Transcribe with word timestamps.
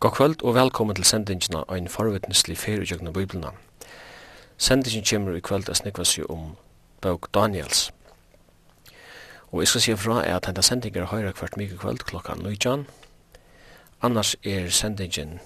God 0.00 0.10
kvöld 0.10 0.42
og 0.42 0.54
velkommen 0.54 0.96
til 0.96 1.04
sendingina 1.04 1.62
ein 1.68 1.88
forvittneslig 1.88 2.58
fyrir 2.58 2.84
jøgna 2.92 3.10
biblina. 3.10 3.48
Sendingin 4.56 5.04
kemur 5.04 5.36
i 5.36 5.40
kvöld 5.48 5.68
að 5.68 5.74
snikva 5.74 6.04
sig 6.04 6.30
om 6.30 6.56
bók 7.06 7.28
Daniels. 7.34 7.92
Og 9.52 9.60
jeg 9.60 9.68
skal 9.68 9.80
sige 9.80 9.96
fra 9.96 10.24
er 10.26 10.36
at 10.36 10.46
henda 10.46 10.62
sendingar 10.62 11.04
høyra 11.04 11.32
kvart 11.32 11.56
mykje 11.56 11.76
kvöld 11.76 11.98
klokka 11.98 12.34
19. 12.34 12.86
Annars 14.02 14.36
er 14.44 14.70
sendingin 14.70 15.38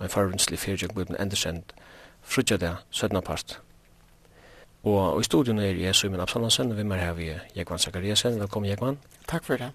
ein 0.00 0.08
forvittneslig 0.08 0.58
fyrir 0.58 0.78
jøgna 0.82 0.94
biblina 0.94 1.22
endersend 1.22 1.62
frutja 2.22 2.56
det 2.56 2.76
17. 2.90 3.22
part. 3.22 3.60
Og 4.84 5.20
i 5.20 5.24
studion 5.24 5.58
er 5.58 5.74
jeg 5.74 5.94
Suimen 5.94 6.20
Absalonsen, 6.20 6.70
og 6.70 6.76
vi 6.76 6.82
mer 6.82 6.96
her 6.96 7.12
vi 7.12 7.32
Jekvann 7.56 7.78
Zakariasen. 7.78 8.40
Velkommen 8.40 8.70
Jekvann. 8.70 8.98
Takk 9.28 9.44
for 9.44 9.56
det. 9.56 9.70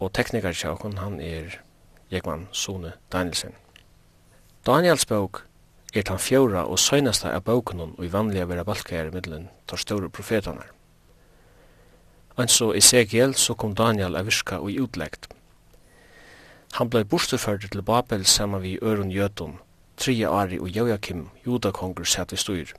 Og 0.00 0.12
teknikar 0.12 0.52
tjaukon, 0.52 0.98
han 0.98 1.20
er 1.20 1.67
Jekman 2.10 2.48
Sone 2.52 2.92
Danielsen. 3.12 3.52
Daniels 4.66 5.06
bok 5.06 5.44
er 5.94 6.02
den 6.02 6.20
fjóra 6.20 6.64
og 6.68 6.78
søgnasta 6.78 7.32
av 7.32 7.44
boken 7.44 7.80
og 7.86 8.04
i 8.04 8.10
vanlige 8.12 8.48
vera 8.48 8.64
balkar 8.64 9.08
i 9.08 9.12
middelen 9.14 9.48
tar 9.68 9.80
store 9.80 10.08
profetene. 10.08 10.64
Men 12.36 12.48
så 12.48 12.72
Ezekiel 12.76 13.34
så 13.34 13.54
kom 13.54 13.74
Daniel 13.74 14.16
av 14.16 14.28
virka 14.28 14.60
og 14.62 14.70
i 14.70 14.78
utleggt. 14.80 15.28
Han 16.76 16.90
blei 16.90 17.04
borsterført 17.04 17.64
til 17.72 17.82
Babel 17.82 18.26
saman 18.26 18.62
vi 18.62 18.78
Ørun 18.82 19.12
Jötun, 19.12 19.56
tria 19.96 20.30
Ari 20.30 20.58
og 20.58 20.68
Jojakim, 20.68 21.28
judakonger, 21.46 22.04
sett 22.04 22.32
i 22.32 22.36
styr. 22.36 22.74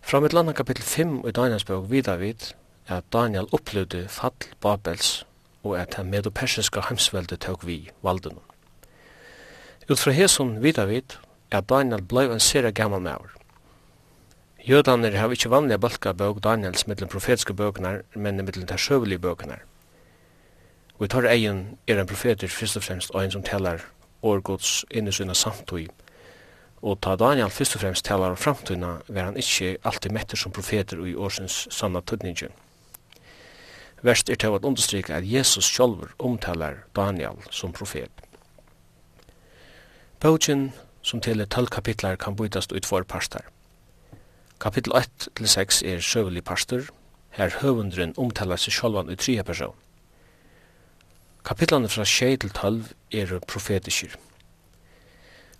Fra 0.00 0.20
mitt 0.20 0.32
landa 0.32 0.52
kapittel 0.52 0.82
5 0.82 1.20
i 1.28 1.32
Daniels 1.32 1.64
bok 1.64 1.90
vidar 1.90 2.16
vid 2.16 2.54
er 2.88 2.96
at 2.96 3.12
Daniel 3.12 3.50
opplevde 3.52 4.08
fall 4.08 4.48
Babels 4.60 5.26
og 5.62 5.78
at 5.78 5.96
det 5.96 6.06
medopersiska 6.06 6.80
heimsveldet 6.88 7.40
tåg 7.40 7.66
vi 7.66 7.90
valden. 8.02 8.38
Ut 9.90 9.98
fra 9.98 10.10
hesson 10.10 10.62
vidar 10.62 10.86
vid 10.86 11.18
at 11.50 11.68
Daniel 11.68 12.02
blei 12.02 12.28
en 12.30 12.40
sere 12.40 12.72
gammal 12.72 13.02
maur. 13.02 13.30
Jødaner 14.62 15.16
har 15.18 15.32
ikkje 15.34 15.50
vanlige 15.50 15.78
balka 15.82 16.12
bøk 16.14 16.38
Daniels 16.42 16.86
mittlen 16.86 17.10
profetiske 17.10 17.54
bøknar, 17.54 18.02
men 18.14 18.44
mittlen 18.44 18.68
der 18.68 18.78
sjøvelige 18.78 19.18
bøknar. 19.18 19.64
Og 20.98 21.04
i 21.04 21.08
tar 21.08 21.26
egen 21.26 21.78
er 21.88 21.98
en 21.98 22.06
profeter 22.06 22.48
først 22.48 22.76
og 22.78 22.82
fremst 22.86 23.10
og 23.10 23.24
en 23.24 23.34
som 23.34 23.42
talar 23.42 23.82
årgods 24.22 24.84
inn 24.90 25.10
samtøy. 25.10 25.88
Og 26.82 27.00
ta 27.00 27.16
Daniel 27.16 27.50
først 27.50 27.74
og 27.74 27.80
fremst 27.80 28.04
talar 28.04 28.30
om 28.30 28.36
framtøyna, 28.36 29.00
var 29.08 29.24
han 29.24 29.36
ikkje 29.36 29.76
alltid 29.84 30.12
metter 30.12 30.36
som 30.36 30.52
profeter 30.52 31.02
i 31.06 31.14
årsens 31.14 31.66
sanna 31.70 32.00
tøtningen. 32.00 32.54
Verst 34.02 34.30
er 34.30 34.38
til 34.42 34.56
å 34.56 34.62
understryke 34.62 35.14
at 35.14 35.26
Jesus 35.26 35.68
sjolver 35.70 36.10
omtalar 36.18 36.82
Daniel 36.96 37.38
som 37.50 37.72
profet. 37.72 38.10
Bøtjen 40.22 40.72
som 41.02 41.20
til 41.20 41.46
12 41.46 41.66
kapitlar, 41.66 42.16
kan 42.16 42.36
bytast 42.36 42.72
ut 42.72 42.86
for 42.86 43.02
parstar. 43.02 43.44
Kapittel 44.60 44.92
1 44.94 45.28
til 45.36 45.48
6 45.48 45.82
er 45.82 46.02
sjøvelig 46.02 46.44
pastor, 46.44 46.86
her 47.30 47.50
høvundren 47.62 48.14
omtalar 48.16 48.60
seg 48.60 48.74
sjolvan 48.76 49.10
i 49.10 49.16
tre 49.16 49.42
person. 49.42 49.74
Kapitlene 51.44 51.88
fra 51.90 52.04
6 52.06 52.38
til 52.44 52.50
12 52.50 52.92
er 53.10 53.38
profetiskir. 53.50 54.14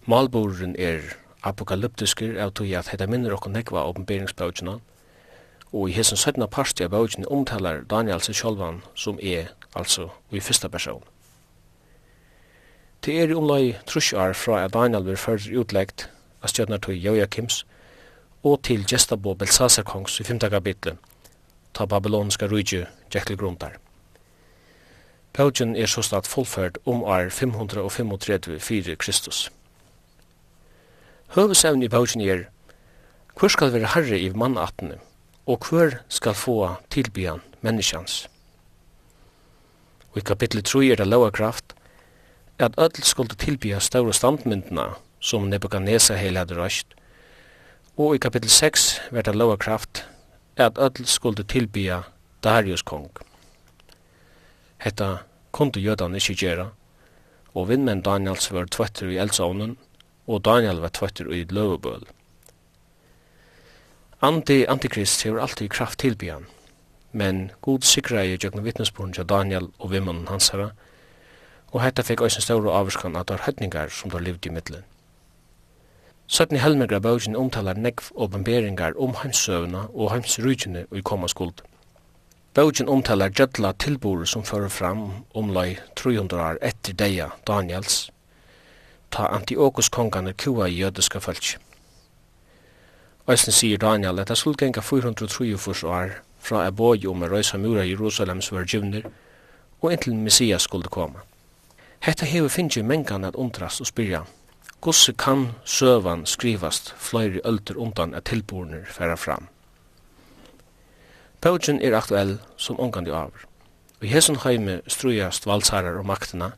Malboren 0.06 0.76
er 0.78 1.16
apokalyptiskir 1.42 2.38
av 2.38 2.54
tog 2.54 2.70
at 2.78 2.92
heta 2.92 3.06
minner 3.10 3.34
okkur 3.34 3.50
nekva 3.50 3.82
åpenberingspautina, 3.90 4.78
Og 5.72 5.88
i 5.88 5.92
hessen 5.96 6.16
17. 6.16 6.44
parti 6.52 6.84
av 6.84 6.92
bøgjen 6.92 7.26
omtalar 7.32 7.84
Daniel 7.88 8.20
seg 8.20 8.36
sjolvan 8.36 8.82
som 8.94 9.18
er, 9.22 9.54
altså, 9.74 10.10
i 10.30 10.40
fyrsta 10.40 10.68
person. 10.68 11.02
Det 13.02 13.16
er 13.18 13.32
i 13.32 13.34
omlai 13.34 13.76
trusjar 13.88 14.36
fra 14.38 14.60
at 14.62 14.74
Daniel 14.76 15.02
blir 15.06 15.18
fyrir 15.18 15.62
utleggt 15.64 16.06
av 16.42 16.52
stjøtnar 16.52 16.82
til 16.84 17.00
Joakims 17.02 17.62
og 18.42 18.60
til 18.68 18.84
Gestabo 18.86 19.34
Belsasar 19.34 19.86
kongs 19.86 20.20
i 20.20 20.26
5. 20.28 20.38
kapitlet, 20.52 20.98
ta 21.74 21.86
babylonska 21.86 22.46
rujju 22.46 22.84
Jekyll 23.14 23.38
Grundar. 23.40 23.78
Pelgen 25.32 25.76
er 25.76 25.86
så 25.86 26.02
snart 26.02 26.26
fullført 26.28 26.78
om 26.84 27.02
år 27.02 27.30
535 27.30 28.60
4 28.60 28.96
Kristus. 28.96 29.50
Høvesevn 31.32 31.82
i 31.82 31.88
bøgjen 31.88 32.20
er, 32.20 32.44
hvor 33.38 33.48
skal 33.48 33.72
være 33.72 33.94
herre 33.94 34.18
i 34.20 34.28
mannattene, 34.28 34.98
og 35.46 35.66
hver 35.70 35.98
skal 36.08 36.34
få 36.34 36.56
tilbyan 36.90 37.42
menneskjans. 37.60 38.28
Og 40.12 40.18
i 40.18 40.26
kapittel 40.26 40.62
3 40.62 40.92
er 40.92 41.00
det 41.00 41.08
lova 41.08 41.30
kraft 41.30 41.74
at 42.58 42.76
öll 42.78 43.02
skulle 43.02 43.34
tilbya 43.34 43.80
større 43.80 44.12
standmyndina 44.12 44.94
som 45.20 45.48
Nebuchadnezzar 45.48 46.16
heil 46.16 46.36
hadde 46.36 46.58
røst. 46.58 46.86
Og 47.96 48.14
i 48.14 48.18
kapittel 48.18 48.50
6 48.50 49.00
er 49.12 49.22
det 49.22 49.34
lova 49.34 49.56
kraft 49.56 50.04
at 50.56 50.78
öll 50.78 51.06
skulle 51.06 51.44
tilbya 51.44 52.02
Darius 52.44 52.82
kong. 52.82 53.10
Hetta 54.78 55.22
kunde 55.52 55.80
jødan 55.80 56.14
ikkje 56.14 56.34
gjera, 56.34 56.70
og 57.54 57.68
vindmenn 57.68 58.02
Daniels 58.02 58.50
var 58.52 58.66
tvøtter 58.66 59.12
i 59.12 59.18
eldsovnen, 59.22 59.76
og 60.26 60.44
Daniel 60.44 60.80
var 60.82 60.90
tvøtter 60.90 61.30
i 61.30 61.44
løvebøl. 61.44 62.02
Andi 64.22 64.66
Antikrist 64.70 65.24
hefur 65.24 65.40
alltid 65.42 65.70
kraft 65.74 65.98
tilbyan, 65.98 66.44
men 67.10 67.50
god 67.60 67.82
sikra 67.82 68.20
i 68.22 68.36
jøgna 68.36 68.62
vittnesbúrn 68.62 69.10
til 69.16 69.26
Daniel 69.26 69.64
og 69.80 69.90
vimmunnen 69.90 70.28
hans 70.30 70.52
herra, 70.54 70.68
og 71.72 71.82
hetta 71.82 72.04
fikk 72.06 72.22
òsne 72.22 72.44
ståru 72.44 72.70
avskan 72.70 73.18
at 73.18 73.32
var 73.34 73.42
høtningar 73.48 73.90
som 73.90 74.12
þar 74.12 74.22
levde 74.22 74.46
i 74.46 74.52
middelen. 74.54 74.84
Søtni 76.30 76.60
helmegra 76.62 77.00
bøgin 77.02 77.34
omtalar 77.34 77.74
negv 77.74 78.12
og 78.14 78.30
bamberingar 78.36 78.94
om 78.94 79.18
heimsøvna 79.24 79.88
og 79.90 80.12
heimsrujtjene 80.14 80.84
og 80.92 81.00
i 81.00 81.04
koma 81.10 81.26
skuld. 81.26 81.64
Bøgin 82.54 82.94
omtalar 82.94 83.34
jötla 83.34 83.74
tilbúru 83.74 84.22
som 84.22 84.46
fyrir 84.46 84.70
fram 84.70 85.02
om 85.34 85.50
lai 85.50 85.80
300 85.98 86.46
år 86.46 86.62
etter 86.62 86.94
deia 86.94 87.32
Daniels, 87.42 88.12
ta 89.10 89.26
Antiochus 89.34 89.90
kongan 89.90 90.30
er 90.30 90.38
kua 90.38 90.70
i 90.70 90.78
jødiska 90.78 91.18
fölkje. 91.18 91.58
Øysten 93.30 93.52
sier 93.52 93.78
Daniel 93.78 94.18
at 94.18 94.28
det 94.28 94.38
skulle 94.38 94.56
genga 94.58 94.80
443 94.80 95.84
år 95.84 96.08
fra 96.38 96.66
Aboi 96.66 97.06
om 97.06 97.22
en 97.22 97.30
røysa 97.30 97.56
mura 97.56 97.84
Jerusalem 97.86 98.40
som 98.40 98.56
var 98.58 98.64
givner, 98.64 99.02
og 99.80 99.92
inntil 99.92 100.14
Messias 100.14 100.62
skulle 100.62 100.90
komme. 100.90 101.22
Hetta 102.00 102.26
hever 102.26 102.48
finnje 102.48 102.82
mengan 102.82 103.24
at 103.24 103.34
undrast 103.34 103.80
og 103.80 103.86
spyrja, 103.86 104.24
gosse 104.80 105.12
kan 105.12 105.46
søvan 105.64 106.26
skrivast 106.26 106.94
fløyri 106.98 107.40
öldur 107.44 107.78
undan 107.78 108.14
at 108.14 108.24
tilborner 108.24 108.82
færa 108.90 109.14
fram. 109.14 109.46
Paugen 111.40 111.80
er 111.82 111.96
aktuell 111.96 112.40
som 112.56 112.80
ongandi 112.80 113.10
avr. 113.10 113.46
Og 114.00 114.04
i 114.04 114.10
hesson 114.10 114.42
heime 114.42 114.80
strujast 114.86 115.46
valsarar 115.46 115.98
og 115.98 116.06
maktina, 116.06 116.50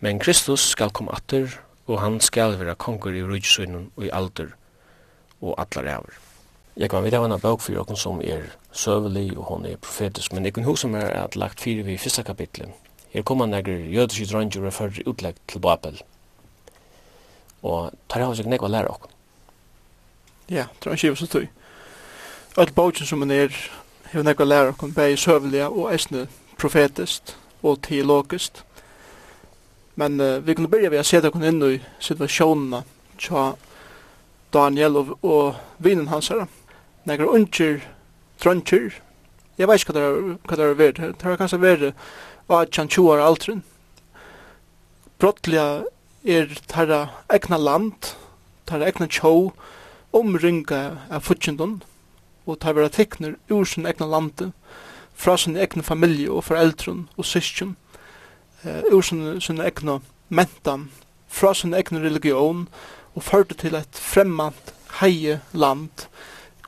men 0.00 0.18
Kristus 0.18 0.60
skal 0.60 0.90
koma 0.90 1.16
atter, 1.16 1.48
og 1.86 2.00
han 2.00 2.20
skal 2.20 2.58
vera 2.58 2.74
kongur 2.74 3.16
i 3.16 3.24
rujtsunnen 3.24 3.90
og 3.96 4.04
i 4.04 4.12
alder 4.12 4.57
og 5.40 5.54
allar 5.58 5.92
æver. 5.98 6.18
Jeg 6.78 6.90
kan 6.90 7.02
vite 7.02 7.18
av 7.18 7.24
en 7.26 7.40
bøk 7.40 7.60
for 7.60 7.74
jokken 7.74 7.96
som 7.98 8.20
er 8.22 8.52
søvelig 8.72 9.32
og 9.36 9.44
hun 9.44 9.66
er 9.66 9.80
profetisk, 9.82 10.32
men 10.32 10.44
jeg 10.44 10.54
kan 10.54 10.64
huske 10.64 10.88
meg 10.88 11.08
at 11.10 11.36
lagt 11.36 11.60
fire 11.60 11.82
vi 11.82 11.96
i 11.96 11.98
fyrsta 11.98 12.22
kapitlet. 12.22 12.70
Her 13.10 13.22
kommer 13.22 13.46
han 13.46 13.56
nekker 13.56 13.88
jødiske 13.90 14.28
dranger 14.30 14.66
og 14.66 14.72
fører 14.72 15.08
utlegg 15.10 15.40
til 15.48 15.60
Babel. 15.60 16.02
Og 17.62 17.90
tar 18.08 18.22
jeg 18.22 18.28
av 18.28 18.36
seg 18.38 18.46
nekva 18.46 18.70
lærer 18.70 18.92
okken. 18.92 19.10
Ja, 20.48 20.68
tror 20.80 20.94
jeg 20.94 21.10
ikke 21.10 21.16
så 21.16 21.26
tøy. 21.26 21.40
tog. 21.40 21.48
Alt 22.56 22.74
bøkken 22.74 23.06
som 23.06 23.20
han 23.22 23.30
er, 23.30 23.54
hevur 24.12 24.24
nekva 24.24 24.44
lærer 24.44 24.70
okken, 24.72 24.94
bæg 24.94 25.18
søvelige 25.18 25.68
og 25.68 25.92
eisne 25.92 26.28
profetisk 26.58 27.34
og 27.62 27.82
teologiskt. 27.82 28.64
Men 29.96 30.20
uh, 30.20 30.46
vi 30.46 30.54
kunne 30.54 30.70
byrja 30.70 30.90
ved 30.90 31.02
å 31.02 31.06
se 31.06 31.18
okkur 31.18 31.42
inn 31.48 31.62
i 31.66 31.80
situasjonene 31.98 32.84
tja 33.18 33.52
Daniel 34.54 34.96
og, 34.96 35.18
og 35.22 35.56
vinen 35.78 36.08
hans 36.08 36.28
her. 36.32 36.46
Nekker 37.08 37.28
unger, 37.28 37.80
drøntjer. 38.42 38.96
Jeg 39.58 39.68
vet 39.68 39.82
ikke 39.82 39.92
hva 39.92 40.00
det, 40.00 40.38
hva 40.46 40.56
det 40.56 40.64
er 40.64 40.78
vært. 40.78 41.00
Det 41.18 41.26
har 41.26 41.38
kanskje 41.40 41.60
vært 41.62 41.86
av 42.48 42.60
at 42.62 42.76
han 42.78 42.90
tjoer 42.92 43.22
altren. 43.22 43.62
Brottliga 45.18 45.84
er 46.24 46.52
tarra 46.70 47.08
egna 47.32 47.58
land, 47.58 48.12
tarra 48.68 48.86
egna 48.86 49.08
tjå, 49.10 49.50
omringa 50.14 50.82
av 51.10 51.26
futsjendon, 51.26 51.80
og 52.46 52.60
tarra 52.62 52.84
vera 52.84 52.92
tekner 52.94 53.34
ur 53.50 53.66
sin 53.66 53.86
egna 53.86 54.06
lande, 54.06 54.52
fra 55.14 55.36
sin 55.36 55.58
egna 55.58 55.82
familie 55.82 56.30
og 56.30 56.46
foreldren 56.46 57.08
og 57.18 57.26
syskjen, 57.26 57.74
uh, 58.62 58.86
ur 58.92 59.02
sin, 59.02 59.40
sin 59.42 59.60
egna 59.60 59.98
mentan, 60.28 60.88
fra 61.28 61.50
sin 61.54 61.74
egna 61.74 61.98
religion, 62.00 62.68
og 62.68 62.97
og 63.18 63.24
førte 63.26 63.56
til 63.58 63.74
et 63.74 63.98
fremmant 63.98 64.74
heie 65.00 65.40
land 65.50 66.06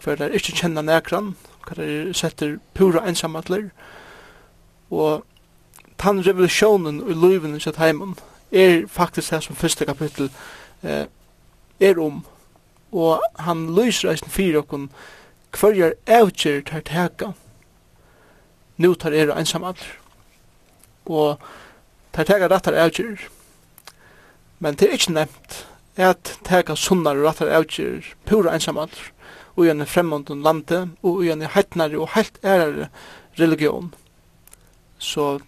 hver 0.02 0.18
der 0.18 0.34
ikkje 0.34 0.56
kjenner 0.58 0.82
nekran 0.82 1.34
hver 1.66 1.78
der 1.78 2.12
setter 2.16 2.56
pura 2.74 3.04
ensamatler 3.06 3.68
og 4.90 5.22
tann 6.00 6.22
revolusjonen 6.26 7.04
i 7.06 7.14
luven 7.14 7.54
i 7.54 7.62
sitt 7.62 7.78
heimen 7.78 8.16
er 8.50 8.82
faktisk 8.90 9.30
det 9.30 9.42
som 9.46 9.56
første 9.56 9.86
kapittel 9.86 10.30
eh, 10.82 11.06
er 11.80 12.02
om 12.02 12.24
og 12.90 13.22
han 13.38 13.68
lyser 13.76 14.10
eisen 14.10 14.34
fyrir 14.34 14.64
okkon 14.64 14.90
er 15.70 15.94
avgjør 16.06 16.66
tar 16.66 16.82
teka 16.90 17.32
nu 18.76 18.94
tar 18.94 19.14
er 19.14 19.36
ensamatler 19.38 19.98
og 21.06 21.38
tar 22.12 22.26
teka 22.26 22.50
rattar 22.50 22.74
avgjør 22.74 23.28
men 24.58 24.74
det 24.74 24.88
er 24.88 24.98
ikke 24.98 25.14
nevnt 25.14 25.66
at 25.96 26.38
teka 26.46 26.76
sunnar 26.76 27.18
og 27.18 27.26
rattar 27.28 27.50
avgjør 27.58 28.12
pura 28.26 28.54
ensamaldur 28.54 29.10
og 29.56 29.66
gjerne 29.66 29.86
fremmondun 29.86 30.42
lande 30.42 30.82
og 31.02 31.24
gjerne 31.26 31.50
heitnare 31.54 31.98
og 31.98 32.12
heilt 32.14 32.38
ærare 32.44 32.88
religion. 33.40 33.94
Så 34.98 35.40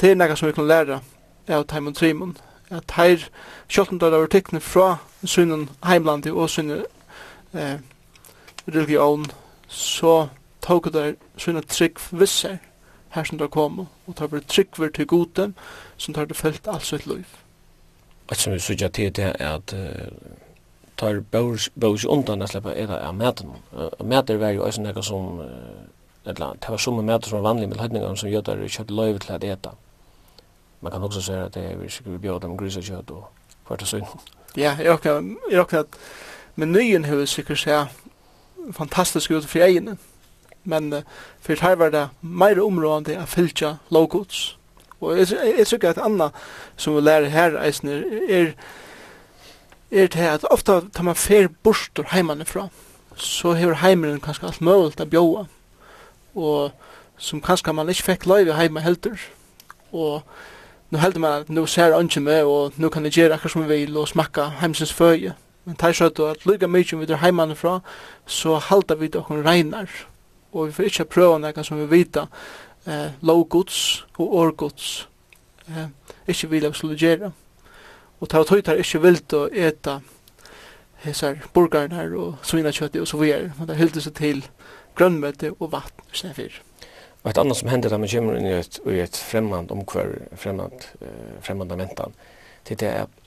det 0.00 0.10
er 0.10 0.18
nekka 0.18 0.36
som 0.36 0.48
vi 0.48 0.56
kan 0.56 0.68
læra 0.68 1.00
av 1.48 1.64
Taimon 1.64 1.94
Trimon 1.94 2.36
at 2.70 2.96
heir 2.96 3.28
sjolten 3.68 3.98
døyla 3.98 4.18
var 4.18 4.30
tikkne 4.32 4.60
fra 4.60 4.96
sunnen 5.24 5.68
heimlandi 5.86 6.32
og 6.32 6.50
sunnen 6.50 6.84
eh, 7.54 7.78
religion 8.66 9.26
så 9.68 10.28
tåg 10.62 10.90
der 10.92 11.14
sunna 11.38 11.62
trygg 11.62 12.00
visser 12.10 12.58
her 13.14 13.24
som 13.24 13.38
der 13.38 13.48
kom 13.48 13.86
og 13.86 14.16
tar 14.16 14.26
bare 14.26 14.46
trygg 14.48 14.78
vir 14.78 14.90
til 14.90 15.06
gode 15.06 15.52
som 15.96 16.14
tar 16.14 16.26
det 16.26 16.36
felt 16.36 16.66
alt 16.68 16.86
sitt 16.86 17.06
liv. 17.06 17.26
Og 18.28 18.36
som 18.36 18.52
vi 18.52 18.58
sørger 18.58 18.88
til 18.88 19.16
det 19.16 19.32
er 19.38 19.54
at 19.54 19.74
tar 20.96 21.20
bøys 21.80 22.04
undan 22.04 22.42
at 22.42 22.48
sleppa 22.48 22.72
eða 22.72 23.00
av 23.06 23.14
mæten. 23.14 23.50
Mæter 24.04 24.36
var 24.36 24.50
jo 24.50 24.66
eisen 24.66 24.84
nekka 24.84 25.02
som, 25.02 25.40
eller 26.24 26.52
det 26.60 26.68
var 26.68 26.76
som 26.76 27.04
mæter 27.04 27.28
som 27.28 27.42
var 27.42 27.48
vanlig 27.52 27.68
med 27.68 27.76
løytningar 27.76 28.14
som 28.14 28.30
jötar 28.30 28.68
kjøtt 28.68 28.90
løyve 28.90 29.18
til 29.18 29.32
at 29.32 29.44
eta. 29.44 29.70
Man 30.80 30.92
kan 30.92 31.02
også 31.02 31.22
säga 31.22 31.44
att 31.44 31.52
det 31.52 31.64
är 31.64 31.76
vi 31.76 31.88
skulle 31.88 32.18
bjóða 32.18 32.40
dem 32.40 32.56
grisa 32.56 32.82
kött 32.82 33.10
och 33.10 33.32
kvart 33.66 33.82
och 33.82 33.88
søgn. 33.88 34.06
Ja, 34.56 34.76
jag 34.78 35.04
jeg 35.04 35.36
er 35.52 35.60
okkur 35.60 35.78
at 35.78 35.86
menyen 36.54 37.04
har 37.04 37.16
vi 37.16 37.26
sikkert 37.26 37.58
säga 37.58 37.86
fantastiskt 38.72 39.30
ut 39.30 39.44
för 39.44 39.60
egen. 39.60 39.98
men 40.66 41.02
för 41.40 41.54
det 41.54 41.60
här 41.60 41.76
var 41.76 41.90
det 41.90 42.08
meir 42.20 42.60
områdende 42.60 43.22
å 43.22 43.26
fylja 43.26 43.78
lowgods, 43.88 44.55
Og 45.00 45.18
jeg, 45.18 45.28
jeg 45.58 45.66
tror 45.66 45.88
at 45.90 45.98
Anna, 45.98 46.28
som 46.76 46.96
vi 46.96 47.00
lærer 47.00 47.28
her, 47.28 47.60
eisner, 47.62 48.02
er, 48.28 48.52
er 49.90 50.06
det 50.06 50.16
at 50.16 50.44
ofta 50.50 50.80
tar 50.94 51.02
man 51.02 51.14
fer 51.14 51.48
bostur 51.62 52.08
heimane 52.12 52.44
fra, 52.44 52.68
så 53.16 53.52
hever 53.52 53.80
heimeren 53.84 54.20
kanskje 54.20 54.48
alt 54.48 54.60
møvult 54.60 55.00
av 55.00 55.10
bjóa, 55.12 55.46
og 56.34 56.70
som 57.18 57.40
kanskje 57.40 57.72
man 57.72 57.88
ikke 57.92 58.08
fikk 58.10 58.26
løyve 58.26 58.56
heima 58.56 58.80
heldur, 58.80 59.20
og 59.92 60.22
nu 60.90 60.98
heldur 60.98 61.20
man 61.20 61.44
at 61.44 61.50
nu 61.50 61.66
ser 61.66 61.96
ønske 61.96 62.20
med, 62.20 62.42
og 62.44 62.72
nu 62.76 62.88
kan 62.88 63.04
jeg 63.04 63.12
gjøre 63.12 63.34
akkur 63.34 63.52
som 63.52 63.64
vi 63.66 63.74
vil, 63.74 63.96
og 63.96 64.08
smakka 64.08 64.50
heimsins 64.62 64.92
føye, 64.92 65.34
men 65.64 65.76
tar 65.76 65.92
søtt 65.92 66.20
at 66.20 66.46
lyga 66.46 66.66
mykje 66.66 66.98
vi 66.98 67.06
drar 67.06 67.24
heimann 67.24 67.56
fra, 67.56 67.80
så 68.26 68.56
halda 68.56 68.94
vi 68.94 69.08
det 69.08 69.20
okkur 69.20 69.44
reinar, 69.44 69.90
og 70.52 70.68
vi 70.68 70.72
får 70.72 70.88
ikkje 70.88 71.10
prøva 71.12 71.38
nekka 71.38 71.64
som 71.64 71.80
vi 71.80 71.88
vita, 71.90 72.26
eh, 72.86 73.10
lovgods 73.22 74.06
og 74.18 74.34
årgods 74.42 75.08
eh, 75.68 75.88
ikke 76.28 76.50
vilja 76.50 76.72
skulle 76.72 76.98
gjøre. 76.98 77.32
Og 78.20 78.28
ta 78.32 78.42
tøyt 78.44 78.70
har 78.70 78.80
ikke 78.80 79.02
vilt 79.04 79.34
å 79.36 79.46
eta 79.52 80.00
hesar 81.04 81.42
burgarna 81.54 82.06
og 82.16 82.38
svinakjøttet 82.46 83.02
og 83.02 83.08
så 83.08 83.20
videre. 83.20 83.52
Men 83.58 83.68
det 83.68 83.80
hylte 83.80 84.02
seg 84.04 84.16
til 84.16 84.46
grønnmøte 84.96 85.52
og 85.58 85.72
vatten 85.74 86.08
i 86.12 86.16
stedet 86.16 86.38
for. 86.38 86.62
Og 87.26 87.30
et 87.30 87.38
annet 87.42 87.58
som 87.58 87.68
hender 87.68 87.90
da 87.90 87.98
man 87.98 88.10
kommer 88.10 88.38
inn 88.38 88.46
i 88.46 88.54
et, 88.54 88.78
i 88.86 89.00
et 89.02 89.16
fremmand 89.18 89.72
omkvar, 89.74 90.12
fremmand, 90.38 90.84
uh, 91.02 91.36
fremmand 91.42 91.72
av 91.74 91.80
mentan, 91.80 92.14
det 92.68 92.78
er 92.86 93.02
at 93.02 93.22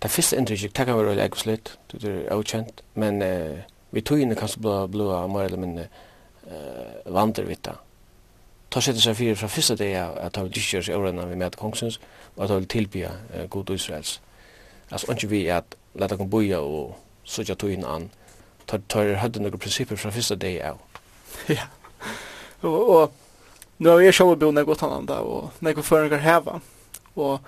det 0.00 0.10
første 0.10 0.38
inntrykket, 0.38 0.76
det 0.76 0.86
kan 0.86 0.96
være 0.96 1.10
veldig 1.10 1.24
ekoslitt, 1.24 1.72
det 1.92 2.04
er 2.12 2.30
avkjent, 2.32 2.84
men 2.94 3.18
uh, 3.26 3.58
vi 3.90 4.04
tog 4.06 4.22
inn 4.22 4.30
i 4.30 4.38
kanskje 4.38 4.62
blå, 4.62 4.76
blå, 4.92 5.10
mer 5.34 5.48
eller 5.48 5.64
mindre 5.64 5.88
uh, 6.46 7.10
vandrevitta, 7.10 7.74
ta 8.70 8.80
seg 8.80 8.98
seg 9.02 9.16
fyrir 9.18 9.38
fra 9.38 9.48
fyrsta 9.50 9.74
dag 9.74 10.16
at 10.22 10.36
han 10.36 10.46
vil 10.46 10.54
dykkjøres 10.54 10.88
i 10.88 10.94
årene 10.94 11.26
vi 11.28 11.38
med 11.38 11.56
kongsens, 11.58 12.00
og 12.36 12.44
at 12.44 12.50
han 12.50 12.62
vil 12.62 12.68
tilbya 12.68 13.10
god 13.50 13.70
Israels. 13.70 14.20
Altså, 14.90 15.12
ikke 15.12 15.30
vi 15.30 15.46
at 15.46 15.76
leta 15.94 16.16
kom 16.16 16.30
boja 16.30 16.60
og 16.60 16.96
sutja 17.24 17.54
togin 17.54 17.84
an, 17.84 18.10
tar 18.66 19.16
høyde 19.18 19.42
noen 19.42 19.58
prinsipper 19.58 19.98
fra 19.98 20.12
fyrsta 20.14 20.38
dag 20.38 20.60
av. 20.72 20.80
Ja, 21.50 21.66
og 22.68 23.12
nu 23.78 23.88
har 23.88 24.00
jeg 24.04 24.14
sjål 24.14 24.36
bo 24.36 24.50
nek 24.52 24.68
åt 24.68 24.82
annan 24.84 25.08
og 25.08 25.62
nek 25.64 25.78
føringar 25.82 26.20
heva, 26.20 26.60
och 27.14 27.40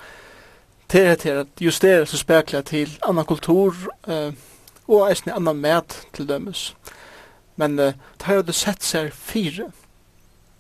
til 0.89 1.01
det 1.05 1.23
her 1.23 1.41
at 1.41 1.47
just 1.61 1.83
det 1.83 2.09
så 2.09 2.17
spekla 2.17 2.63
till 2.63 2.99
annan 3.03 3.25
kultur, 3.25 3.75
eh, 4.09 4.33
och 4.87 5.11
en 5.11 5.33
annan 5.33 5.61
mæt 5.61 6.07
till 6.13 6.27
dömes. 6.27 6.75
Men 7.57 7.79
eh, 7.79 7.95
det 8.19 8.23
har 8.23 8.35
ju 8.35 8.53
sett 8.53 8.83
sig 8.83 9.11
fyra 9.11 9.73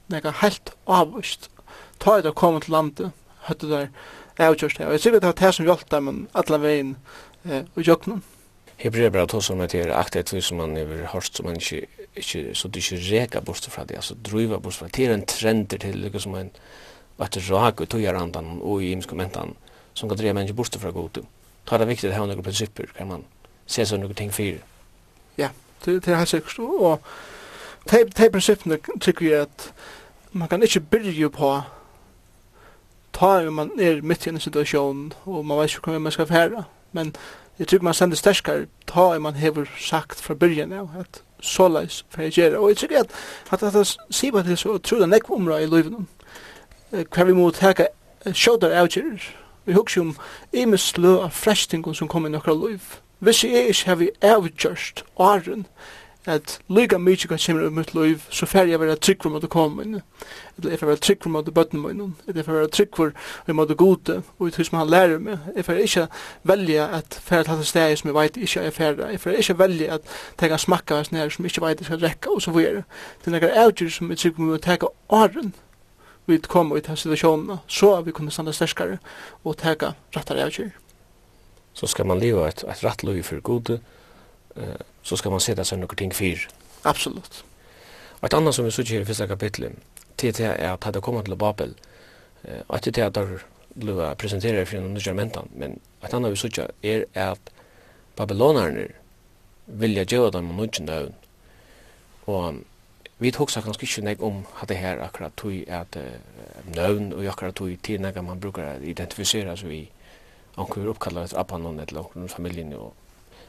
nega 0.08 0.32
helt 0.42 0.72
avvist. 0.86 1.50
Ta 1.98 2.18
er 2.18 2.26
det 2.26 2.34
kom 2.34 2.60
til 2.60 2.72
landet, 2.72 3.12
høttu 3.46 3.68
der 3.70 3.88
avgjørst 4.38 4.78
her. 4.78 4.86
Og 4.86 4.92
jeg 4.92 5.00
sikker 5.00 5.20
det 5.20 5.30
var 5.30 5.38
det 5.38 5.54
som 5.54 5.66
hjalp 5.66 5.90
dem, 5.90 6.04
men 6.08 6.28
alle 6.34 6.60
veien 6.62 6.96
eh, 7.44 7.64
og 7.76 7.82
jøknen. 7.86 8.22
Hebrea 8.82 9.10
bara 9.10 9.26
tog 9.26 9.44
som 9.44 9.60
att 9.60 9.70
det 9.70 9.80
är 9.80 9.88
aktet 9.88 10.44
som 10.44 10.56
man 10.56 10.76
över 10.76 11.04
hörst 11.04 11.36
som 11.36 11.46
man 11.46 11.54
inte, 11.54 11.86
ikke, 12.14 12.54
så 12.54 12.68
det 12.68 12.76
ikke 12.76 12.96
reka 12.96 13.40
bort 13.40 13.64
fra 13.64 13.84
det, 13.84 13.94
altså 13.94 14.14
driva 14.14 14.58
bort 14.58 14.74
fra 14.74 14.86
det. 14.86 14.96
Det 14.96 15.06
er 15.06 15.14
en 15.14 15.26
trend 15.26 15.68
til, 15.68 16.12
det 16.12 16.22
som 16.22 16.34
en 16.34 16.50
vart 17.18 17.36
rak 17.50 17.80
og 17.80 17.88
tog 17.88 18.04
andan 18.04 18.58
og 18.60 18.82
i 18.82 18.90
imskomentan 18.92 19.54
som 19.94 20.08
kan 20.08 20.18
driva 20.18 20.32
mennesker 20.32 20.56
bort 20.56 20.76
fra 20.80 20.90
god. 20.90 21.22
Ta 21.66 21.78
det 21.78 21.86
viktig, 21.86 22.08
att 22.10 22.16
ha 22.16 22.26
noen 22.26 22.42
prinsipper, 22.42 22.86
kan 22.96 23.08
man 23.08 23.24
se 23.66 23.86
så 23.86 23.96
noen 23.96 24.14
ting 24.14 24.32
fyrir. 24.32 24.58
Ja, 25.38 25.48
det, 25.84 26.04
det 26.04 26.12
er 26.12 26.16
helt 26.16 26.28
säkert. 26.28 26.58
og 26.58 27.00
de, 27.90 28.04
de 28.16 28.30
prinsippene 28.30 28.78
tykker 29.00 29.26
jeg 29.26 29.40
at 29.40 29.72
man 30.32 30.48
kan 30.48 30.62
ikke 30.62 30.80
byrje 30.80 31.30
på 31.30 31.60
ta 33.12 33.46
om 33.46 33.52
man 33.52 33.70
er 33.80 34.02
midt 34.02 34.26
i 34.26 34.28
en 34.28 34.40
situasjon 34.40 35.12
og 35.24 35.46
man 35.46 35.58
vet 35.58 35.74
ikke 35.74 35.90
hva 35.90 35.98
man 35.98 36.12
skal 36.12 36.26
forhære. 36.26 36.64
Men 36.92 37.14
jeg 37.58 37.68
tykker 37.68 37.84
man 37.84 37.94
sender 37.94 38.16
sterskare 38.16 38.66
ta 38.86 39.00
om 39.16 39.22
man 39.22 39.34
hever 39.34 39.64
sagt 39.78 40.20
fra 40.20 40.34
byrjen 40.34 40.72
av 40.72 40.90
at 41.00 41.22
såleis 41.40 42.04
for 42.10 42.22
jeg 42.22 42.32
gjør. 42.32 42.56
Og 42.58 42.68
jeg 42.68 42.76
tykker 42.76 43.00
at 43.00 43.10
at 43.50 43.62
at 43.62 43.74
jeg 43.74 43.86
sier 44.10 44.32
bare 44.32 44.42
til 44.42 44.58
så 44.58 44.78
tror 44.78 44.98
det 44.98 45.08
nekva 45.08 45.34
omra 45.34 45.60
i 45.60 45.66
livet 45.66 46.06
hva 46.92 47.24
vi 47.24 47.32
må 47.32 47.50
teka 47.50 47.86
sjådar 48.32 48.70
avgjører. 48.70 49.22
Vi 49.64 49.72
husker 49.72 50.00
om 50.00 50.16
imeslø 50.52 51.20
av 51.22 51.30
frestingon 51.30 51.94
som 51.94 52.08
kom 52.08 52.26
i 52.26 52.28
nokra 52.28 52.54
liv. 52.54 52.80
Hvis 53.18 53.44
jeg 53.44 53.68
ikke 53.68 53.86
har 53.88 53.94
vi 53.94 54.10
avgjørst 54.22 55.04
åren, 55.16 55.66
at 56.26 56.60
lyga 56.70 56.98
mykje 56.98 57.28
kan 57.28 57.38
kjemra 57.38 57.66
ut 57.66 57.74
mitt 57.74 57.94
liv, 57.94 58.22
så 58.30 58.46
fer 58.46 58.68
jeg 58.70 58.80
være 58.80 58.96
trygg 58.96 59.22
for 59.22 59.34
måte 59.34 59.48
komme 59.50 59.82
inn. 59.82 60.02
eller 60.58 60.70
Jeg 60.70 60.78
fer 60.78 60.86
være 60.86 61.02
trygg 61.02 61.22
for 61.22 61.30
måte 61.34 61.50
bøtten 61.50 61.82
min, 61.82 62.14
eller 62.26 62.38
jeg 62.38 62.44
fer 62.44 62.52
være 62.52 62.68
trygg 62.68 62.96
for 62.96 63.12
vi 63.46 63.52
måte 63.52 63.74
gode, 63.74 64.22
og 64.38 64.46
jeg 64.46 64.52
tror 64.52 64.64
som 64.64 64.78
han 64.78 64.90
lærer 64.90 65.18
meg. 65.18 65.38
Jeg 65.56 65.64
fer 65.64 65.80
ikke 65.82 66.06
velja 66.42 66.86
at 66.98 67.18
fer 67.24 67.42
til 67.42 67.64
steg 67.66 67.98
som 67.98 68.08
jeg 68.08 68.14
vet 68.14 68.36
ikke 68.36 68.60
er 68.60 68.70
fer, 68.70 69.08
Jeg 69.10 69.20
fer 69.20 69.30
ikke 69.30 69.58
velja 69.58 69.94
at 69.94 70.00
tenka 70.38 70.56
smakka 70.56 70.94
hans 70.94 71.12
nere 71.12 71.30
som 71.30 71.44
jeg 71.44 71.50
ikke 71.50 71.66
vet 71.66 71.80
jeg 71.80 71.86
skal 71.86 72.00
rekka, 72.06 72.30
og 72.30 72.42
så 72.42 72.50
videre. 72.50 72.84
Det 73.20 73.26
er 73.26 73.38
nekkar 73.38 73.58
avgjør 73.66 73.90
som 73.90 74.10
jeg 74.10 74.18
trygg 74.18 74.36
for 74.36 74.42
måte 74.42 74.62
teka 74.62 74.86
åren 75.08 75.54
vi 76.26 76.38
kommer 76.38 76.76
ut 76.76 76.88
av 76.90 76.96
situasjonen, 76.96 77.58
så 77.66 78.00
vi 78.02 78.12
kunne 78.12 78.30
standa 78.30 78.52
sterskare 78.54 78.98
og 79.44 79.56
teka 79.58 79.94
rattar 80.14 80.38
avgjør. 80.38 80.70
Så 81.74 81.88
skal 81.90 82.06
man 82.06 82.20
leva 82.20 82.46
et, 82.48 82.62
et 82.68 82.84
ratt 82.84 83.02
liv 83.02 83.22
for 83.26 83.40
gode, 83.40 83.80
eh, 84.56 84.78
så 85.02 85.16
skal 85.16 85.30
man 85.30 85.40
sätta 85.40 85.64
sig 85.64 85.78
några 85.78 85.94
ting 85.94 86.12
fyr. 86.14 86.48
Absolut. 86.82 87.44
Och 88.10 88.24
ett 88.24 88.34
annat 88.34 88.54
som 88.54 88.64
vi 88.64 88.70
såg 88.70 88.90
i 88.90 89.04
första 89.04 89.28
kapitlet, 89.28 89.72
det 90.16 90.40
är 90.40 90.72
att 90.72 90.94
det 90.94 91.00
kommer 91.00 91.22
till 91.22 91.36
Babel, 91.36 91.74
eh, 92.42 92.60
att 92.66 92.82
det 92.82 92.98
är 92.98 93.06
att 93.06 93.14
det 93.14 93.40
blev 93.74 94.14
presenterat 94.14 94.68
för 94.68 94.76
den 94.76 94.94
nya 94.94 95.14
men 95.54 95.80
ett 96.02 96.14
annat 96.14 96.32
vi 96.32 96.36
såg 96.36 96.58
är 96.82 97.06
att 97.14 97.50
babylonerna 98.16 98.88
vilja 99.64 100.02
göra 100.02 100.30
dem 100.30 100.50
och 100.50 100.56
nudgen 100.56 100.86
døden. 100.86 101.14
Och 102.24 102.54
vi 103.22 103.30
tog 103.30 103.48
kanskje 103.48 103.86
ikke 103.86 104.02
nek 104.02 104.22
om 104.22 104.46
at 104.60 104.68
det 104.68 104.76
her 104.76 104.98
akkurat 105.04 105.32
tog 105.36 105.68
at 105.68 105.96
uh, 105.96 106.74
nøvn 106.74 107.12
og 107.12 107.26
akkurat 107.30 107.54
tog 107.54 107.70
tid 107.82 108.00
nek 108.02 108.18
man 108.22 108.40
brukar 108.40 108.82
identifisera 108.82 109.54
seg 109.56 109.70
i 109.70 109.82
anker 110.58 110.88
oppkallar 110.90 111.28
etter 111.28 111.38
appanon 111.38 111.78
eller 111.80 112.02
anker 112.02 112.34
familien 112.34 112.72
og 112.72 112.92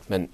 men 0.08 0.30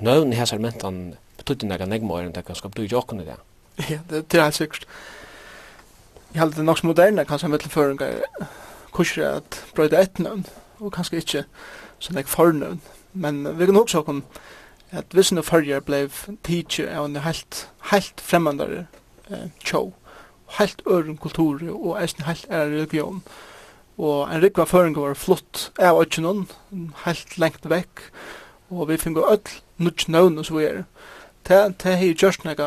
nøvn 0.00 0.32
i 0.32 0.36
hæsar 0.36 0.58
mentan 0.58 1.14
betydde 1.38 1.68
nekka 1.68 1.86
negma 1.86 2.14
åren, 2.14 2.32
det 2.34 2.44
kan 2.46 2.56
skap 2.56 2.76
du 2.76 2.82
jokken 2.82 3.20
i 3.20 3.28
det. 3.28 3.36
Ja, 3.90 3.98
det 4.10 4.34
er 4.34 4.42
helt 4.42 4.54
sikkert. 4.54 4.86
Jeg 6.34 6.40
halde 6.40 6.56
det 6.56 6.64
nok 6.64 6.78
som 6.78 6.86
moderne, 6.86 7.24
kanskje 7.24 7.48
mittel 7.48 7.70
føringar 7.70 8.22
kurser 8.92 9.28
at 9.38 9.64
brøyda 9.74 10.02
et 10.02 10.18
nøvn, 10.18 10.46
og 10.80 10.92
kanskje 10.94 11.18
ikkje 11.22 11.42
sånn 12.02 12.18
ek 12.18 12.30
fornøvn. 12.30 12.80
Men 13.14 13.44
vi 13.58 13.66
kan 13.66 13.78
hopsa 13.78 14.02
okkom 14.02 14.22
at 14.94 15.10
hvis 15.10 15.30
vissene 15.30 15.42
fyrir 15.42 15.82
blei 15.82 16.06
tidsi 16.46 16.86
av 16.86 17.08
en 17.08 17.20
helt, 17.22 17.64
helt 17.90 18.22
fremmandare 18.22 18.86
eh, 19.30 19.50
tjó, 19.62 19.92
helt 20.58 20.82
øren 20.86 21.18
kultur 21.18 21.62
og 21.74 21.98
eisen 22.02 22.26
helt 22.28 22.46
er 22.50 22.70
religion. 22.70 23.22
Og 23.98 24.30
en 24.30 24.42
rikva 24.42 24.66
føringar 24.66 25.08
var 25.08 25.18
flott 25.18 25.68
av 25.78 26.00
ötjenon, 26.02 26.48
helt 27.04 27.38
lengt 27.38 27.66
vekk, 27.70 28.08
og 28.70 28.88
vi 28.90 28.98
fingo 28.98 29.26
öll 29.30 29.42
nudge 29.78 30.04
known 30.06 30.38
og 30.38 30.46
så 30.46 30.54
videre. 30.54 30.84
Det, 31.48 31.74
det 31.82 31.96
har 31.98 32.14
gjort 32.14 32.60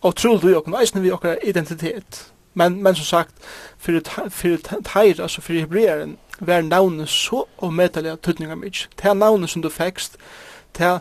Og 0.00 0.12
utrolig 0.12 0.48
vi 0.48 0.54
okken, 0.54 0.74
eisen 0.74 1.02
vi 1.02 1.10
okker 1.10 1.38
identitet. 1.42 2.32
Men, 2.54 2.82
men 2.82 2.94
som 2.94 3.04
sagt, 3.04 3.34
for, 3.78 4.00
for 4.30 4.56
teir, 4.84 5.22
altså 5.22 5.40
for 5.40 5.52
hebreeren, 5.52 6.16
var 6.40 6.62
navnet 6.62 7.08
så 7.08 7.44
omedelig 7.58 8.20
tøtninga 8.22 8.54
mitt. 8.54 8.88
Det 8.96 9.04
er 9.04 9.14
navnet 9.14 9.50
som 9.50 9.62
du 9.62 9.68
fekst, 9.68 10.16
det 10.78 11.00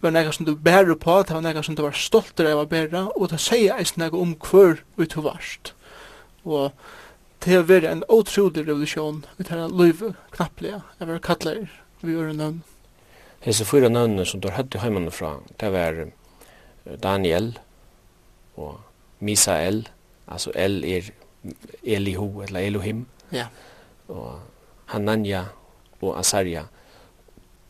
var 0.00 0.10
nega 0.10 0.32
som 0.32 0.46
du 0.46 0.54
bærer 0.54 0.94
på, 0.94 1.18
det 1.22 1.34
var 1.34 1.44
nega 1.44 1.62
som 1.62 1.76
du 1.76 1.82
var 1.82 1.96
stolt 1.96 2.40
av 2.40 2.64
å 2.64 2.66
bæra, 2.68 3.06
og 3.16 3.30
det 3.32 3.40
sier 3.40 3.76
eisen 3.76 4.00
nega 4.02 4.16
om 4.16 4.34
hver 4.34 4.82
vi 4.96 5.06
du 5.06 5.20
varst. 5.24 5.74
Og 6.44 6.72
det 7.44 7.54
har 7.54 7.68
vært 7.68 7.90
en 7.90 8.04
utrolig 8.08 8.66
revolusjon 8.66 9.24
vi 9.36 9.44
tar 9.44 9.60
en 9.62 9.76
løyve 9.76 10.14
knapplega, 10.36 10.82
jeg 10.98 11.08
var 11.08 11.24
kattleir, 11.24 11.72
vi 12.02 12.16
gjør 12.16 12.32
en 12.32 12.44
nøvn. 12.46 12.60
Hese 13.42 13.66
fyra 13.66 13.88
nøvnene 13.90 14.24
som 14.28 14.40
tar 14.40 14.60
i 14.62 14.78
heimann 14.78 15.10
fra, 15.10 15.36
det 15.58 15.72
var 15.74 15.96
Daniel 17.02 17.56
og 18.56 18.78
Misael, 19.18 19.88
altså 20.26 20.52
El 20.54 20.84
er 20.84 21.10
Elihu 21.82 22.42
eller 22.42 22.60
Elohim, 22.60 23.06
ja. 23.32 23.48
og 24.08 24.38
Hanania 24.92 25.46
og 26.00 26.18
Azaria. 26.18 26.68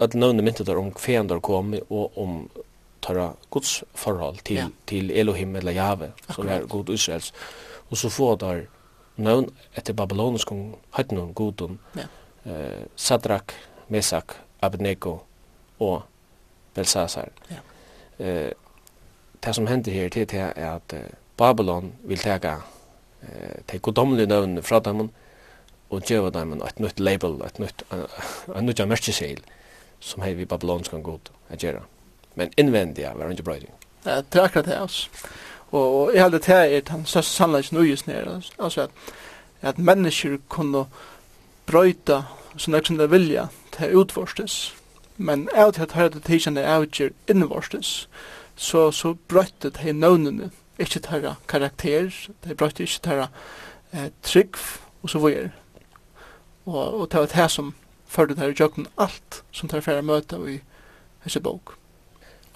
At 0.01 0.15
nøvnene 0.15 0.45
mynte 0.45 0.65
der 0.65 0.77
om 0.77 0.93
kvean 0.93 1.31
kom, 1.41 1.75
og 1.89 2.19
om 2.19 2.51
tørra 3.03 3.33
Guds 3.51 3.83
forhold 3.95 4.45
til, 4.45 4.57
ja. 4.57 4.69
til 4.87 5.11
Elohim 5.11 5.57
eller 5.57 5.73
Jave, 5.73 6.13
som 6.31 6.49
er 6.49 6.67
god 6.67 6.89
Israels. 6.89 7.33
Og 7.91 7.97
så 7.97 8.09
får 8.09 8.37
der 8.37 8.63
nøvn 9.17 9.51
etter 9.77 9.93
babylonisk 9.93 10.53
høyden 10.97 11.19
og 11.19 11.35
godum, 11.35 11.79
ja. 11.97 12.09
eh, 12.45 12.85
Sadrak, 12.97 13.53
Mesak, 13.89 14.37
Abednego, 14.63 15.19
og 15.83 16.03
Belsasar. 16.75 17.33
Ja. 17.51 17.63
Eh 18.19 18.53
det 19.43 19.55
som 19.55 19.67
hender 19.67 19.93
her 19.93 20.09
til 20.09 20.27
det 20.31 20.41
er 20.57 20.75
at 20.77 20.95
Babylon 21.37 21.93
vil 22.07 22.19
tega 22.19 22.61
eh 23.23 23.63
te 23.67 23.79
godomlige 23.79 24.27
nøvn 24.27 24.63
fra 24.63 24.79
dem 24.81 25.11
og 25.91 26.03
gjeva 26.03 26.31
dem 26.31 26.53
et 26.53 26.81
nytt 26.81 27.01
label, 27.01 27.41
et 27.47 27.59
nytt 27.59 27.83
et 28.57 28.63
nytt 28.63 28.89
merkeseil 28.89 29.43
som 30.01 30.23
hei 30.23 30.35
vi 30.35 30.45
babylonskan 30.45 31.03
god 31.03 31.31
at 31.51 31.59
gjøre. 31.59 31.83
Men 32.35 32.53
innvendig 32.57 33.05
var 33.15 33.31
ikke 33.31 33.43
brøyding. 33.43 33.73
Ja, 34.05 34.21
det 34.21 34.41
er 34.41 34.45
akkurat 34.45 34.67
det, 34.67 34.75
altså. 34.75 35.09
Og, 35.71 35.95
og 35.95 36.15
jeg 36.15 36.23
heldur 36.23 36.39
det 36.39 36.47
her 36.47 36.65
er 36.65 36.81
den 36.81 37.07
største 37.07 37.33
sannleggen 37.33 37.79
nøyes 37.79 38.07
nere, 38.07 38.43
altså 38.59 38.81
at, 38.81 38.91
at 39.63 39.79
mennesker 39.79 40.39
kunne 40.49 40.85
brøyta 41.67 42.23
som 42.57 42.73
det 42.73 42.87
som 42.87 42.99
det 42.99 43.11
vilja 43.11 43.47
til 43.73 43.97
utforstes 43.97 44.75
men 45.17 45.49
av 45.55 45.73
til 45.73 45.83
at 45.83 45.93
høyre 45.93 46.21
det 46.23 46.63
er 46.63 46.69
avgjør 46.75 47.11
innvortes, 47.29 48.09
så, 48.57 48.91
så 48.91 49.15
brøtte 49.29 49.71
de 49.71 49.93
nøvnene, 49.93 50.51
ikke 50.79 51.01
tæra 51.01 51.35
karakter, 51.49 52.11
de 52.45 52.55
brøtte 52.55 52.83
ikke 52.83 53.01
tæra 53.03 53.29
eh, 53.93 54.11
trygg, 54.23 54.57
og 55.03 55.11
så 55.11 55.19
vore. 55.19 55.51
Og, 56.67 57.01
og 57.01 57.13
det 57.13 57.21
var 57.21 57.27
det 57.27 57.51
som 57.51 57.75
førte 58.07 58.35
der 58.35 58.53
i 58.53 58.57
jøkken 58.59 58.87
alt 58.99 59.43
som 59.53 59.69
tar 59.69 59.81
færre 59.81 60.03
møte 60.03 60.37
i 60.49 60.61
hese 61.25 61.41
bok. 61.41 61.77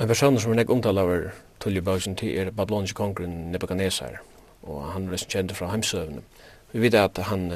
En 0.01 0.09
person 0.09 0.39
som 0.39 0.53
er 0.53 0.61
nek 0.61 0.71
omtala 0.71 1.03
over 1.03 1.31
Tulli 1.61 1.81
Bausen 1.81 2.17
til 2.17 2.37
er 2.39 2.51
babyloniske 2.51 2.97
kongren 2.97 3.53
Nebuchadnezzar, 3.53 4.21
og 4.63 4.93
han 4.93 5.09
er 5.09 5.25
kjent 5.29 5.57
fra 5.57 5.71
heimsøvne. 5.73 6.21
Vi 6.73 6.83
vet 6.83 6.95
at 6.95 7.19
han 7.31 7.53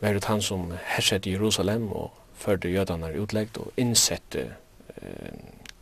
var 0.00 0.16
ut 0.16 0.24
han 0.24 0.42
som 0.42 0.72
herset 0.84 1.26
i 1.26 1.34
Jerusalem, 1.34 1.92
og 1.92 2.12
førte 2.38 2.70
jødanar 2.70 3.16
utleggt 3.18 3.58
og 3.58 3.72
innsette 3.76 4.44
eh, 4.96 5.38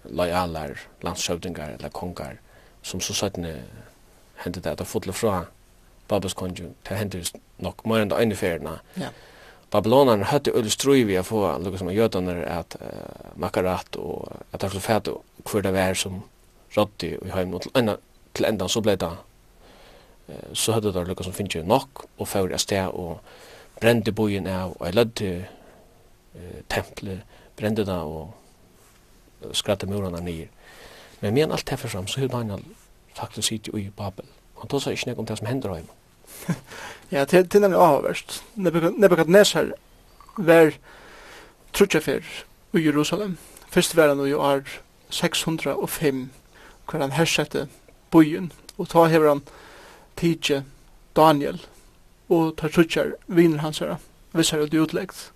lojalar, 0.09 0.79
landshøvdingar 1.03 1.77
eller 1.77 1.93
kongar, 1.95 2.39
som 2.83 3.01
så 3.03 3.15
søttene 3.15 3.59
hentet 4.45 4.65
det 4.65 4.75
at 4.75 4.83
det 4.83 4.89
fotlet 4.89 5.17
fra 5.17 5.47
Babels 6.09 6.35
konju, 6.39 6.71
det 6.87 6.99
hentet 6.99 7.33
nok 7.59 7.83
mer 7.87 8.05
enn 8.05 8.13
det 8.13 8.21
øyne 8.21 8.37
ferierna. 8.39 8.77
Ja. 9.01 9.11
Babylonerne 9.75 10.29
høtte 10.31 10.55
øyne 10.55 10.71
strøy 10.71 11.03
vi 11.09 11.17
å 11.19 11.25
få 11.27 11.41
noe 11.59 11.79
som 11.81 11.91
jødanar 11.91 12.45
at 12.47 12.77
uh, 12.79 13.33
makarat 13.41 13.99
og 13.99 14.29
at 14.53 14.61
det 14.61 14.69
var 14.69 14.77
så 14.77 14.85
fæt 14.85 15.11
hvor 15.47 15.65
det 15.65 15.73
var 15.75 15.99
som 15.99 16.21
rådde 16.77 17.17
i 17.17 17.33
heim 17.35 17.55
og 17.55 17.65
til, 17.65 17.73
enda, 17.79 17.97
til 18.35 18.47
enda 18.47 18.69
så 18.71 18.83
ble 18.85 18.95
det 19.01 19.11
uh, 19.11 20.47
så 20.55 20.77
høtte 20.77 20.95
det 20.95 21.07
noe 21.09 21.27
som 21.27 21.35
finnes 21.35 21.59
jo 21.59 21.65
nok 21.67 22.07
og 22.07 22.31
fyrir 22.31 22.55
a 22.55 22.63
sted 22.63 22.95
og 22.95 23.19
brente 23.81 24.15
bojen 24.15 24.47
av 24.47 24.77
og 24.79 24.87
jeg 24.87 24.99
lødde 25.01 25.33
eh, 26.37 26.63
templet, 26.67 27.19
brände 27.57 27.85
det 27.85 28.01
och 28.01 28.37
skratte 29.53 29.87
murarna 29.87 30.21
ner. 30.21 30.49
Men 31.21 31.35
men 31.35 31.53
allt 31.53 31.67
det 31.67 31.77
fram 31.77 32.07
så 32.07 32.21
hur 32.21 32.29
Daniel 32.29 32.65
faktiskt 33.15 33.49
sitter 33.49 33.79
i 33.79 33.91
Babel. 33.97 34.27
Han 34.55 34.69
tar 34.69 34.79
sig 34.79 34.93
inte 34.93 35.21
om 35.21 35.25
det 35.25 35.37
som 35.37 35.47
händer 35.47 35.69
honom. 35.69 35.87
ja, 37.09 37.27
till, 37.27 37.49
till 37.49 37.61
nämligen 37.61 37.83
avhörst. 37.83 38.43
Nebuchadnezzar 38.55 39.75
var 40.37 40.73
trutja 41.73 42.01
för 42.01 42.25
i 42.73 42.79
Jerusalem. 42.79 43.37
Först 43.69 43.95
var 43.95 44.09
han 44.09 44.27
i 44.27 44.35
år 44.35 44.65
605 45.09 46.29
kvar 46.87 47.01
han 47.01 47.11
hersette 47.11 47.69
bojen 48.11 48.53
og 48.77 48.89
ta 48.89 49.07
hever 49.07 49.29
han 49.29 49.43
tidje 50.17 50.63
Daniel 51.17 51.59
og 52.29 52.57
tar 52.57 52.69
trutjar 52.69 53.15
viner 53.27 53.59
hans 53.59 53.79
her. 53.79 53.97
vissar 54.33 54.59
ut 54.59 54.75
utleggt. 54.75 55.33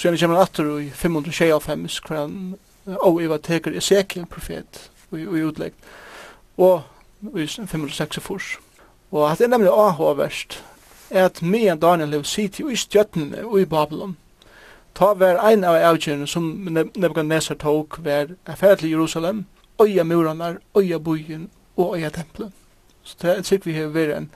Så 0.00 0.08
gjerne 0.08 0.18
kommer 0.18 0.36
han 0.36 0.42
atter 0.42 0.80
i 0.80 0.90
525, 0.90 1.82
hver 2.08 2.16
han 2.16 2.54
og 3.04 3.18
Eva 3.20 3.36
teker 3.36 3.74
Ezekiel 3.76 4.24
profet 4.32 4.78
og 5.10 5.18
i 5.20 5.42
utlegg, 5.44 5.74
og 6.56 6.86
i 7.36 7.44
506 7.44 8.30
Og 9.10 9.26
at 9.30 9.38
det 9.38 9.44
er 9.44 9.50
nemlig 9.52 9.68
AH-verst, 9.68 10.64
er 11.10 11.24
at 11.24 11.42
medan 11.42 11.78
Daniel 11.78 12.08
lev 12.08 12.24
sitt 12.24 12.60
i 12.60 12.76
stjøttene 12.76 13.44
og 13.44 13.60
i 13.60 13.66
Babylon, 13.68 14.16
ta 14.94 15.12
var 15.12 15.36
ein 15.44 15.68
av 15.68 15.76
avgjørene 15.76 16.26
som 16.26 16.48
Nebuchadnezzar 16.96 17.60
tok 17.60 18.00
var 18.04 18.32
affær 18.46 18.80
til 18.80 18.94
Jerusalem, 18.94 19.44
øya 19.82 20.04
muranar, 20.04 20.62
øya 20.78 20.98
byen 20.98 21.50
og 21.76 21.98
øya 21.98 22.08
tempelen. 22.08 22.54
Så 23.02 23.16
det 23.20 23.36
er 23.36 23.42
sikkert 23.42 23.66
vi 23.66 23.76
har 23.76 23.92
vært 23.92 24.16
en 24.16 24.30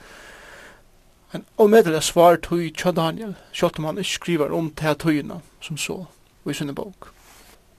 En 1.35 1.45
omedelig 1.59 2.03
svar 2.03 2.37
tog 2.37 2.63
tja 2.79 2.93
Daniel, 2.95 3.35
selv 3.53 3.79
om 3.79 3.89
han 3.89 3.99
ikke 3.99 4.19
skriver 4.19 4.53
om 4.55 4.71
til 4.71 4.95
tøyene 5.03 5.41
som 5.61 5.79
så, 5.81 6.05
i 6.47 6.55
sinne 6.55 6.75
bok. 6.75 7.11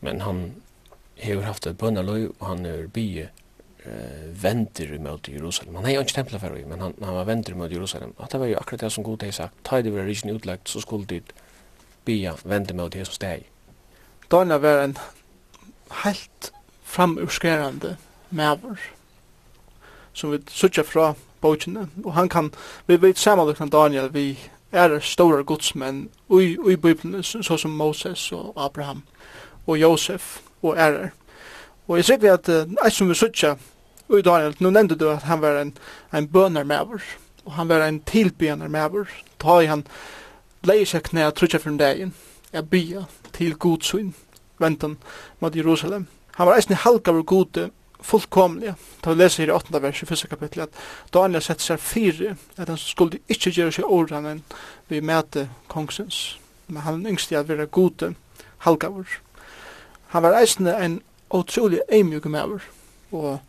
Men 0.03 0.21
han 0.21 0.41
har 1.23 1.41
haft 1.47 1.67
et 1.67 1.77
bønnerløy, 1.77 2.27
og 2.39 2.47
han 2.47 2.65
er 2.65 2.87
bygge 2.91 3.29
eh, 3.85 4.25
venter 4.43 4.91
mot 4.99 5.29
Jerusalem. 5.29 5.75
Han 5.75 5.85
har 5.85 5.95
jo 5.95 6.03
ikke 6.03 6.17
templet 6.17 6.41
for 6.41 6.57
men 6.67 6.81
han, 6.81 6.93
han 7.01 7.15
var 7.15 7.23
venter 7.23 7.55
mot 7.55 7.71
Jerusalem. 7.71 8.13
At 8.19 8.31
det 8.31 8.39
var 8.39 8.51
jo 8.51 8.57
akkurat 8.59 8.81
det 8.81 8.91
som 8.91 9.03
God 9.03 9.23
har 9.23 9.31
sagt. 9.31 9.55
Ta 9.63 9.81
det 9.81 9.93
var 9.93 10.05
rikken 10.05 10.35
utlagt, 10.35 10.69
så 10.69 10.81
skulle 10.81 11.05
dit 11.05 11.33
bya 12.05 12.35
vente 12.43 12.73
mot 12.73 12.95
Jesus 12.95 13.15
steg. 13.15 13.47
Daniel 14.31 14.59
var 14.59 14.83
en 14.83 14.97
helt 16.03 16.51
framurskerande 16.83 17.95
maver 18.29 18.81
som 20.13 20.31
vi 20.31 20.39
sutja 20.47 20.83
fra 20.83 21.13
bøkene, 21.45 21.87
og 22.03 22.13
han 22.13 22.29
kan, 22.29 22.51
vi 22.87 22.97
vet 23.01 23.21
samanlukna 23.21 23.69
Daniel, 23.69 24.09
vi 24.13 24.39
er 24.71 24.99
store 24.99 25.43
godsmenn 25.43 26.09
ui, 26.29 26.57
ui 26.57 26.75
Bibelen, 26.75 27.23
så 27.23 27.57
som 27.57 27.71
Moses 27.71 28.31
og 28.31 28.53
Abraham 28.57 29.03
og 29.67 29.79
Josef 29.81 30.39
og 30.61 30.77
ærer. 30.77 31.09
Og 31.87 31.97
jeg 31.97 32.05
sikker 32.05 32.33
at 32.33 32.49
uh, 32.49 32.73
eit 32.85 32.93
som 32.93 33.09
vi 33.09 33.15
sutja 33.15 33.55
ui 34.09 34.21
Daniel, 34.21 34.55
nu 34.59 34.69
nevnte 34.69 34.95
du 34.95 35.09
at 35.09 35.23
han 35.23 35.41
var 35.41 35.61
en, 35.61 35.77
en 36.13 36.27
bønar 36.27 36.63
maver, 36.63 37.01
og 37.45 37.53
han 37.53 37.69
var 37.69 37.85
en 37.85 38.01
tilbønar 38.01 38.67
maver, 38.67 39.05
ta 39.39 39.59
i 39.61 39.69
han 39.69 39.85
leie 40.65 40.85
seg 40.85 41.05
knæ 41.05 41.29
trutja 41.31 41.61
fyrir 41.61 41.77
dagen, 41.77 42.13
jeg 42.53 42.69
bia 42.69 43.05
til 43.33 43.55
godsyn, 43.55 44.13
ventan 44.59 44.97
mot 45.39 45.55
Jerusalem. 45.55 46.07
Han 46.35 46.47
var 46.47 46.57
eisne 46.57 46.75
halkaver 46.75 47.23
gode 47.23 47.69
fullkomlige. 47.99 48.75
Ta 49.01 49.09
vi 49.09 49.15
läser 49.15 49.47
i 49.47 49.51
8. 49.51 49.79
vers 49.81 50.03
i 50.03 50.05
1. 50.13 50.29
kapittel, 50.29 50.61
at 50.61 50.69
Daniel 51.13 51.41
sett 51.41 51.61
seg 51.61 51.79
fire, 51.79 52.35
at 52.57 52.69
han 52.69 52.77
skulle 52.77 53.19
ikke 53.29 53.51
gjøre 53.51 53.71
sig 53.71 53.85
åren 53.85 54.25
enn 54.25 54.43
vi 54.87 55.01
möte 55.01 55.49
kongsens. 55.67 56.37
Men 56.67 56.81
han 56.81 57.05
yngste 57.07 57.39
att 57.39 57.49
være 57.49 57.65
gode 57.65 58.15
halgavur. 58.57 59.07
Han 60.07 60.23
var 60.23 60.39
eisende 60.39 60.75
en 60.77 61.01
utrolig 61.33 61.79
eimjuk 61.89 62.25
maver 62.25 62.61
og 63.11 63.39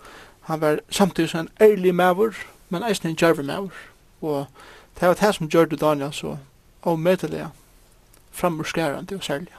han 0.40 0.60
var 0.60 0.80
samtidig 0.90 1.34
en 1.34 1.48
ærlig 1.60 1.94
maver 1.94 2.34
men 2.68 2.82
eisende 2.82 3.10
en 3.10 3.18
jarve 3.22 3.42
maver 3.42 3.70
og 4.20 4.46
det 5.00 5.08
var 5.08 5.14
det 5.14 5.34
som 5.34 5.48
gjør 5.48 5.64
det 5.64 5.80
Daniel 5.80 6.12
så 6.12 6.36
avmøtelig 6.82 7.48
frammurskerande 8.32 9.16
og 9.16 9.24
særlig. 9.24 9.52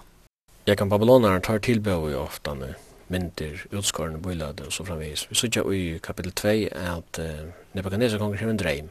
Jeg 0.67 0.77
kan 0.77 0.89
babylonere 0.89 1.39
tar 1.39 1.57
tilbøy 1.57 2.13
ofta 2.13 2.53
nu 2.53 2.73
myndir, 3.13 3.63
utskårende 3.71 4.21
bøylade 4.21 4.65
og 4.67 4.73
så 4.73 4.85
framvis. 4.87 5.27
Vi 5.29 5.35
sykja 5.35 5.63
i 5.71 5.99
kapitel 6.03 6.31
2 6.31 6.53
at 6.71 7.19
uh, 7.23 7.47
Nebuchadnezzar 7.73 8.19
konger 8.19 8.41
hever 8.41 8.55
en 8.55 8.59
dreim. 8.59 8.89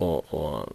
Og, 0.00 0.34
og 0.34 0.72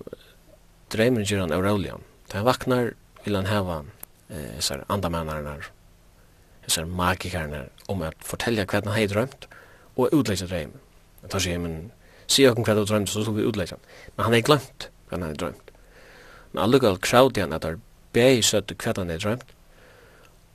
dreimen 0.94 1.26
gjør 1.26 1.46
han 1.46 1.56
eurolian. 1.56 2.06
Da 2.30 2.42
han 2.42 2.46
vaknar 2.46 2.92
vil 3.26 3.36
han 3.36 3.50
heva 3.50 3.82
eh, 4.30 4.58
uh, 4.62 4.84
andamennarna, 4.90 5.58
hessar 6.66 6.86
magikarna, 6.86 7.66
om 7.90 8.04
at 8.06 8.18
fortelja 8.22 8.68
hva 8.70 8.84
han 8.84 8.94
hei 8.94 9.08
drømt 9.10 9.48
og 9.96 10.14
utleggja 10.14 10.50
dreimen. 10.50 10.82
Han 11.22 11.34
tar 11.34 11.42
seg, 11.42 11.58
men 11.62 11.90
sier 12.30 12.52
okkur 12.52 12.70
hva 12.70 12.78
du 12.78 12.86
drømt, 12.86 13.10
så 13.10 13.24
skal 13.26 13.38
vi 13.40 13.48
utleggja. 13.50 13.80
Men 14.16 14.28
han 14.28 14.38
hei 14.38 14.46
glemt 14.46 14.90
hva 15.10 15.18
han 15.18 15.28
hei 15.30 15.38
drømt. 15.42 15.74
Men 16.54 16.64
allukal 16.68 17.02
kraudi 17.02 17.42
han 17.42 17.56
at 17.56 17.66
han 17.66 17.82
bei 18.14 18.42
søtt 18.46 18.76
hva 18.78 18.94
han 19.00 19.14
hei 19.14 19.18
drømt, 19.22 19.55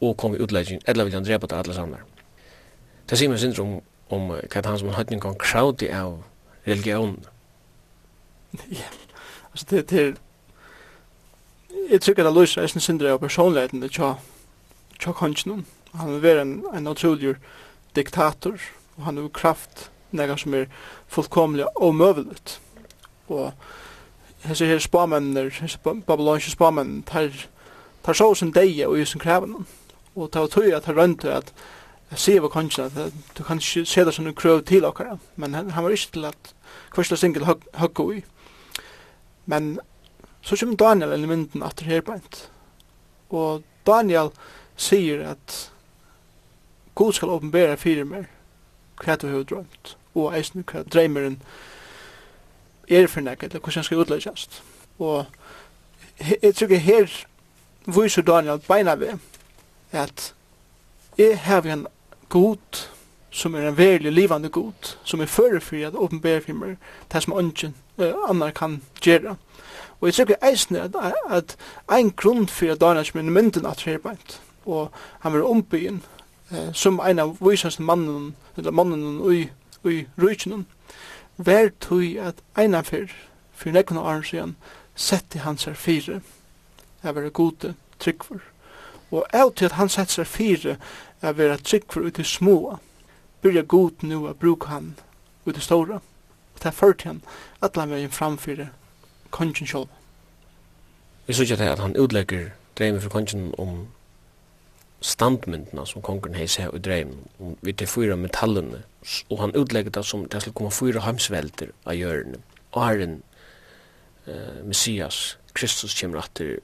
og 0.01 0.17
kom 0.17 0.35
i 0.35 0.39
utlegging, 0.39 0.83
eller 0.87 1.05
vil 1.05 1.15
han 1.15 1.25
drepa 1.25 1.47
det 1.47 1.57
alle 1.57 1.75
sammen. 1.75 1.99
Det 3.11 3.19
sier 3.19 3.29
meg 3.29 3.41
syndrom 3.43 3.81
om 4.11 4.31
hva 4.31 4.63
han 4.65 4.79
som 4.79 4.93
hatt 4.95 5.13
en 5.13 5.21
kan 5.21 5.39
kraudi 5.39 5.91
av 5.91 6.23
religion. 6.67 7.19
Ja, 8.71 8.91
altså 9.53 9.67
det 9.71 9.91
det 9.91 10.01
er 10.01 10.13
Jeg 11.91 12.01
tykker 12.01 12.25
det 12.25 12.35
løser 12.35 12.63
eisen 12.63 12.81
syndre 12.81 13.13
av 13.13 13.19
personligheten 13.19 13.81
til 13.81 13.91
Tja 13.91 15.13
Konchnon. 15.13 15.67
Han 15.95 16.13
vil 16.13 16.23
være 16.23 16.43
en, 16.43 16.65
en 16.75 16.87
utrolig 16.87 17.35
diktator, 17.97 18.59
og 18.97 19.05
han 19.05 19.17
har 19.17 19.29
kraft 19.29 19.91
nega 20.13 20.37
som 20.37 20.55
er 20.55 20.67
fullkomlig 21.09 21.65
omøveligt. 21.77 22.61
Og 23.29 23.53
hese 24.45 24.67
her 24.67 24.79
spamennir, 24.79 25.51
hese 25.61 25.79
babylonske 25.79 26.51
spamennir, 26.51 27.03
tar, 27.07 27.31
tar 28.05 28.13
så 28.13 28.35
som 28.35 28.53
deg 28.53 28.87
og 28.87 28.99
i 29.01 29.05
sin 29.05 29.21
krevenon 29.21 29.67
og 30.17 30.33
det 30.35 30.51
tøy 30.51 30.73
at 30.75 30.85
han 30.85 30.97
rønte 30.97 31.33
at 31.33 31.53
sier 32.19 32.43
hva 32.43 32.51
kanskje 32.51 32.89
at 32.89 33.19
du 33.39 33.45
kan 33.47 33.61
ikke 33.63 33.85
se 33.87 34.05
det 34.05 34.15
som 34.15 34.27
en 34.27 34.35
krøv 34.35 34.65
til 34.67 34.85
okkara, 34.85 35.19
men 35.37 35.55
han 35.55 35.71
var 35.71 35.95
ikke 35.95 36.13
til 36.17 36.27
at 36.27 36.55
kvarsla 36.91 37.17
singel 37.17 37.47
høggo 37.79 38.11
i. 38.13 38.25
Men 39.47 39.79
så 40.43 40.57
kommer 40.57 40.77
Daniel 40.77 41.15
inn 41.15 41.27
i 41.27 41.31
mynden 41.31 41.63
at 41.63 41.79
det 41.79 42.01
er 42.01 42.07
beint. 42.07 42.49
Og 43.31 43.63
Daniel 43.87 44.33
sier 44.77 45.23
at 45.31 45.71
God 46.99 47.13
skal 47.13 47.31
åpenbæra 47.37 47.79
fyrir 47.79 48.05
mer 48.05 48.27
hva 49.01 49.17
du 49.17 49.29
har 49.31 49.47
drømt 49.49 49.97
og 50.15 50.35
eisen 50.37 50.67
hva 50.67 50.83
dreimeren 50.83 51.39
er 52.91 53.07
for 53.07 53.23
nek 53.25 53.45
eller 53.47 53.63
hvordan 53.63 53.87
skal 53.87 54.03
utleggast. 54.03 54.63
Og 54.99 55.27
jeg 56.19 56.55
tror 56.55 56.75
her 56.75 57.07
viser 57.87 58.27
Daniel 58.27 58.61
beina 58.67 58.95
ved 58.99 59.19
at 59.93 60.35
jeg 61.19 61.39
har 61.39 61.63
en 61.63 61.87
god 62.29 62.87
som 63.31 63.55
er 63.55 63.69
en 63.69 63.79
verlig 63.79 64.13
livande 64.13 64.49
god 64.49 64.97
som 65.05 65.21
er 65.21 65.27
førefri 65.27 65.83
at 65.83 65.95
åpenbære 65.95 66.41
for 66.41 66.53
meg 66.53 66.77
det 67.13 67.23
som 67.23 67.39
ønsken 67.39 67.75
uh, 67.99 68.15
annar 68.29 68.51
kan 68.51 68.83
gjøre 69.03 69.37
og 70.01 70.09
jeg 70.09 70.15
tror 70.15 70.49
eisen 70.49 70.77
at, 70.77 70.97
at 71.31 71.57
en 71.93 72.11
grunn 72.11 72.49
for 72.49 72.73
at 72.73 72.81
Daniel 72.81 73.07
som 73.07 73.19
er 73.21 73.31
mynden 73.31 73.67
at 73.67 73.83
herbeint 73.83 74.41
og 74.65 74.91
han 75.21 75.33
var 75.33 75.43
ombyen 75.43 76.03
uh, 76.51 76.73
som 76.73 77.01
en 77.01 77.19
av 77.19 77.37
visast 77.41 77.81
mannen 77.81 78.35
eller 78.57 78.71
mannen 78.71 79.21
ui, 79.21 79.51
ui 79.85 80.07
rujtjen 80.19 80.67
vær 81.37 81.71
tog 81.81 82.05
at 82.19 82.43
en 82.59 82.75
av 82.75 82.85
fyr 82.85 83.09
for 83.53 83.71
nekken 83.71 83.99
år 83.99 84.23
siden 84.23 84.57
sette 84.95 85.39
han 85.39 85.59
seg 85.59 85.77
fire 85.77 86.21
jeg 87.03 87.15
var 87.15 87.29
gode 87.29 87.75
tryggfor 87.99 88.41
og 89.11 89.27
av 89.35 89.55
til 89.55 89.71
at 89.71 89.79
han 89.79 89.89
sett 89.89 90.11
seg 90.11 90.27
fire 90.27 90.77
er 91.21 91.37
vera 91.37 91.59
trygg 91.59 91.89
for 91.93 92.07
ut 92.07 92.19
i 92.19 92.25
små, 92.25 92.79
byrja 93.43 93.63
god 93.63 94.03
nu 94.03 94.27
a 94.29 94.35
bruka 94.35 94.69
han 94.69 94.95
ut 95.47 95.57
i 95.57 95.61
stora, 95.61 96.01
og 96.55 96.63
det 96.63 96.75
førte 96.75 97.09
han 97.09 97.23
allan 97.63 97.91
vegin 97.91 98.13
framfyrir 98.15 98.71
kongen 99.31 99.67
sjálf. 99.67 99.89
Vi 101.27 101.35
sykja 101.35 101.57
det 101.57 101.69
at 101.71 101.79
han 101.79 101.97
utlegger 101.97 102.51
dreimen 102.79 103.01
for 103.01 103.11
kongen 103.11 103.53
om 103.59 103.89
standmyndina 105.01 105.87
som 105.87 106.03
kongen 106.03 106.37
hei 106.37 106.47
seg 106.51 106.73
og 106.75 106.83
dreimen, 106.85 107.27
vi 107.63 107.73
til 107.73 107.89
fyra 107.89 108.17
metallene, 108.17 108.83
og 109.31 109.41
han 109.41 109.55
utlegger 109.57 109.95
det 109.95 110.05
som 110.05 110.27
det 110.29 110.43
skal 110.43 110.55
komme 110.57 110.75
fyra 110.75 111.05
heimsvelder 111.07 111.73
av 111.87 111.97
hjørne, 111.97 112.43
og 112.73 112.83
herren, 112.85 113.21
uh, 114.27 114.61
Messias, 114.65 115.39
Kristus 115.55 115.97
kommer 115.99 116.21
atter 116.23 116.59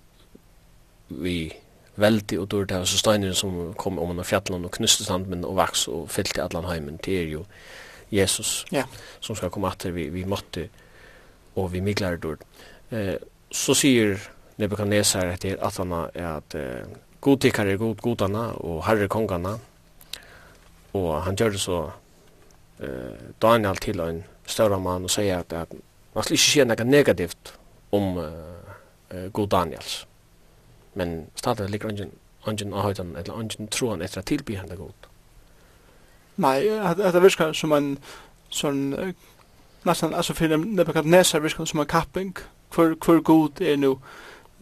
vi 1.09 1.53
veldig 2.01 2.39
og 2.43 2.49
dårlig 2.53 2.77
av 2.77 2.87
så 2.89 3.01
steiner 3.01 3.35
som 3.37 3.75
kom 3.81 3.99
om 3.99 4.13
han 4.13 4.23
av 4.23 4.29
fjallan 4.29 4.67
og 4.69 4.75
knuste 4.77 5.07
sandmen 5.07 5.45
og 5.49 5.57
vaks 5.59 5.87
og 5.93 6.09
fyllte 6.13 6.45
allan 6.45 6.69
heimen 6.69 7.01
det 7.05 7.19
er 7.23 7.31
jo 7.33 7.45
Jesus 8.13 8.65
ja. 8.71 8.85
som 9.21 9.37
skal 9.37 9.51
komme 9.51 9.71
atter 9.73 9.95
vi, 9.95 10.09
vi 10.15 10.25
måtte 10.29 10.69
og 11.57 11.71
vi 11.73 11.83
miglar 11.85 12.21
dårlig 12.23 12.47
eh, 12.91 13.17
så 13.51 13.75
sier 13.77 14.19
Nebuchadnezzar 14.57 15.35
etter 15.35 15.59
at 15.61 15.81
han 15.83 15.93
er 15.97 16.29
at 16.31 16.57
eh, 16.57 16.87
godtikkar 17.21 17.69
er 17.69 17.81
god 17.81 18.01
godana 18.05 18.49
og 18.61 18.85
herre 18.87 19.09
kongana 19.09 19.57
og 20.97 21.11
han 21.27 21.37
gjør 21.37 21.57
det 21.57 21.61
så 21.61 21.83
eh, 22.81 23.29
Daniel 23.43 23.81
til 23.83 24.01
en 24.05 24.23
større 24.47 24.79
mann 24.81 25.09
og 25.09 25.13
sier 25.13 25.43
at, 25.43 25.53
at 25.53 25.73
man 26.15 26.25
skal 26.25 26.39
ikke 26.39 26.49
si 26.49 26.65
noe 26.65 26.89
negativt 26.89 27.53
om 27.97 28.21
eh, 28.23 29.27
god 29.33 29.49
Daniels 29.53 30.05
men 30.97 31.27
stadig 31.37 31.71
ligger 31.71 31.89
ungen 31.89 32.11
ungen 32.47 32.73
ahøyden, 32.73 33.17
eller 33.17 33.35
ungen 33.35 33.69
han 33.91 34.03
etter 34.03 34.19
at 34.19 34.27
tilby 34.27 34.59
det 34.69 34.79
god. 34.79 35.09
Nei, 36.37 36.63
det 36.97 37.23
virker 37.23 37.53
som 37.53 37.73
en 37.73 37.99
sånn 38.51 39.15
nästan 39.87 40.15
alltså 40.15 40.35
för 40.35 40.57
Nebuchadnezzar 40.57 41.41
viskar 41.41 41.65
som 41.65 41.81
en 41.81 41.87
kapping. 41.87 42.37
Hvor, 42.75 42.97
hvor 43.05 43.21
god 43.21 43.61
er 43.61 43.77
nu 43.77 43.97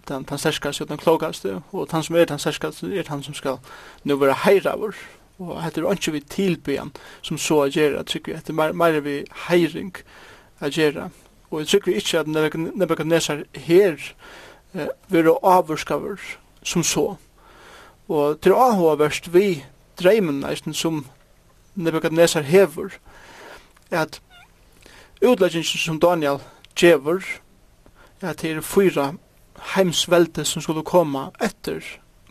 den 0.08 0.22
den 0.22 0.38
särskaste 0.38 0.82
og 0.82 0.88
den 0.88 0.98
klokaste 0.98 1.62
og 1.72 1.88
den 1.92 2.02
som 2.02 2.16
er 2.16 2.24
den 2.24 2.38
särskaste 2.38 2.98
er 2.98 3.02
den 3.02 3.22
som 3.22 3.34
ska 3.34 3.56
nu 4.04 4.14
vara 4.14 4.32
heiravor 4.44 4.94
og 5.38 5.62
hetta 5.62 5.80
er 5.80 5.92
ikkje 5.92 6.12
við 6.12 6.28
tilbyan 6.30 6.92
sum 7.22 7.38
so 7.38 7.62
at 7.62 7.72
gera 7.72 8.02
trykki 8.02 8.34
hetta 8.34 8.52
er 8.52 8.72
meira 8.72 9.00
vi 9.00 9.24
heiring 9.48 9.94
at 10.60 10.72
gera 10.72 11.08
og 11.50 11.60
jeg 11.60 11.74
eg 11.74 11.86
vi 11.86 11.94
ikke 11.94 12.18
at 12.18 12.26
Nebuchadnezzar 12.26 13.42
her 13.54 13.96
eh, 14.74 14.88
være 15.08 15.38
avvurskaver 15.42 16.16
som 16.62 16.82
så. 16.82 17.14
Og 18.08 18.40
til 18.40 18.52
avhåverst 18.52 19.34
vi 19.34 19.64
dreimen 20.02 20.40
nesten 20.40 20.74
som 20.74 21.06
Nebuchadnezzar 21.74 22.42
hever, 22.42 22.88
at 23.90 24.20
utleggingen 25.22 25.64
som 25.64 26.00
Daniel 26.00 26.38
djever, 26.80 27.20
at 28.20 28.42
det 28.42 28.50
er 28.50 28.60
fyra 28.60 29.12
heimsvelte 29.74 30.44
som 30.44 30.62
skulle 30.62 30.82
komme 30.82 31.30
etter 31.42 31.80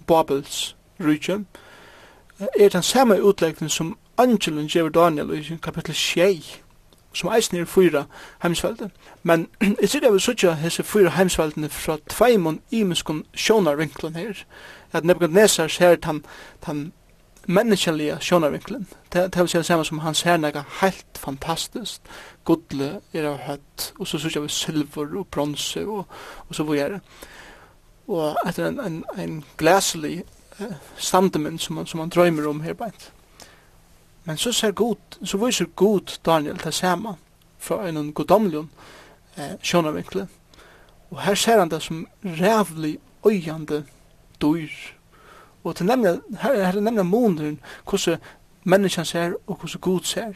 Babels 0.07 0.75
rydje, 0.99 1.45
er 2.59 2.69
den 2.69 2.83
samme 2.83 3.23
utleggingen 3.23 3.69
som 3.69 3.97
Angelen 4.17 4.67
djever 4.67 4.89
Daniel 4.89 5.31
i 5.33 5.57
kapittel 5.63 5.95
6, 5.95 6.62
som 7.13 7.29
eisen 7.29 7.57
er 7.57 7.65
fyra 7.65 8.03
heimsvelden. 8.43 8.91
Men 9.23 9.47
jeg 9.81 9.89
sier 9.89 10.03
jeg 10.03 10.13
vil 10.13 10.21
sutja 10.21 10.55
hese 10.59 10.83
fyra 10.83 11.09
heimsveldene 11.09 11.69
fra 11.69 11.97
tveimon 12.09 12.61
imenskon 12.71 13.23
sjånarvinklen 13.33 14.15
her, 14.15 14.43
at 14.91 15.05
Nebuchadnezzar 15.05 15.67
ser 15.67 15.95
tan, 15.95 16.25
tan 16.61 16.91
menneskelige 17.47 18.17
sjånarvinklen. 18.21 18.87
Det, 19.13 19.33
det 19.33 19.41
vil 19.41 19.49
si 19.49 19.57
det 19.57 19.65
samme 19.65 19.85
som 19.85 19.99
han 19.99 20.15
ser 20.15 20.37
nega 20.37 20.63
helt 20.81 21.17
fantastisk, 21.17 22.01
godle 22.45 22.99
er 23.13 23.27
av 23.27 23.41
høtt, 23.47 23.91
og 23.99 24.07
så 24.07 24.19
sutja 24.19 24.43
vi 24.43 24.51
silver 24.51 25.17
og 25.19 25.27
bronse 25.27 25.85
og, 25.85 26.05
og 26.47 26.55
så 26.55 26.63
vore 26.63 26.99
Og 28.07 28.37
etter 28.47 28.67
en, 28.67 28.79
en, 28.79 29.03
en 29.17 29.43
glæselig 29.57 30.23
eh, 30.59 30.73
standement 30.97 31.61
som, 31.61 31.85
som 31.87 31.99
han 31.99 32.09
drøymer 32.09 32.47
om 32.49 32.61
her 32.61 32.73
beint. 32.73 33.11
Men 34.25 34.37
så 34.37 34.51
ser 34.51 34.71
god, 34.71 34.95
så 35.23 35.37
viser 35.37 35.65
god 35.65 36.19
Daniel 36.25 36.59
det 36.63 36.73
samme 36.73 37.15
fra 37.59 37.87
en 37.89 38.13
godomlig 38.13 38.67
eh, 39.37 39.55
sjønavinkle. 39.61 40.27
Og 41.11 41.21
her 41.21 41.35
ser 41.35 41.59
han 41.59 41.69
det 41.69 41.81
som 41.81 42.07
rævlig 42.23 42.99
øyande 43.25 43.85
dyr. 44.41 44.69
Og 45.63 45.75
til 45.75 45.85
nemlig, 45.85 46.19
her, 46.41 46.55
her 46.55 46.77
er 46.77 46.79
nemlig 46.79 47.05
måneden 47.05 47.59
hvordan 47.89 48.19
menneskene 48.63 49.05
ser 49.05 49.33
og 49.47 49.55
hvordan 49.55 49.81
god 49.81 50.01
ser. 50.01 50.33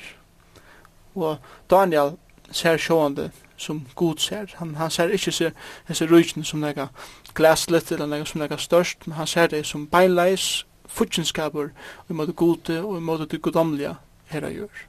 Og 1.16 1.38
Daniel 1.70 2.12
ser 2.52 2.78
sjående 2.78 3.32
som 3.58 3.88
god 3.96 4.16
ser. 4.18 4.46
Han, 4.56 4.76
han 4.76 4.92
ser 4.92 5.08
ikke 5.08 5.32
se, 5.32 5.52
disse 5.88 6.06
røykene 6.06 6.46
som 6.46 6.60
nega 6.60 6.88
glaslet 7.36 7.92
eller 7.92 8.06
nega 8.06 8.26
som 8.26 8.42
nega 8.42 8.58
størst, 8.58 9.08
men 9.08 9.16
han 9.16 9.28
ser 9.28 9.48
det 9.48 9.66
som 9.66 9.88
beinleis 9.88 10.67
futsinskaper 10.88 11.70
og 12.08 12.16
måte 12.16 12.34
gode 12.34 12.82
og 12.84 12.98
imot 12.98 13.32
det 13.32 13.42
godomlige 13.42 13.96
herra 14.32 14.50
gjør. 14.52 14.84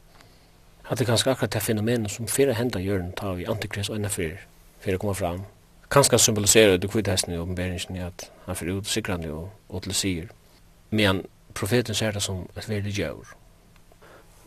At 0.88 0.98
det 0.98 1.04
er 1.04 1.12
kanskje 1.12 1.30
akkurat 1.30 1.52
det 1.52 1.62
fenomenet 1.62 2.11
som 2.11 2.28
fyrir 2.28 2.56
henda 2.56 2.80
gjøren 2.80 3.12
tar 3.16 3.37
vi 3.37 3.46
antikrist 3.48 3.90
og 3.90 3.98
enn 3.98 4.11
fyrir, 4.11 4.38
fyrir 4.80 4.98
komme 4.98 5.14
fram. 5.14 5.42
Kanskje 5.90 6.18
symboliserer 6.18 6.76
det 6.76 6.90
kvidhesten 6.90 7.34
i 7.34 7.38
åpenberingen 7.38 7.96
i 7.96 8.04
at 8.04 8.30
han 8.46 8.56
fyrir 8.56 8.80
ut 8.80 8.88
sikrande 8.88 9.32
og, 9.32 9.50
og 9.68 9.82
til 9.82 9.94
sier. 9.94 10.32
Men 10.90 11.24
profeten 11.54 11.94
ser 11.94 12.12
det 12.12 12.22
som 12.22 12.46
et 12.56 12.68
veldig 12.68 12.92
gjør. 12.92 13.34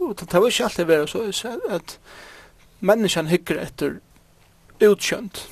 Og 0.02 0.20
det 0.20 0.34
var 0.34 0.48
ikke 0.48 0.64
alltid 0.64 0.86
vera 0.86 1.08
så 1.08 1.58
at 1.70 2.00
menneskene 2.80 3.30
hikker 3.30 3.60
etter 3.62 4.00
utkjønt. 4.82 5.50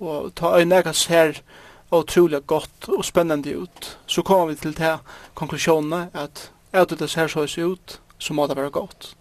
Og 0.00 0.34
ta 0.36 0.58
øyne 0.58 0.82
jeg 0.84 0.94
ser 0.94 1.40
og 1.90 2.04
utrolig 2.04 2.46
godt 2.46 2.88
og 2.88 3.04
spennende 3.04 3.58
ut, 3.58 3.98
så 4.06 4.22
kommer 4.22 4.46
vi 4.46 4.54
til 4.54 4.76
det 4.78 4.98
konklusjonene 5.34 6.10
at 6.14 6.50
er 6.72 6.84
det 6.84 6.98
det 6.98 7.10
ser 7.10 7.26
så 7.26 7.46
ut, 7.64 8.00
så 8.18 8.34
må 8.34 8.46
det 8.46 8.56
være 8.56 8.70
godt. 8.70 9.16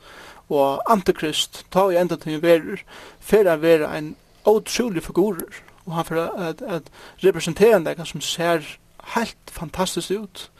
Og 0.50 0.82
antikrist, 0.92 1.66
ta 1.72 1.90
i 1.90 1.98
enda 1.98 2.16
til 2.16 2.42
verer, 2.42 2.84
for 3.20 3.50
han 3.50 3.62
være 3.62 3.98
en 3.98 4.16
utrolig 4.46 5.04
figurer, 5.04 5.62
og 5.86 5.94
han 5.94 6.06
fer 6.06 6.30
at, 6.38 6.62
at 6.62 6.84
representere 7.24 7.76
en 7.76 8.06
som 8.06 8.22
ser 8.22 8.78
helt 9.16 9.52
fantastisk 9.52 10.12
ut, 10.12 10.52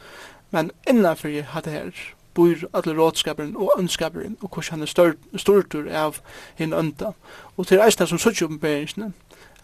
men 0.50 0.70
innanfor 0.88 1.28
jeg 1.28 1.44
hadde 1.44 1.70
her, 1.70 1.90
bor 2.34 2.54
alle 2.74 2.96
rådskaperen 2.98 3.56
og 3.56 3.72
ønskaperen, 3.78 4.36
og 4.40 4.48
hvordan 4.48 4.70
han 4.70 4.82
er 4.82 4.86
stort, 4.86 5.16
stortur 5.36 5.88
av 5.90 6.20
henne 6.54 6.76
ønta. 6.76 7.12
Og 7.56 7.66
til 7.66 7.80
reisene 7.80 8.06
som 8.06 8.20
sutt 8.20 8.42
oppenberingsene, 8.42 9.12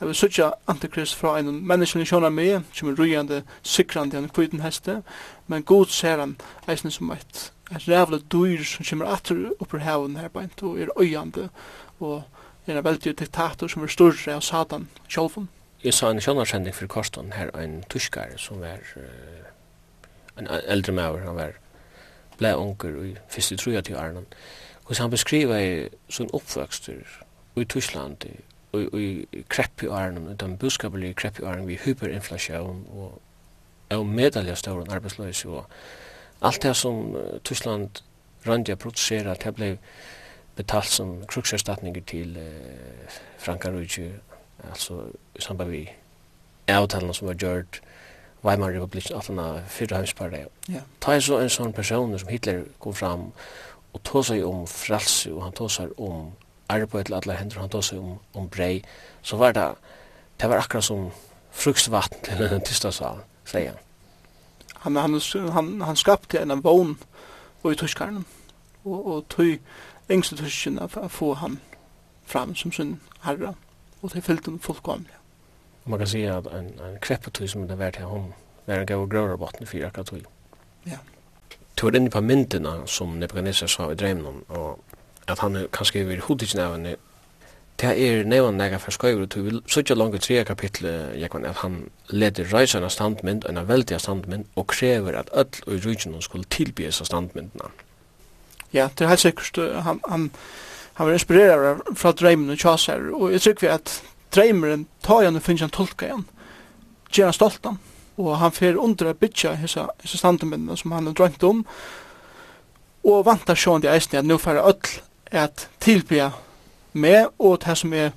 Jeg 0.02 0.08
vil 0.08 0.14
søtja 0.14 0.50
antikrist 0.66 1.14
fra 1.14 1.38
en 1.38 1.66
menneskelig 1.66 2.08
sjåna 2.10 2.26
med, 2.28 2.64
som 2.74 2.88
er 2.90 2.96
rujande, 2.98 3.44
sikrande, 3.62 4.18
en 4.18 4.28
kviten 4.34 4.60
heste, 4.60 4.96
men 5.46 5.62
god 5.62 5.86
ser 5.94 6.18
han 6.18 6.32
eisen 6.66 6.90
som 6.90 7.12
et, 7.14 7.52
et 7.70 7.86
rævle 7.86 8.18
dyr 8.18 8.64
som 8.66 8.88
kommer 8.88 9.12
atter 9.14 9.44
oppe 9.62 9.78
haven 9.78 10.18
her 10.18 10.28
beint, 10.34 10.62
og 10.66 10.80
er 10.80 10.90
øyande, 10.98 11.48
og 12.00 12.24
er 12.66 12.78
en 12.80 12.84
veldig 12.84 13.14
diktator 13.20 13.70
som 13.70 13.86
er 13.86 13.94
større 13.94 14.34
av 14.34 14.42
Satan 14.42 14.88
sjolven. 15.06 15.46
Jeg 15.84 15.94
sa 15.94 16.10
en 16.10 16.20
sjånarsending 16.20 16.74
for 16.74 16.90
Korston 16.90 17.30
her, 17.38 17.54
en 17.54 17.84
tuskare 17.86 18.34
som 18.42 18.66
er 18.66 18.82
uh, 18.98 19.46
en 20.34 20.50
eldre 20.50 20.98
maver, 20.98 21.22
han 21.30 21.38
var 21.38 21.58
ble 22.42 22.56
onker 22.58 23.04
i 23.06 23.16
første 23.30 23.56
truja 23.56 23.86
til 23.86 24.02
Arnon, 24.02 24.26
og 24.84 24.96
han 24.98 25.14
beskriver 25.14 25.92
sin 26.10 26.30
oppvøkster 26.34 27.06
i 27.56 27.64
Tyskland 27.64 28.26
og 28.72 29.00
i 29.00 29.44
krepp 29.52 29.82
i 29.82 29.86
åren, 29.92 30.36
den 30.40 30.56
budskapelige 30.56 31.14
krepp 31.14 31.38
i 31.38 31.44
åren, 31.44 31.66
vi 31.68 31.80
hyperinflasjon 31.84 32.86
og 32.96 33.20
og 33.96 34.06
medalja 34.06 34.54
stauran 34.54 34.90
arbeidsløys 34.90 35.44
og 35.44 35.66
alt 36.42 36.62
det 36.62 36.76
som 36.76 37.16
Tyskland 37.44 38.02
randja 38.46 38.74
produsera, 38.74 39.34
det 39.34 39.54
blei 39.54 39.76
betalt 40.56 40.90
som 40.90 41.14
krukserstatninger 41.26 42.02
til 42.06 42.36
uh, 42.36 43.18
Frankarujtju, 43.38 44.10
altså 44.70 45.02
i 45.34 45.40
samband 45.40 45.70
vi 45.70 45.88
avtalen 46.68 47.14
som 47.14 47.28
var 47.28 47.34
gjørt 47.34 47.80
Weimar 48.44 48.72
Republik, 48.74 49.10
alt 49.14 49.28
denne 49.28 49.62
fyrre 49.68 49.96
heimsparre. 49.96 50.46
Ja. 50.68 50.82
Ta 51.00 51.14
så 51.20 51.38
en 51.38 51.50
sånn 51.50 51.72
person 51.72 52.18
som 52.18 52.28
Hitler 52.28 52.64
kom 52.82 52.94
fram 52.94 53.28
og 53.92 54.02
tåsar 54.02 54.40
jo 54.40 54.50
om 54.50 54.66
frelse, 54.66 55.30
og 55.32 55.44
han 55.44 55.52
tåsar 55.52 55.92
om 56.00 56.32
arbeid 56.72 57.08
til 57.08 57.18
alle 57.18 57.36
hendur 57.38 57.60
han 57.60 57.72
tog 57.72 57.84
seg 57.84 58.00
om, 58.00 58.18
om 58.34 58.48
brei, 58.48 58.82
så 59.22 59.38
var 59.40 59.54
det, 59.56 59.68
det 60.40 60.50
var 60.50 60.62
akkurat 60.62 60.84
som 60.84 61.10
frukstvatten 61.52 62.24
til 62.26 62.48
den 62.54 62.64
tysta 62.66 62.90
sa, 62.90 63.14
sier 63.44 63.74
han. 63.74 63.88
Han, 64.82 64.96
han, 64.96 65.20
han, 65.54 65.80
han 65.80 65.96
skapte 65.96 66.40
en 66.42 66.64
vogn 66.64 66.96
og 67.62 67.72
i 67.72 67.78
tyskaren, 67.78 68.24
og, 68.84 69.06
og 69.06 69.28
tog 69.28 69.58
engste 70.10 70.36
tyskene 70.36 70.88
for 70.90 71.06
å 71.06 71.12
få 71.12 71.34
han 71.38 71.60
fram 72.26 72.56
som 72.58 72.72
sin 72.72 72.96
herre, 73.22 73.54
og 74.02 74.10
det 74.14 74.24
fyllte 74.26 74.50
han 74.50 74.62
fullkomlig. 74.62 75.14
Man 75.84 75.98
kan 75.98 76.10
si 76.10 76.22
at 76.26 76.46
en, 76.46 76.72
en 76.82 76.98
kreppetøy 77.02 77.46
som 77.50 77.66
det 77.68 77.78
var 77.78 77.94
til 77.94 78.10
hon, 78.10 78.32
var 78.66 78.82
en 78.82 78.86
gav 78.86 79.02
og 79.02 79.10
grøvrebotten 79.10 79.66
for 79.66 79.86
akkurat 79.86 80.10
tøy. 80.10 80.22
Ja. 80.86 80.98
Du 81.78 81.86
var 81.86 81.96
inne 81.98 82.10
på 82.10 82.20
myndene 82.20 82.74
som 82.86 83.16
Nebuchadnezzar 83.18 83.70
sa 83.70 83.88
i 83.90 83.98
drevnen, 83.98 84.42
og 84.48 84.78
at 85.28 85.38
han 85.38 85.66
kanskje 85.72 86.04
vil 86.08 86.20
hodet 86.20 86.48
ikke 86.48 86.68
henne 86.68 86.96
det 87.80 87.90
er 87.98 88.24
nevan 88.28 88.58
nega 88.60 88.78
for 88.78 88.94
skøyver 88.94 89.26
du 89.26 89.40
vil 89.42 89.62
sutja 89.66 89.94
langt 89.96 90.22
tre 90.22 90.44
kapitel 90.44 90.86
Jekvan 91.18 91.46
at 91.48 91.62
han 91.64 91.80
leder 92.08 92.46
reisana 92.52 92.88
standmynd 92.92 93.46
en 93.48 93.58
veldig 93.68 93.98
standmynd 94.00 94.44
og 94.56 94.66
krever 94.70 95.18
at 95.18 95.32
öll 95.32 95.62
og 95.66 95.86
rujtjen 95.86 96.14
skulle 96.22 96.46
tilbyes 96.50 97.00
av 97.00 97.08
standmyndina. 97.10 97.72
Ja, 98.72 98.88
det 98.98 99.04
er 99.04 99.08
helt 99.08 99.24
sikkert 99.24 99.58
han, 99.84 100.00
han, 100.08 100.30
han 100.94 101.06
var 101.06 101.12
inspirerad 101.12 101.82
fra 101.96 102.12
dreimen 102.12 102.50
og 102.50 102.58
tjaser, 102.58 103.10
og 103.12 103.32
jeg 103.32 103.40
tykker 103.40 103.66
vi 103.66 103.72
at 103.74 103.96
dreimeren 104.34 104.86
tar 105.02 105.24
igjen 105.24 105.36
og 105.40 105.42
finner 105.42 105.66
han 105.66 105.74
tolka 105.74 106.06
igjen, 106.06 106.26
gjør 107.10 107.32
han 107.32 107.40
stolt 107.40 107.66
han 107.66 107.80
og 108.20 108.36
han 108.38 108.52
fer 108.52 108.76
under 108.76 109.08
a 109.08 109.14
bytja 109.16 109.54
hessa, 109.56 109.88
hessa 110.02 110.20
standmyndina 110.20 110.76
som 110.76 110.92
han 110.92 111.08
har 111.08 111.16
drømt 111.16 111.48
om 111.48 111.64
og 113.08 113.24
vantar 113.26 113.58
sjående 113.58 113.90
eisne 113.90 114.20
at 114.20 114.28
nu 114.28 114.36
færa 114.38 114.62
öll 114.68 115.00
at 115.32 115.68
tilbya 115.80 116.30
med 116.92 117.26
og 117.38 117.62
det 117.64 117.76
som 117.78 117.92
jeg 117.92 118.12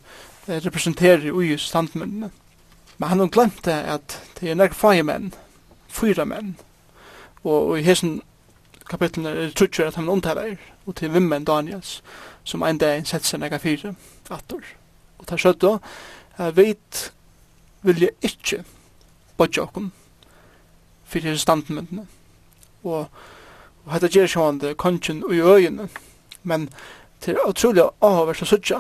representerer 0.47 1.41
i 1.41 1.57
standmennene. 1.57 2.31
Men 2.97 3.09
han 3.09 3.19
har 3.19 3.27
glemt 3.27 3.65
det 3.65 3.71
at 3.71 4.21
det 4.39 4.51
er 4.51 4.55
nærk 4.55 4.73
fire 4.73 5.03
menn, 5.03 5.33
fyra 5.87 6.25
menn, 6.25 6.55
og 7.43 7.69
og 7.69 7.79
i 7.79 7.83
hessen 7.83 8.21
kapitlen 8.89 9.25
er 9.25 9.33
det 9.33 9.55
trutjer 9.55 9.87
at 9.87 9.95
han 9.95 10.09
omtaler, 10.09 10.55
og 10.85 10.95
til 10.95 11.13
vimmen 11.13 11.45
Daniels, 11.45 12.03
som 12.43 12.63
en 12.63 12.77
dag 12.77 13.07
setter 13.07 13.27
seg 13.27 13.39
nærk 13.39 13.61
fire 13.61 13.95
atter. 14.29 14.61
Og 15.17 15.25
det 15.25 15.31
er 15.31 15.37
søtt 15.37 15.61
da, 15.61 15.77
jeg 16.37 16.55
vet 16.57 17.11
vil 17.81 18.01
jeg 18.01 18.09
ikke 18.21 18.63
bodja 19.37 19.63
okkom 19.63 19.91
for 21.05 21.19
hese 21.19 21.39
standmennene. 21.39 22.07
Og, 22.83 23.07
og 23.85 23.93
hette 23.93 24.09
gjer 24.09 24.27
sjående 24.27 24.73
kongen 24.75 25.23
og 25.23 25.35
i 25.35 25.41
øyene, 25.41 25.89
men 26.43 26.69
Det 27.25 27.33
er 27.33 27.47
utrolig 27.49 27.81
avhåverst 28.05 28.43
å 28.45 28.45
sutja. 28.45 28.79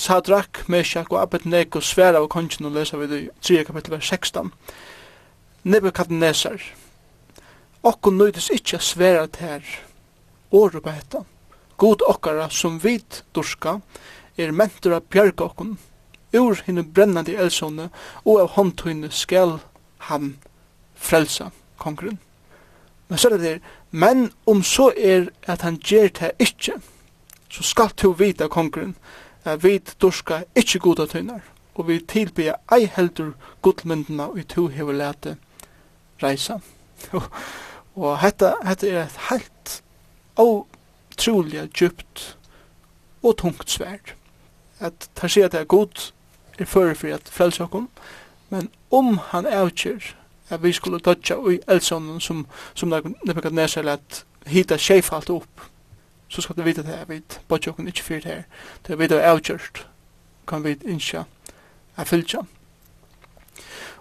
Sadrak, 0.00 0.62
Meshach 0.72 1.10
og 1.12 1.18
Abednego 1.20 1.82
sværa 1.84 2.22
av 2.22 2.30
kongen 2.32 2.70
og 2.70 2.72
lesa 2.72 2.96
vi 2.96 3.08
det 3.10 3.18
i 3.20 3.26
3 3.44 3.64
kapittel 3.68 3.92
vers 3.92 4.08
16. 4.08 4.48
Nebuchadnezzar, 5.68 6.62
okkon 7.84 8.16
nøydes 8.16 8.48
ikkje 8.54 8.80
sværa 8.80 9.26
til 9.28 9.44
her 9.44 9.74
åru 10.56 10.80
på 10.80 10.94
hetta. 10.94 11.20
God 11.76 12.00
okkara 12.08 12.48
som 12.48 12.78
vit 12.80 13.20
durska 13.36 13.82
er 14.40 14.54
mentur 14.56 14.96
av 14.96 15.04
bjerga 15.12 15.50
okkon 15.50 15.76
ur 16.32 16.62
hinn 16.64 16.80
brennandi 16.96 17.34
elsone 17.36 17.90
og 18.24 18.40
av 18.40 18.54
håndtøyne 18.56 19.10
skal 19.12 19.58
han 20.08 20.38
frelsa 20.96 21.50
kongren. 21.76 22.16
Men 23.08 23.20
så 23.20 23.28
er 23.28 23.36
det 23.36 23.44
der, 23.44 23.60
men 23.90 24.30
om 24.48 24.64
så 24.64 24.88
er 24.96 25.28
at 25.44 25.60
han 25.60 25.76
gjer 25.76 26.08
det 26.16 26.32
ikkje, 26.40 26.80
så 27.52 27.62
skal 27.62 27.90
du 28.02 28.12
vita 28.12 28.48
kongren, 28.48 28.96
at 29.44 29.64
vi 29.64 29.78
dorska 30.00 30.42
ikkje 30.56 30.80
goda 30.80 31.06
tøynar, 31.06 31.42
og 31.74 31.88
vi 31.88 31.98
tilbyr 32.00 32.54
ei 32.72 32.86
heldur 32.86 33.34
godmyndina 33.62 34.30
og 34.32 34.48
to 34.48 34.66
hever 34.68 34.92
lete 34.92 35.36
reisa. 36.22 36.60
og 37.94 38.18
hetta, 38.20 38.54
hetta 38.64 38.88
er 38.88 39.02
et 39.04 39.18
helt 39.30 39.82
utrolig 40.38 41.68
djupt 41.74 42.36
og 43.22 43.36
tungt 43.36 43.70
sverd. 43.70 44.14
At 44.80 45.10
ta 45.14 45.28
sier 45.28 45.46
at 45.46 45.52
det 45.52 45.60
er 45.60 45.70
god 45.70 46.12
er 46.58 46.64
fyrir 46.64 47.14
at 47.14 47.28
frelse 47.28 47.62
okkom, 47.62 47.88
men 48.50 48.70
om 48.90 49.18
han 49.18 49.46
avkjer 49.46 50.14
at 50.48 50.62
vi 50.62 50.72
skulle 50.72 50.98
dodja 50.98 51.36
og 51.36 51.58
elsonen 51.68 52.20
som, 52.20 52.46
som 52.74 52.88
Nebuchadnezzar 52.88 53.82
lett 53.82 54.24
hita 54.46 54.76
sjeifalt 54.78 55.30
opp, 55.30 55.71
så 56.32 56.40
skal 56.40 56.56
du 56.56 56.62
vite 56.62 56.82
det 56.82 56.96
her, 56.96 57.04
vi 57.04 57.20
bodde 57.48 57.66
jokken 57.66 57.86
ikke 57.86 58.02
fyrt 58.02 58.24
her. 58.24 58.42
Det 58.86 58.92
er 58.92 58.96
vi 58.96 59.06
det 59.06 59.20
avgjørst, 59.20 59.86
kan 60.48 60.64
vi 60.64 60.76
ikke 60.84 61.24
er 61.96 62.04
fylgja. 62.04 62.40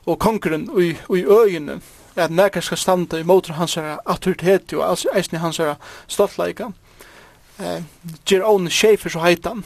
Og 0.05 0.19
konkurren 0.19 0.69
i, 0.79 0.95
i 1.17 1.25
øyene, 1.25 1.81
at 2.15 2.31
nekka 2.31 2.61
skal 2.61 2.77
standa 2.77 3.19
i 3.19 3.23
motor 3.23 3.53
hans 3.53 3.75
her 3.75 3.97
autoritet 4.05 4.73
og 4.73 4.89
altså 4.89 5.11
eisne 5.15 5.39
hans 5.39 5.57
her 5.57 5.75
stoltleika. 6.07 6.71
Eh, 7.59 7.83
Gjer 8.25 8.47
ån 8.47 8.69
sjefer 8.69 9.09
så 9.09 9.19
heitan. 9.19 9.63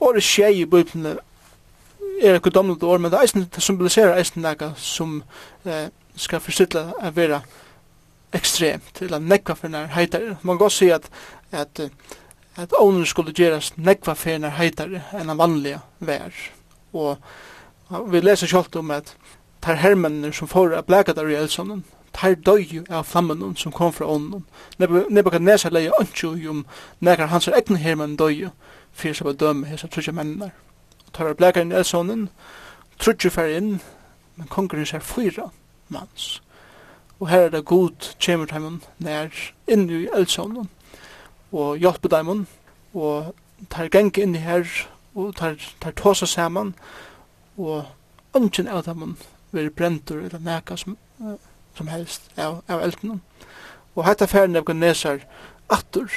og 0.00 0.14
det 0.14 0.22
sjei 0.22 0.62
i 0.62 0.64
bøyblene 0.64 1.18
er 2.22 2.34
ekkur 2.34 2.50
gudomlet 2.50 2.82
år, 2.82 2.98
men 2.98 3.10
det 3.12 3.20
eisne 3.20 3.46
symboliserer 3.58 4.16
eisne 4.16 4.42
nekka 4.42 4.72
som 4.76 5.22
eh, 5.64 5.88
skal 6.16 6.40
forstilla 6.40 6.92
a 7.00 7.10
vera 7.10 7.42
ekstremt, 8.32 9.02
eller 9.02 9.18
nekva 9.18 9.54
fyrir 9.58 9.90
heitare. 9.94 10.36
Man 10.42 10.58
kan 10.58 10.64
også 10.64 10.78
si 10.78 10.90
at, 10.90 11.10
at, 11.52 11.80
at 12.56 12.74
ånden 12.78 13.06
skulle 13.06 13.34
gjerast 13.36 13.78
nekva 13.78 14.14
fyrir 14.14 14.56
heitare 14.58 15.02
enn 15.18 15.30
av 15.30 15.40
vanlige 15.40 15.80
vær. 15.98 16.34
Og 16.92 17.16
vi 18.10 18.20
leser 18.22 18.50
kjalt 18.50 18.76
om 18.76 18.90
at 18.94 19.14
tar 19.60 19.80
hermennir 19.82 20.32
som 20.32 20.48
får 20.48 20.76
av 20.78 20.86
blekadar 20.86 21.28
i 21.30 21.36
elsonen, 21.36 21.84
tar 22.12 22.34
døy 22.34 22.82
av 22.88 23.06
flammen 23.06 23.56
som 23.56 23.72
kom 23.72 23.92
fra 23.92 24.06
ånden. 24.06 24.44
Nebuchadnezzar 24.78 25.72
leia 25.74 25.94
ønskjo 26.00 26.32
om 26.50 26.64
nekar 27.00 27.30
hans 27.30 27.48
egne 27.48 27.78
hermenn 27.78 28.16
døy 28.16 28.48
fyrir 28.92 29.14
som 29.14 29.30
var 29.30 29.38
dømme 29.38 29.66
hesa 29.66 29.88
trutja 29.88 30.12
mennar. 30.12 30.54
Tar 31.12 31.30
av 31.30 31.38
blekadar 31.38 31.74
i 31.74 31.80
elsonen, 31.82 32.28
trutja 32.98 33.30
fyrir 33.30 33.58
inn, 33.58 33.72
men 34.36 34.48
kongren 34.48 34.86
ser 34.86 35.04
fyra 35.04 35.50
manns. 35.88 36.40
Og 37.20 37.28
her 37.28 37.40
er 37.40 37.48
det 37.48 37.64
god 37.64 38.14
kjemur 38.18 38.48
dæmon 38.48 38.82
nær 38.98 39.28
inn 39.68 39.90
i 39.92 40.06
eldsjånen 40.08 40.70
og 41.52 41.76
hjelpe 41.76 42.08
dæmon 42.08 42.46
og 42.94 43.34
tar 43.70 43.90
geng 43.92 44.16
inn 44.18 44.34
i 44.34 44.40
her 44.40 44.64
og 45.14 45.34
tar, 45.36 45.58
tar 45.80 45.92
tåsa 45.92 46.26
saman 46.26 46.72
og 47.58 47.84
ønsken 48.36 48.68
av 48.68 48.86
dæmon 48.86 49.18
vil 49.52 49.70
brentur 49.70 50.22
eller 50.22 50.40
neka 50.40 50.76
som, 50.76 50.96
uh, 51.20 51.36
som 51.76 51.90
helst 51.92 52.30
av, 52.38 52.62
av 52.68 52.80
elden. 52.80 53.20
Og 53.94 54.06
hetta 54.06 54.26
ferden 54.30 54.56
av 54.56 54.64
Ganesar 54.64 55.20
attur 55.68 56.08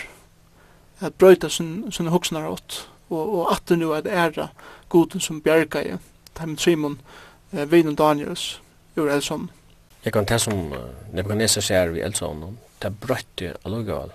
at 1.02 1.18
brøyta 1.20 1.50
sin, 1.50 1.92
sin 1.92 2.08
hoksnar 2.14 2.48
åt 2.48 2.84
og, 3.10 3.20
og 3.24 3.52
attur 3.52 3.76
nu 3.76 3.92
at 3.94 4.08
æra 4.08 4.48
goden 4.90 5.20
som 5.20 5.42
bjerga 5.42 5.84
i 5.84 5.98
Timon 6.38 6.58
Simon, 6.58 7.02
uh, 7.52 7.72
Vinen 7.72 7.96
Daniels, 7.96 8.62
ur 8.96 9.10
Elson. 9.10 9.50
Jeg 10.06 10.12
kan 10.14 10.26
ta 10.26 10.36
som 10.38 10.74
uh, 10.74 10.80
Nebuchadnezzar 11.16 11.64
sier 11.64 11.94
vi 11.96 12.02
eldsavnen, 12.04 12.58
det 12.84 12.90
brøtte 13.00 13.54
allogavel, 13.64 14.10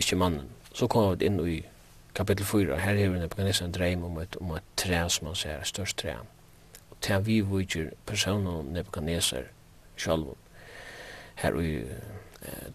ikke 0.00 0.16
mannen. 0.16 0.46
Så 0.72 0.86
kom 0.88 1.10
vi 1.12 1.26
inn 1.28 1.36
i 1.44 1.58
kapitel 2.16 2.46
4, 2.48 2.78
her 2.80 2.96
er 2.96 3.10
vi 3.12 3.18
Nebuchadnezzar 3.20 3.66
en 3.68 3.74
dreim 3.76 4.04
om 4.04 4.16
et, 4.22 4.38
om 4.40 4.54
et 4.56 4.70
tre 4.80 5.02
som 5.12 5.28
han 5.28 5.36
sier, 5.36 5.66
størst 5.68 5.98
tre. 6.00 6.14
Og 6.88 6.96
til 7.04 7.26
vi 7.26 7.36
viker 7.44 7.90
personen 8.06 8.70
Nebuchadnezzar 8.72 9.50
selv. 10.00 10.32
Her 11.36 11.60
i 11.60 11.84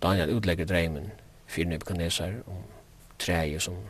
Daniel 0.03 0.35
utlegger 0.35 0.69
dreimen 0.69 1.09
for 1.47 1.65
Nebuchadnezzar 1.65 2.37
om 2.45 2.61
treet 3.17 3.65
som 3.65 3.81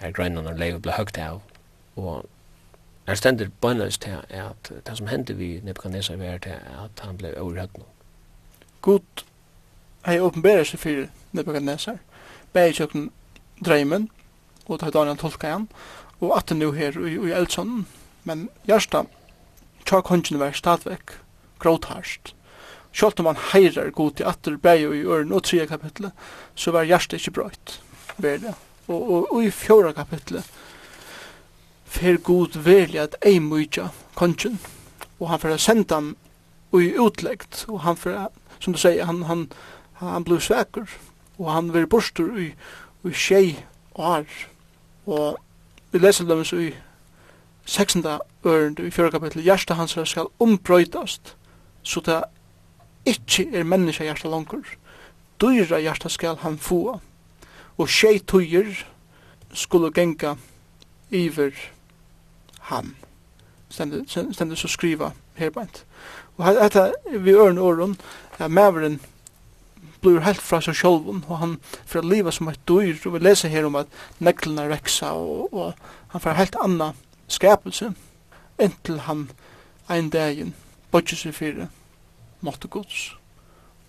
her 0.00 0.10
grønnen 0.10 0.50
og 0.50 0.58
leivet 0.58 0.82
ble 0.82 0.98
høgt 0.98 1.18
av. 1.18 1.38
Og 1.94 2.26
her 3.06 3.14
stendur 3.14 3.54
bønløst 3.62 4.02
til 4.02 4.18
at 4.34 4.74
det 4.86 4.98
som 4.98 5.06
hendte 5.06 5.38
vi 5.38 5.60
Nebuchadnezzar 5.62 6.18
var 6.18 6.42
til 6.42 6.58
at 6.58 7.06
han 7.06 7.22
ble 7.22 7.36
overhøtt 7.38 7.78
noe 7.78 7.99
god 8.80 9.24
hei 10.06 10.20
åpenberer 10.20 10.64
seg 10.64 10.80
for 10.80 11.06
Nebuchadnezzar, 11.36 11.98
bæg 12.54 12.78
kjøkken 12.78 13.10
dreimen, 13.64 14.08
og 14.66 14.80
ta 14.80 14.90
Daniel 14.90 15.18
tolka 15.20 15.52
han, 15.52 15.68
og 16.20 16.36
at 16.38 16.52
nu 16.56 16.72
her 16.72 16.96
i, 16.96 17.16
i 17.16 17.32
Eldsson, 17.36 17.84
men 18.24 18.48
Gjersta, 18.68 19.04
tja 19.84 20.00
kongen 20.04 20.40
var 20.40 20.56
stadvek, 20.56 21.18
gråtharst. 21.60 22.34
Sjalt 22.92 23.20
om 23.22 23.28
han 23.30 23.38
heirar 23.52 23.92
god 23.94 24.18
til 24.18 24.26
atter 24.26 24.56
bæg 24.56 24.82
i 24.82 25.04
øren 25.04 25.32
og 25.32 25.44
tredje 25.44 25.68
kapitlet, 25.70 26.12
så 26.54 26.72
var 26.74 26.88
Gjersta 26.88 27.20
ikke 27.20 27.36
brøyt, 27.38 27.76
ber 28.18 28.42
det. 28.42 28.56
Og, 28.88 29.00
og, 29.00 29.32
og 29.34 29.44
i 29.44 29.52
fjóra 29.54 29.92
kapitlet, 29.94 30.46
fer 31.90 32.18
god 32.22 32.56
velja 32.64 33.06
at 33.06 33.16
ei 33.26 33.38
mykja 33.42 33.90
kongen, 34.18 34.58
og 35.20 35.30
han 35.30 35.42
fer 35.42 35.56
senda 35.60 36.00
han 36.00 36.14
ui 36.72 36.92
utleggt, 36.98 37.64
og 37.68 37.82
han 37.84 37.98
fer 37.98 38.28
som 38.60 38.72
du 38.72 38.78
säger, 38.78 39.04
han, 39.04 39.22
han, 39.22 39.48
han 39.92 40.24
blev 40.24 40.40
svekur 40.40 40.88
og 41.40 41.52
han 41.52 41.72
var 41.72 41.86
borstur 41.86 42.38
i, 42.38 42.50
i 43.04 43.12
tjej 43.12 43.54
år. 43.94 44.26
Og 45.06 45.38
vi 45.90 45.98
leser 45.98 46.28
dem 46.28 46.44
så 46.44 46.56
i 46.56 46.74
16. 47.64 48.04
ørend 48.44 48.80
i 48.80 48.90
fjörra 48.90 49.10
kapitel, 49.10 49.42
hjärsta 49.42 49.74
hans 49.74 49.96
skal 50.04 50.28
ombrøytast, 50.38 51.36
så 51.82 52.00
det 52.00 52.22
ikkje 53.06 53.46
er 53.56 53.64
menneska 53.64 54.04
hjärsta 54.04 54.28
langer. 54.28 54.64
Dyra 55.40 55.80
hjärsta 55.80 56.08
skal 56.08 56.36
han 56.36 56.58
få, 56.58 57.00
og 57.78 57.88
tjej 57.88 58.18
tøyer 58.18 58.84
skulle 59.52 59.92
genga 59.92 60.36
iver 61.10 61.54
ham. 62.60 62.96
Stendet, 63.70 64.10
stendet 64.10 64.58
så 64.58 64.68
skriva 64.68 65.12
herbeint. 65.34 65.84
Og 66.40 66.56
dette 66.56 66.86
vi 67.20 67.36
ørne 67.36 67.60
åren, 67.60 67.96
ja, 68.38 68.48
maveren 68.48 69.00
blir 70.00 70.22
helt 70.24 70.40
fra 70.40 70.62
seg 70.64 70.78
sjolven, 70.78 71.20
og 71.28 71.40
han 71.42 71.56
får 71.88 72.06
livet 72.08 72.34
som 72.34 72.48
et 72.48 72.60
dyr, 72.68 72.96
og 73.04 73.16
vi 73.16 73.20
leser 73.20 73.52
her 73.52 73.68
om 73.68 73.76
at 73.76 73.90
neglene 74.24 74.64
reksa, 74.70 75.12
og, 75.12 75.52
og 75.52 75.74
han 76.14 76.24
får 76.24 76.38
helt 76.38 76.56
anna 76.64 76.92
skapelse, 77.28 77.92
inntil 78.60 79.02
han 79.04 79.28
ein 79.90 80.08
dagen 80.10 80.54
bodger 80.90 81.20
seg 81.20 81.36
fire 81.36 81.68
måtte 82.40 82.68
gods, 82.72 83.10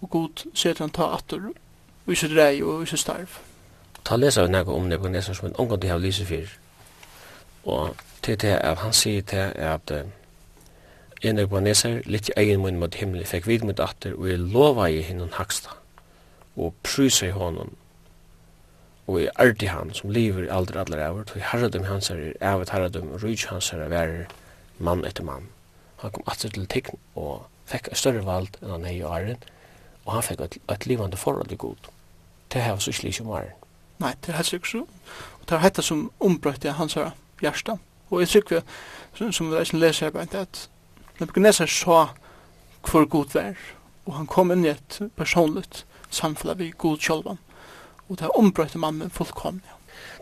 og 0.01 0.09
god 0.09 0.45
ser 0.57 0.75
han 0.83 0.91
ta 0.91 1.13
atter, 1.15 1.51
og 2.05 2.11
ikke 2.11 2.25
sitt 2.25 2.35
rei 2.35 2.61
og 2.65 2.83
ikke 2.83 2.99
starv. 2.99 3.39
Ta 4.03 4.17
leser 4.17 4.47
vi 4.47 4.51
noe 4.51 4.75
om 4.75 4.89
det 4.89 4.99
på 4.99 5.11
nesten 5.13 5.37
som 5.37 5.47
en 5.47 5.59
omgang 5.61 5.79
til 5.81 5.95
å 5.95 6.01
lyse 6.01 6.27
fire, 6.27 6.49
og 7.63 7.95
til 8.25 8.39
det 8.41 8.57
er 8.57 8.81
han 8.81 8.93
sier 8.93 9.23
til 9.23 9.53
at 9.55 9.93
en 11.21 11.39
og 11.39 11.51
baneser, 11.51 12.01
litt 12.09 12.31
i 12.31 12.35
egen 12.41 12.63
munn 12.63 12.79
mot 12.81 12.95
himmelen, 12.97 13.27
fikk 13.29 13.47
vid 13.49 13.65
mot 13.67 13.79
atter, 13.83 14.15
og 14.17 14.29
jeg 14.29 14.41
lova 14.41 14.87
i 14.89 15.03
hinnon 15.05 15.33
haksta, 15.37 15.75
og 16.57 16.73
prysa 16.83 17.29
i 17.29 17.35
honom, 17.35 17.75
og 19.07 19.19
jeg 19.21 19.33
arti 19.43 19.69
han, 19.69 19.93
som 19.93 20.13
lever 20.13 20.47
i 20.47 20.51
aldri 20.53 20.79
allar 20.81 21.05
avur, 21.07 21.25
og 21.29 21.47
herradum 21.51 21.85
hans 21.89 22.09
er 22.13 22.33
evet 22.39 22.73
herradum, 22.73 23.11
og 23.13 23.23
rujt 23.23 23.45
hans 23.51 23.73
er 23.73 23.85
er 23.91 24.27
mann 24.79 25.05
etter 25.05 25.23
mann. 25.23 25.49
Han 26.01 26.11
kom 26.11 26.23
atter 26.27 26.49
til 26.49 26.67
tegn, 26.67 26.97
og 27.15 27.45
fikk 27.65 27.91
et 27.91 27.97
større 27.97 28.25
vald 28.25 28.57
enn 28.61 28.71
han 28.71 28.85
hei 28.85 28.97
i 28.99 29.03
åren, 29.05 29.41
og 30.05 30.13
han 30.13 30.25
fikk 30.25 30.41
et 30.41 30.87
livande 30.87 31.17
forhold 31.17 31.51
i 31.51 31.59
god. 31.59 31.91
Det 32.53 32.61
her 32.61 32.71
var 32.71 32.79
så 32.79 32.91
slik 32.91 33.15
som 33.15 33.29
åren. 33.29 33.53
Nei, 34.01 34.15
det 34.25 34.31
er 34.31 34.39
helt 34.39 34.49
sikkert 34.49 34.71
så. 34.71 34.85
Og 35.39 35.49
det 35.49 35.57
er 35.57 35.61
dette 35.67 35.83
som 35.85 36.11
ombrøyte 36.19 36.71
hans 36.71 36.97
hjärsta. 37.41 37.77
Og 38.09 38.19
jeg 38.19 38.29
tykker, 38.29 38.61
som 39.31 39.51
vi 39.51 39.77
leser 39.77 40.09
her, 40.09 40.39
at 40.39 40.69
Nebuchadnezzar 41.21 41.65
sa 41.65 42.05
hvor 42.89 43.05
god 43.05 43.33
vær, 43.33 43.57
og 44.05 44.15
han 44.17 44.27
kom 44.27 44.51
inn 44.51 44.63
i 44.65 44.71
et 44.71 44.95
personligt 45.15 45.83
samfunn 46.09 46.57
vi 46.57 46.71
god 46.77 46.97
kjolvan, 46.97 47.37
og 48.09 48.17
det 48.19 48.31
ombrøyte 48.33 48.81
mannen 48.81 49.13
fullkomne. 49.13 49.75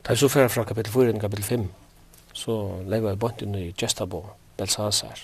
Det 0.03 0.11
er 0.11 0.19
så 0.19 0.27
fyrir 0.27 0.51
fra 0.51 0.65
kapitel 0.67 0.91
4 0.91 1.13
til 1.13 1.21
kapitel 1.21 1.43
5, 1.43 1.63
så 2.33 2.57
lever 2.83 3.13
jeg 3.13 3.19
bort 3.19 3.41
inn 3.41 3.55
i 3.55 3.71
Gestabo, 3.71 4.25
Belsasar. 4.57 5.23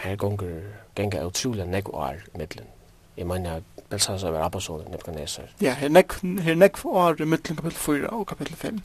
Her 0.00 0.16
gonger 0.16 0.72
genga 0.96 1.26
utrolig 1.26 1.68
nek 1.68 1.92
år 1.92 2.24
i 2.34 2.38
middelen. 2.38 2.72
Jeg 3.16 3.26
mener 3.26 3.60
Belsasar 3.90 4.32
var 4.32 4.48
abbasonen 4.48 4.88
Nebuchadnezzar. 4.88 5.52
Ja, 5.60 5.74
her 5.74 5.88
nek, 5.88 6.16
her 6.40 6.54
nek 6.54 6.84
år 6.84 7.20
i 7.20 7.28
middelen 7.28 7.60
kapitel 7.60 7.78
4 7.78 8.08
og 8.08 8.26
kapitel 8.26 8.56
5, 8.56 8.80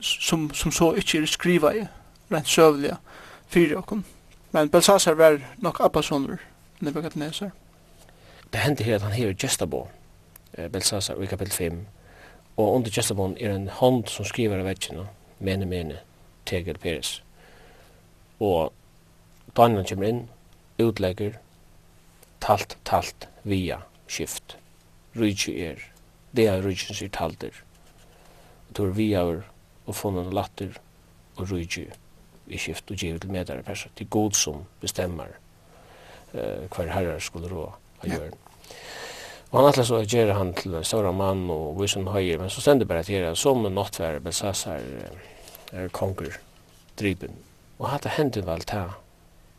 som, 0.00 0.50
som 0.54 0.72
så 0.72 0.92
ikke 0.94 1.18
er 1.18 1.26
skriva 1.26 1.74
i, 1.74 1.86
rent 2.30 2.48
søvliga, 2.48 3.02
fyrir 3.50 3.82
okkur 3.82 4.04
Men 4.52 4.68
Belsasar 4.68 5.14
var 5.14 5.40
nok 5.58 5.80
Abbasoner, 5.80 6.36
Nebuchadnezzar. 6.80 7.50
Det 8.52 8.60
hendte 8.60 8.84
her 8.84 8.94
at 8.94 9.02
han 9.02 9.12
hever 9.12 9.32
Gestabo, 9.32 9.88
eh, 10.54 10.70
Belsasar 10.70 11.22
i 11.22 11.26
kapitel 11.26 11.52
5, 11.52 11.86
og 12.56 12.74
under 12.74 12.90
Gestabo 12.90 13.34
er 13.40 13.54
en 13.54 13.68
hånd 13.68 14.04
som 14.06 14.24
skriver 14.24 14.58
av 14.58 14.68
vetsjene, 14.68 15.06
mene, 15.38 15.66
mene, 15.66 15.98
tegel 16.46 16.78
Peres. 16.78 17.22
Og 18.40 18.72
Daniel 19.56 19.88
kommer 19.88 20.08
inn, 20.08 20.28
utlegger, 20.78 21.38
talt, 22.40 22.76
talt, 22.84 23.28
via, 23.44 23.80
skift. 24.06 24.58
Rydtje 25.16 25.56
er, 25.70 25.80
det 26.36 26.46
er 26.48 26.60
rydtjen 26.60 26.96
sier 26.96 27.08
talter. 27.08 27.56
Og 28.68 28.76
tog 28.76 28.96
vi 28.96 29.14
av 29.16 29.42
og 29.86 29.96
funnet 29.96 30.32
latter 30.34 30.76
og 31.36 31.48
rydtje 31.48 31.88
i 32.52 32.60
skift 32.60 32.90
og 32.90 33.00
givet 33.00 33.22
til 33.24 33.32
medare 33.32 33.64
persa. 33.66 33.90
Det 33.98 34.06
er 34.06 34.14
god 34.14 34.36
som 34.38 34.64
bestemmer 34.80 35.34
eh, 36.34 36.68
hver 36.68 36.92
herrar 36.92 37.20
skulle 37.20 37.50
rå 37.52 37.68
av 37.68 38.08
Ja. 38.08 38.18
Og 39.52 39.58
han 39.60 39.68
atlas 39.68 39.90
så 39.92 40.00
gjør 40.00 40.32
han 40.32 40.54
til 40.56 40.78
større 40.84 41.12
mann 41.12 41.44
og 41.52 41.76
visen 41.80 42.06
høyer, 42.08 42.38
men 42.40 42.50
så 42.50 42.62
stender 42.64 42.88
bare 42.88 43.04
til 43.04 43.20
det 43.20 43.36
som 43.38 43.66
en 43.66 43.74
nattvære 43.76 44.32
så 44.32 44.78
er 45.72 45.88
konger 45.92 46.38
driben. 46.98 47.36
Og 47.78 47.90
hatt 47.90 48.02
det 48.04 48.14
hendt 48.16 48.40
vel 48.46 48.64
ta 48.64 48.86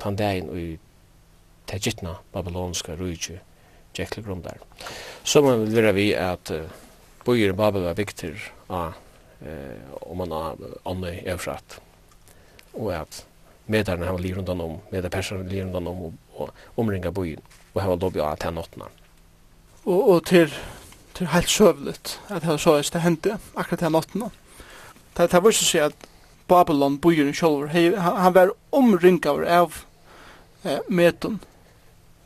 tandein 0.02 0.50
og 0.50 0.80
tegitna 1.70 2.18
babylonska 2.34 2.98
rujtju 2.98 3.38
tjekkle 3.94 4.42
der. 4.44 4.58
Så 5.24 5.42
man 5.42 5.62
vil 5.62 5.76
vera 5.76 5.92
vi 5.92 6.12
at 6.14 6.52
uh, 6.52 6.66
bojer 7.26 7.54
Babel 7.54 7.84
var 7.84 7.94
viktig 7.94 8.34
av 8.70 8.94
om 10.02 10.18
man 10.18 10.32
har 10.32 10.56
ånne 10.88 11.18
evfratt 11.28 11.80
og 12.74 12.94
at 12.94 13.26
medarna 13.68 14.06
har 14.06 14.18
liv 14.18 14.38
rundt 14.38 14.50
om, 14.50 14.80
medar 14.92 15.10
persar 15.10 15.44
liv 15.44 15.64
rundt 15.64 15.76
om 15.76 15.88
og, 15.88 16.14
og 16.36 16.50
omringa 16.78 17.12
byen 17.12 17.42
og 17.74 17.82
har 17.82 17.96
lobby 17.96 18.22
av 18.22 18.38
til 18.38 18.54
nottene. 18.54 18.90
Og, 19.86 20.10
og 20.10 20.26
til, 20.26 20.54
til 21.14 21.28
helt 21.34 21.50
søvlet 21.50 22.20
at 22.30 22.44
det 22.46 22.60
så 22.62 22.78
det 22.82 23.02
hendte 23.02 23.38
akkurat 23.56 23.80
til 23.80 23.92
nottene. 23.92 24.30
Det, 25.18 25.32
det 25.32 25.44
var 25.44 25.50
ikke 25.50 25.66
så 25.66 25.86
at 25.90 26.10
Babylon, 26.48 27.00
byen 27.00 27.34
selv, 27.34 27.68
han, 27.68 27.98
han 27.98 28.34
var 28.36 28.52
omringa 28.72 29.32
av 29.48 29.86
eh, 30.66 30.80
meton 30.90 31.40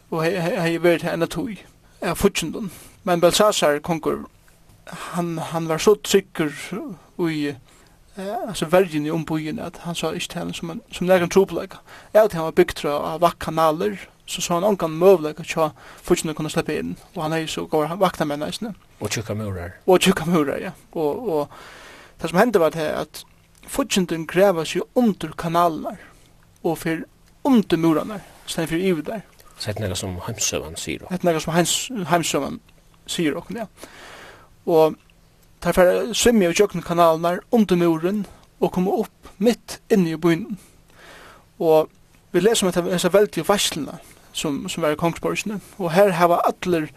og 0.09 0.23
hei 0.23 0.77
vært 0.79 1.03
her 1.03 1.17
enn 1.17 1.27
tog 1.27 1.57
av 2.01 2.15
futsjenden. 2.15 2.71
Men 3.03 3.21
Belsasar, 3.21 3.79
konkur, 3.83 4.25
han, 5.13 5.37
han 5.51 5.67
var 5.67 5.81
så 5.83 5.95
trykker 5.99 6.53
i 7.27 7.55
eh 8.17 8.47
alltså 8.47 8.65
vergen 8.65 9.05
i 9.05 9.11
ombyggen 9.11 9.59
att 9.59 9.77
han 9.77 9.95
sa 9.95 10.13
inte 10.13 10.27
till 10.27 10.53
som 10.53 10.69
en, 10.69 10.81
som 10.91 11.07
någon 11.07 11.29
troplag. 11.29 11.73
Att 12.11 12.33
han 12.33 12.43
var 12.43 12.51
byggt 12.51 12.85
av 12.85 13.19
vakanaler 13.19 14.09
så 14.25 14.41
sa 14.41 14.53
han 14.53 14.63
onkan 14.63 14.97
mövlig 14.97 15.29
att 15.29 15.55
jag 15.55 15.71
fortfarande 16.01 16.37
kunna 16.37 16.49
släppa 16.49 16.73
in 16.73 16.95
och 17.13 17.23
han 17.23 17.33
är 17.33 17.37
ju 17.37 17.47
så 17.47 17.65
går 17.65 17.85
han 17.85 17.99
vakna 17.99 18.25
med 18.25 18.39
nästan. 18.39 18.73
Och 18.99 19.11
tjuka 19.11 19.33
murar. 19.33 19.71
Och 19.85 20.01
tjuka 20.01 20.25
murar, 20.25 20.57
ja. 20.57 20.71
Och, 20.89 21.39
och 21.39 21.49
det 22.17 22.27
som 22.27 22.37
hände 22.37 22.59
var 22.59 22.71
det 22.71 22.97
att 22.97 23.25
fortfarande 23.67 24.33
grävas 24.33 24.75
ju 24.75 24.81
under 24.93 25.31
kanaler 25.37 25.97
och 26.61 26.79
för 26.79 27.05
under 27.41 27.77
murarna 27.77 28.19
sen 28.45 28.67
för 28.67 28.75
iver 28.75 29.01
där. 29.01 29.21
Så 29.57 29.71
det 29.71 29.83
är 29.83 29.89
något 29.89 29.97
som 29.97 30.21
Heimsövan 30.21 30.75
säger. 30.75 30.99
Det 31.09 31.23
är 31.23 31.33
något 31.33 31.43
som 31.43 32.05
Heimsövan 32.05 32.59
säger 33.05 33.37
också, 33.37 33.53
ja. 33.53 33.67
Och 34.63 34.93
tar 35.61 35.75
færre 35.77 36.13
svimja 36.15 36.51
i 36.51 36.57
kjøkkenkanalerna 36.57 37.37
under 37.51 37.79
muren 37.79 38.25
og 38.59 38.73
komme 38.73 38.93
opp 39.03 39.31
midt 39.37 39.79
inne 39.93 40.13
i 40.13 40.19
byen. 40.21 40.57
Og 41.59 41.89
vi 42.31 42.41
leser 42.41 42.67
om 42.67 42.89
disse 42.89 43.13
veldige 43.13 43.47
varslene 43.47 43.97
som, 44.37 44.65
som 44.69 44.83
er 44.83 44.93
i 44.93 44.99
Kongsborgsene, 44.99 45.59
og 45.77 45.93
her 45.95 46.13
hava 46.17 46.41
alle, 46.45 46.87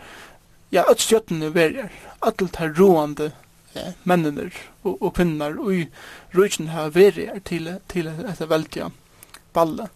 ja, 0.73 0.83
alle 0.83 0.93
ötstjötene 0.93 1.55
verger, 1.55 1.89
alle 2.21 2.49
de 2.49 2.69
roende 2.77 3.31
ja, 3.75 3.93
mennene 4.05 4.51
og, 4.83 4.99
og 5.01 5.15
kvinner, 5.17 5.57
og 5.57 5.75
i 5.75 5.87
rujtjen 6.37 6.69
hava 6.75 6.93
verger 6.95 7.41
til, 7.49 7.71
til 7.89 8.11
dette 8.19 8.51
veldige 8.51 8.91
balle. 9.57 9.89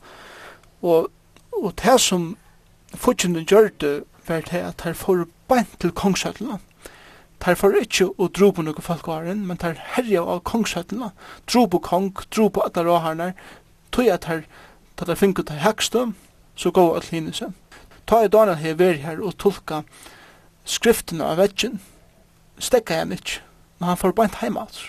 Og, 0.83 1.11
og 1.53 1.72
det 1.83 1.98
som 2.00 2.37
fortjene 2.94 3.44
gjør 3.44 3.70
det, 3.81 3.94
var 4.27 4.46
det 4.48 4.62
at 4.64 4.87
her 4.87 4.96
får 4.96 5.27
beint 5.48 5.81
til 5.81 5.92
kongsøttene. 5.92 6.59
Tar 7.45 7.59
for 7.61 7.77
ikkje 7.77 8.07
og 8.17 8.31
drobo 8.33 8.63
nokre 8.65 8.83
folk 8.83 9.09
åren, 9.13 9.43
men 9.45 9.59
tar 9.61 9.77
herja 9.77 10.23
av 10.25 10.39
kongsøttene, 10.49 11.11
dro 11.45 11.67
på 11.69 11.81
kong, 11.85 12.07
dro 12.33 12.49
på 12.49 12.63
alle 12.65 12.85
råharnar. 12.87 13.35
tog 13.93 14.09
at 14.09 14.25
her, 14.25 14.45
tar 14.97 15.07
det 15.07 15.19
finko 15.19 15.43
til 15.43 15.61
hekstå, 15.61 16.13
så 16.57 16.71
gå 16.71 16.95
at 16.97 17.05
hine 17.13 17.33
seg. 17.33 17.53
Ta 18.07 18.25
i 18.25 18.29
Daniel 18.29 18.57
her 18.57 18.75
veri 18.75 18.99
her 18.99 19.21
og 19.21 19.37
tolka 19.37 19.83
skriftene 20.65 21.25
av 21.25 21.37
vetsjen. 21.37 21.81
Stekka 22.59 22.97
han 22.99 23.13
ikkje, 23.13 23.43
men 23.79 23.89
han 23.89 24.01
får 24.01 24.13
bant 24.13 24.41
heim 24.41 24.57
altså. 24.57 24.89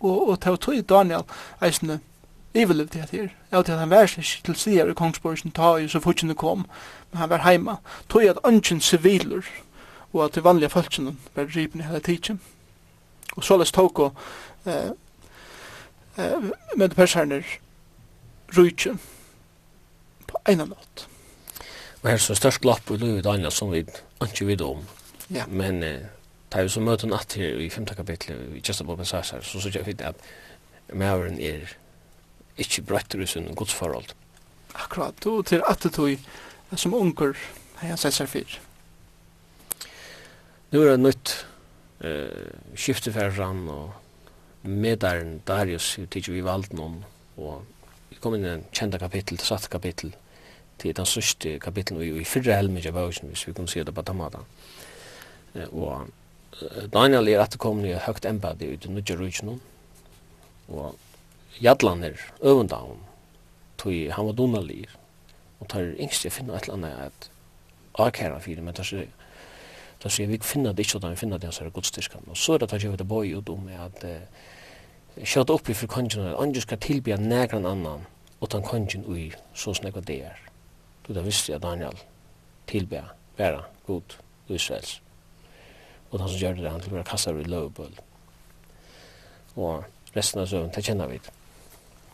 Og, 0.00 0.28
og 0.28 0.40
ta 0.40 0.52
i 0.72 0.82
Daniel 0.82 1.24
eisne 1.64 2.00
ivelivd 2.56 2.92
det 2.92 3.08
her. 3.10 3.32
Ja, 3.52 3.62
til 3.62 3.72
at 3.72 3.78
han 3.78 3.90
vær 3.90 4.06
slik 4.06 4.44
til 4.44 4.56
sier 4.56 4.90
i 4.90 4.94
Kongsborgsen 4.94 5.52
ta 5.56 5.76
i 5.80 5.88
så 5.88 6.00
fortjene 6.00 6.34
kom, 6.34 6.66
men 7.12 7.20
han 7.20 7.30
var 7.30 7.44
heima. 7.44 7.78
Tøy 8.12 8.28
at 8.28 8.40
ønsken 8.44 8.80
siviler, 8.80 9.48
og 10.12 10.24
at 10.24 10.34
de 10.34 10.44
vanlige 10.44 10.70
folkene 10.70 11.16
var 11.34 11.56
i 11.56 11.68
hele 11.72 12.00
tiden. 12.00 12.40
Og 13.36 13.44
så 13.44 13.56
les 13.56 13.72
tog 13.72 13.98
og 14.00 14.14
eh, 14.66 14.90
eh, 16.18 16.50
med 16.76 16.94
personer 16.94 17.44
rujtje 18.56 18.96
på 20.26 20.38
en 20.48 20.60
av 20.60 20.68
nåt. 20.68 21.08
Og 22.02 22.08
her 22.08 22.16
er 22.16 22.22
så 22.22 22.34
størst 22.38 22.60
glapp 22.60 22.90
i 22.90 22.96
livet 23.00 23.24
Daniel 23.24 23.52
som 23.52 23.72
vi 23.72 23.84
ikke 24.22 24.46
vet 24.46 24.62
om. 24.64 24.84
Ja. 25.30 25.46
Men 25.46 25.82
eh, 25.82 26.06
da 26.52 26.62
vi 26.62 26.72
så 26.72 26.80
møter 26.80 27.10
natt 27.10 27.34
her 27.36 27.58
i 27.60 27.70
femte 27.70 27.96
kapitlet 27.98 28.54
i 28.56 28.62
Kjestabob 28.62 29.00
og 29.02 29.08
Sarsar, 29.08 29.42
så 29.42 29.60
sier 29.60 29.84
vi 29.84 29.96
at 30.00 30.20
Mævren 30.94 31.40
er 31.42 31.66
ikke 32.56 32.84
brettere 32.86 33.22
i 33.22 33.26
sin 33.26 33.48
godsforhold. 33.54 34.14
Akkurat, 34.74 35.26
og 35.26 35.46
til 35.46 35.62
at 35.68 35.82
det 35.82 35.92
tog 35.92 36.14
som 36.76 36.94
unger 36.94 37.34
har 37.80 37.88
jeg 37.88 37.98
sett 37.98 38.14
seg 38.14 38.30
fyrt. 38.30 38.60
Nu 40.72 40.82
er 40.82 40.96
det 40.96 41.00
nytt 41.00 41.32
eh, 42.02 42.50
skifte 42.74 43.12
og 43.14 43.92
medaren 44.66 45.40
Darius 45.46 45.94
tidsi 46.10 46.32
vi 46.32 46.42
valgt 46.42 46.72
noen 46.74 47.04
og 47.38 47.62
vi 48.10 48.18
kom 48.18 48.34
inn 48.34 48.46
i 48.46 48.50
en 48.50 48.64
kjenta 48.72 48.98
kapittel, 48.98 49.38
det 49.38 49.46
satt 49.46 49.68
kapittel 49.70 50.14
til 50.78 50.94
den 50.94 51.06
sørste 51.06 51.58
kapittel 51.62 52.02
i, 52.02 52.10
i 52.20 52.24
fyrre 52.24 52.56
helmet 52.58 52.86
av 52.86 52.96
bøysen 52.98 53.30
hvis 53.30 53.46
vi 53.46 53.54
kunne 53.54 53.70
si 53.70 53.82
det 53.84 53.94
på 53.94 54.02
tamata. 54.02 54.42
Eh, 55.54 55.70
og 55.70 56.10
Daniel 56.90 57.28
er 57.28 57.44
etterkomne 57.44 57.90
i 57.90 57.98
høgt 58.00 58.26
embedi 58.26 58.72
ut 58.72 58.86
i 58.88 58.92
nødja 58.92 59.16
rujtjen 59.20 59.58
og 60.66 60.96
Jadlan 61.62 62.02
er 62.04 62.18
øvunda 62.42 62.80
hon 62.82 63.04
tog 63.78 63.92
han 63.92 64.26
var 64.26 64.36
donalir 64.36 64.96
og 65.60 65.68
tar 65.70 65.94
yngst 65.94 66.26
jeg 66.26 66.34
finner 66.34 66.56
et 66.56 66.66
eller 66.66 66.78
annet 66.80 67.06
at 67.06 67.30
akkæra 68.06 68.40
fyrir 68.42 68.64
men 68.64 68.74
tar 68.74 68.88
seg 68.88 69.12
Da 70.06 70.10
sier 70.14 70.28
vi 70.30 70.38
finner 70.38 70.70
det 70.70 70.84
ikke, 70.86 71.00
og 71.00 71.10
vi 71.10 71.18
finner 71.18 71.40
det 71.42 71.48
hans 71.48 71.58
her 71.58 71.70
godstyrkan. 71.74 72.28
Og 72.30 72.36
så 72.38 72.54
er 72.54 72.58
det 72.62 72.72
at 72.72 72.82
jeg 72.82 72.92
vet 72.92 73.00
det 73.02 73.08
boi 73.10 73.32
ut 73.34 73.48
om 73.50 73.64
at 73.74 74.04
uh, 74.06 74.20
kjøtt 75.18 75.50
oppi 75.50 75.74
for 75.74 75.90
kongen, 75.90 76.28
at 76.30 76.36
andre 76.38 76.60
skal 76.62 76.78
tilbya 76.78 77.16
negran 77.18 77.66
annan, 77.66 78.04
og 78.38 78.50
ta 78.52 78.60
kongen 78.62 79.02
ui, 79.10 79.32
så 79.54 79.74
snakka 79.74 80.04
det 80.06 80.20
er. 80.28 80.36
Du 81.08 81.10
da 81.12 81.24
visste 81.26 81.50
jeg 81.52 81.62
Daniel 81.64 81.98
tilbya, 82.70 83.02
være 83.38 83.64
god, 83.86 84.14
Israels. 84.48 85.00
Og 86.12 86.20
han 86.20 86.28
som 86.28 86.38
gjør 86.38 86.54
det, 86.60 86.70
han 86.70 86.84
tilby 86.84 87.00
være 87.00 87.08
kastar 87.08 87.40
i 87.40 87.48
lovbull. 87.50 87.98
Og 89.56 89.82
resten 90.14 90.44
av 90.44 90.46
søvn, 90.46 90.70
det 90.70 90.84
kjenner 90.86 91.10
vi. 91.10 91.18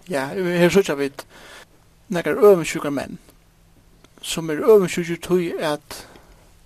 Ja, 0.08 0.30
her 0.32 0.72
sørger 0.72 0.96
vi 0.96 1.10
nekar 2.08 2.40
øvensjukker 2.40 2.90
menn, 2.90 3.20
som 4.22 4.48
er 4.48 4.64
øvensjukker 4.64 5.20
tog 5.28 5.60
at 5.60 6.00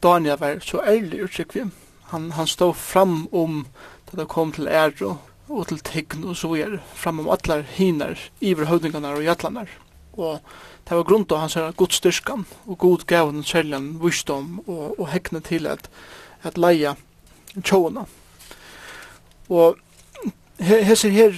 Daniel 0.07 0.39
var 0.39 0.61
så 0.63 0.83
ærlig 0.87 1.25
utsikvim. 1.25 1.73
Han, 2.13 2.31
han 2.33 2.47
stod 2.47 2.75
fram 2.75 3.29
om 3.33 3.65
da 4.07 4.21
det 4.21 4.29
kom 4.29 4.53
til 4.53 4.69
ære 4.69 5.17
og 5.49 5.67
til 5.67 5.81
tegn 5.83 6.29
og 6.31 6.37
så 6.39 6.53
er 6.55 6.77
fram 6.95 7.21
om 7.23 7.31
atler 7.31 7.65
hinar, 7.77 8.21
iver 8.41 8.69
høvdingarna 8.71 9.17
og 9.17 9.25
jatlanar. 9.25 9.73
Og 10.13 10.39
det 10.89 10.97
var 10.97 11.09
grunnt 11.09 11.33
av 11.33 11.43
hans 11.43 11.57
god 11.77 11.93
styrkan 11.95 12.47
og 12.67 12.79
god 12.79 13.07
gavn, 13.11 13.43
kjærlian, 13.43 13.97
visdom 14.03 14.61
og, 14.67 14.95
og 15.01 15.11
hekne 15.11 15.43
til 15.43 15.67
at, 15.67 15.91
at 16.43 16.59
leia 16.59 16.95
tjåna. 17.59 18.07
Og 19.51 19.77
hesser 20.63 21.11
her 21.11 21.35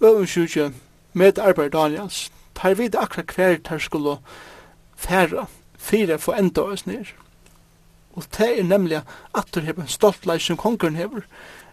øvnsjúkje 0.00 0.72
med 1.12 1.38
arbeid 1.38 1.70
Daniels, 1.70 2.30
tar 2.54 2.74
vid 2.74 2.98
akkurat 2.98 3.34
hver 3.36 3.56
tar 3.64 3.78
skulle 3.78 4.18
færa, 4.96 5.46
fire 5.78 6.18
for 6.18 6.34
enda 6.34 6.66
oss 6.74 6.86
nir. 6.86 7.14
Og 8.14 8.24
det 8.38 8.58
er 8.58 8.62
nemlig 8.62 9.02
at 9.34 9.54
du 9.54 9.60
har 9.60 9.72
en 9.72 9.88
stolt 9.88 10.26
leis 10.26 10.42
som 10.42 10.56
kongren 10.56 10.96
hever, 10.96 11.20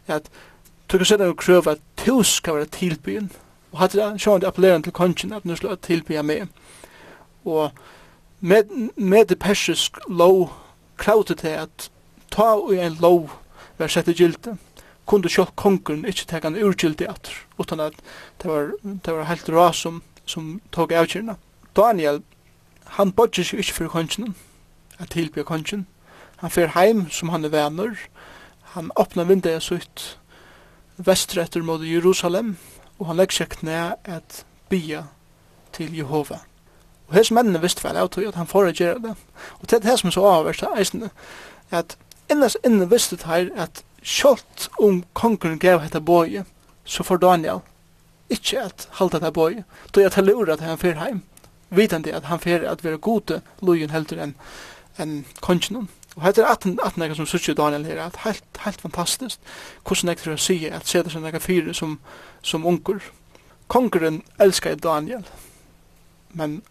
at 0.07 0.29
du 0.91 0.97
kan 0.97 1.05
sette 1.05 1.27
og 1.27 1.37
krøve 1.37 1.71
at 1.71 1.81
du 2.05 2.23
skal 2.23 2.55
være 2.55 2.65
tilbyen, 2.65 3.31
og 3.71 3.79
hatt 3.79 3.93
det 3.97 4.21
sjående 4.21 4.47
appellerende 4.47 4.87
til 4.87 4.93
kongen 4.93 5.33
at 5.33 5.43
du 5.43 5.55
skal 5.55 5.69
være 5.69 5.83
tilbyen 5.83 6.25
med. 6.25 6.47
Og 7.45 7.71
med, 8.39 8.63
med 8.95 9.25
det 9.25 9.39
persisk 9.39 9.97
lov 10.09 10.53
kravte 10.97 11.35
til 11.35 11.47
at 11.47 11.89
ta 12.31 12.53
og 12.55 12.75
en 12.75 12.97
lov 13.01 13.31
var 13.77 13.87
sett 13.87 14.07
i 14.07 14.13
gylte, 14.13 14.57
kunde 15.05 15.29
sjål 15.29 15.51
kongren 15.55 16.05
ikke 16.05 16.25
teka 16.27 16.47
en 16.47 16.59
urgylte 16.63 17.07
atter, 17.09 17.33
utan 17.59 17.79
at 17.79 17.93
det 18.41 18.51
var, 18.51 18.71
det 18.83 19.13
var 19.13 19.29
helt 19.29 19.49
ras 19.49 19.83
som, 19.85 20.01
som 20.25 20.61
tog 20.71 20.91
avkyrna. 20.91 21.37
Daniel, 21.75 22.21
han 22.97 23.11
bodde 23.11 23.43
seg 23.43 23.61
ikke 23.63 23.73
for 23.73 23.93
kongen, 23.99 24.35
at 24.99 25.13
tilbya 25.13 25.43
kongen, 25.43 25.87
Han 26.37 26.53
fer 26.53 26.73
heim 26.75 27.07
som 27.09 27.29
han 27.29 27.45
er 27.45 27.53
venner. 27.53 27.97
Han 28.75 28.91
åpner 28.95 29.25
vinduet 29.25 29.63
sutt 29.63 30.17
vestre 30.97 31.43
etter 31.45 31.61
mot 31.65 31.81
Jerusalem, 31.81 32.55
og 32.97 33.09
han 33.09 33.17
legger 33.17 33.43
seg 33.43 33.55
knæ 33.59 33.79
et 34.17 34.43
bia 34.69 35.03
til 35.73 35.93
Jehova. 35.97 36.41
Og 37.07 37.15
hans 37.15 37.31
mennene 37.31 37.61
visste 37.61 37.85
vel 37.85 37.97
av 37.97 38.09
at 38.11 38.35
han 38.35 38.49
får 38.49 38.73
gjøre 38.73 39.01
det. 39.03 39.15
Og 39.59 39.69
det 39.69 39.77
er 39.77 39.85
det 39.85 39.99
som 39.99 40.09
er 40.09 40.17
så 40.17 40.25
avverst 40.27 40.65
av 40.67 40.77
eisene, 40.77 41.09
at 41.71 41.97
innes 42.31 42.57
inne 42.65 42.89
visste 42.89 43.15
det 43.15 43.29
her 43.29 43.49
at 43.55 43.83
kjølt 44.01 44.69
om 44.79 45.03
kongen 45.13 45.59
gav 45.59 45.81
hette 45.81 46.01
bøye, 46.01 46.45
så 46.85 47.03
får 47.03 47.23
Daniel 47.23 47.63
ikke 48.29 48.61
at 48.61 48.87
halda 48.99 49.19
det 49.19 49.33
bøye. 49.33 49.63
då 49.95 50.01
jeg 50.01 50.11
teller 50.11 50.51
at 50.53 50.59
han 50.59 50.77
fer 50.77 50.93
heim, 50.93 51.23
vitende 51.69 52.13
at 52.13 52.25
han 52.25 52.39
fer 52.39 52.69
at 52.69 52.83
være 52.83 52.97
gode 52.97 53.41
lojen 53.61 53.89
heldur 53.89 54.19
enn 54.19 54.35
en 54.99 55.25
kongen. 55.41 55.87
Og 56.17 56.23
hetta 56.25 56.41
er 56.41 56.49
at 56.49 56.65
atten 56.65 57.15
som 57.15 57.25
søkjer 57.29 57.53
Daniel 57.53 57.85
her, 57.85 57.99
at 58.01 58.15
helt 58.23 58.43
helt 58.65 58.81
fantastiskt. 58.81 59.39
Kussu 59.83 60.07
nokre 60.07 60.23
som 60.23 60.37
sier 60.41 60.73
at 60.73 60.89
seta 60.89 61.13
seg 61.13 61.21
nokre 61.21 61.39
fyrir 61.39 61.73
som 61.77 61.99
som 62.41 62.65
onkur. 62.65 63.03
Kongren 63.67 64.23
elskar 64.39 64.75
Daniel. 64.75 65.25
Men 66.33 66.61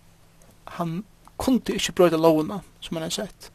han 0.64 1.04
kunde 1.38 1.76
ikkje 1.76 1.94
brøta 1.94 2.16
lovuna, 2.16 2.60
som 2.80 2.96
han 2.96 3.02
har 3.02 3.10
sett. 3.10 3.50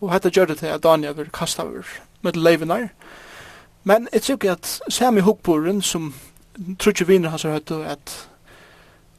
Og 0.00 0.12
hetta 0.12 0.30
gjorde 0.30 0.54
det 0.54 0.70
at 0.70 0.82
Daniel 0.82 1.16
ver 1.16 1.32
kasta 1.32 1.64
over 1.64 1.86
med 2.22 2.36
levenar. 2.36 2.88
Men 3.84 4.08
jeg 4.12 4.22
tror 4.22 4.50
at 4.52 4.80
Sami 4.88 5.20
Hukboren, 5.20 5.82
som 5.82 6.14
tror 6.78 6.90
ikke 6.92 7.28
hans 7.28 7.42
har 7.42 7.50
hørt 7.50 7.70
at 7.70 8.28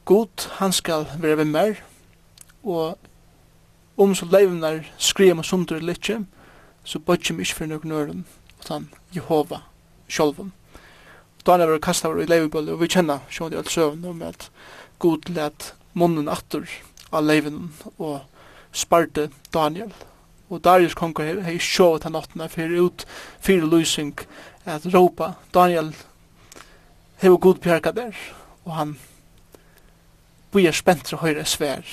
god, 0.04 0.48
han 0.58 0.72
skal 0.72 1.06
være 1.18 1.36
ved 1.36 1.44
mer, 1.44 1.74
og 2.64 2.98
om 4.00 4.14
så 4.14 4.26
leivnar 4.26 4.84
skriva 4.98 5.34
med 5.36 5.44
sundur 5.44 5.76
i 5.76 5.84
litje, 5.84 6.22
så 6.84 7.00
mig 7.06 7.20
ikke 7.20 7.54
fyrir 7.54 7.68
nøkken 7.68 7.92
øren, 7.92 8.24
utan 8.60 8.88
Jehova 9.14 9.60
sjolvun. 10.08 10.52
Da 11.44 11.52
han 11.52 11.60
er 11.60 11.72
vært 11.74 11.84
kastar 11.84 12.16
i 12.20 12.26
leivibølle, 12.26 12.72
og 12.72 12.80
vi 12.80 12.88
kjenner 12.88 13.20
sjån 13.30 13.52
i 13.52 13.56
alt 13.56 13.70
søvn 13.70 14.04
om 14.04 14.22
at 14.22 14.50
god 14.98 15.28
let 15.28 15.74
munnen 15.92 16.28
atter 16.28 16.64
av 17.12 17.24
leivinen 17.24 17.72
og 17.98 18.20
sparte 18.72 19.30
Daniel. 19.52 19.92
Og 20.50 20.64
Darius 20.64 20.94
konger 20.94 21.26
her, 21.26 21.42
hei 21.46 21.58
sjå 21.58 21.94
at 21.94 22.08
han 22.08 22.16
fyrir 22.48 22.80
ut 22.80 23.06
fyrir 23.40 23.68
lysing 23.68 24.18
at 24.64 24.86
ropa 24.94 25.34
Daniel 25.54 25.92
hei 27.20 27.28
god 27.28 27.60
bjerga 27.60 27.92
der, 27.92 28.16
og 28.64 28.74
han 28.74 28.98
bøyer 30.52 30.72
spentra 30.72 31.20
høyre 31.20 31.44
svær 31.44 31.84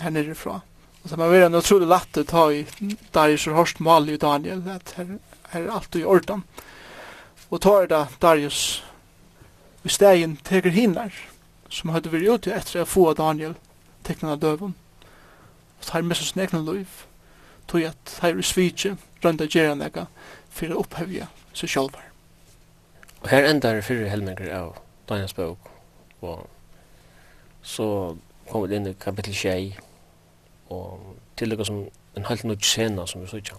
her 0.00 0.10
nere 0.10 0.34
fra. 0.34 0.60
Så 1.08 1.16
man 1.16 1.30
vill 1.30 1.42
ändå 1.42 1.58
otroligt 1.58 1.88
lätt 1.88 2.16
att 2.16 2.26
ta 2.26 2.52
i 2.52 2.66
Darius 3.10 3.46
och 3.46 3.54
Horst 3.54 3.78
Mali 3.78 4.14
och 4.14 4.18
Daniel. 4.18 4.70
Att 4.70 4.92
här, 4.92 5.18
här 5.42 5.62
är 5.62 5.68
allt 5.68 5.96
i 5.96 6.04
ordan. 6.04 6.42
Och 7.48 7.60
tar 7.60 7.86
det 7.86 8.06
Darius 8.18 8.82
i 9.82 9.88
stegen 9.88 10.36
teker 10.36 10.70
hinner 10.70 11.14
som 11.68 11.90
hade 11.90 12.08
varit 12.08 12.28
ute 12.28 12.52
efter 12.52 12.80
att 12.80 12.88
få 12.88 13.14
Daniel 13.14 13.54
tecknade 14.02 14.36
döven. 14.36 14.74
Och 15.78 15.84
tar 15.84 16.02
med 16.02 16.16
sig 16.16 16.26
sin 16.26 16.42
egen 16.42 16.64
liv. 16.64 16.88
Tog 17.66 17.84
att 17.84 18.18
här 18.22 18.38
i 18.38 18.42
svitje 18.42 18.96
rönda 19.20 19.46
geranäga 19.46 20.06
för 20.50 20.66
att 20.66 20.76
upphävja 20.76 21.26
sig 21.52 21.68
själva. 21.68 21.98
Och 23.18 23.28
här 23.28 23.42
ändar 23.42 23.80
fyra 23.80 24.08
helmängder 24.08 24.54
av 24.54 24.76
Daniels 25.06 25.36
bok. 25.36 25.58
Och 26.20 26.50
så 27.62 28.16
kommer 28.50 28.66
det 28.66 28.76
in 28.76 28.86
i 28.86 28.94
kapitel 28.94 29.34
21 29.34 29.87
og 30.70 31.16
til 31.36 31.50
det 31.50 31.66
som 31.66 31.88
en 32.16 32.24
halv 32.24 32.46
nødt 32.46 32.64
scena 32.64 33.06
som 33.06 33.22
vi 33.22 33.26
sykja. 33.26 33.56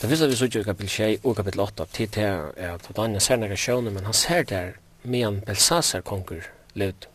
Det 0.00 0.08
fyrsta 0.10 0.26
vi 0.26 0.36
sykja 0.36 0.60
i 0.60 0.64
kapittel 0.64 0.90
6 1.18 1.24
og 1.24 1.36
kapittel 1.36 1.60
8 1.60 1.86
til 1.92 2.10
det 2.14 2.24
er 2.24 2.74
at 2.74 2.90
Daniel 2.96 3.20
ser 3.20 3.36
nægge 3.36 3.56
sjøvne, 3.56 3.90
men 3.90 4.04
han 4.04 4.14
ser 4.14 4.42
der 4.42 4.70
medan 5.02 5.40
Belsasar 5.40 6.00
konger 6.00 6.46
levd. 6.74 7.08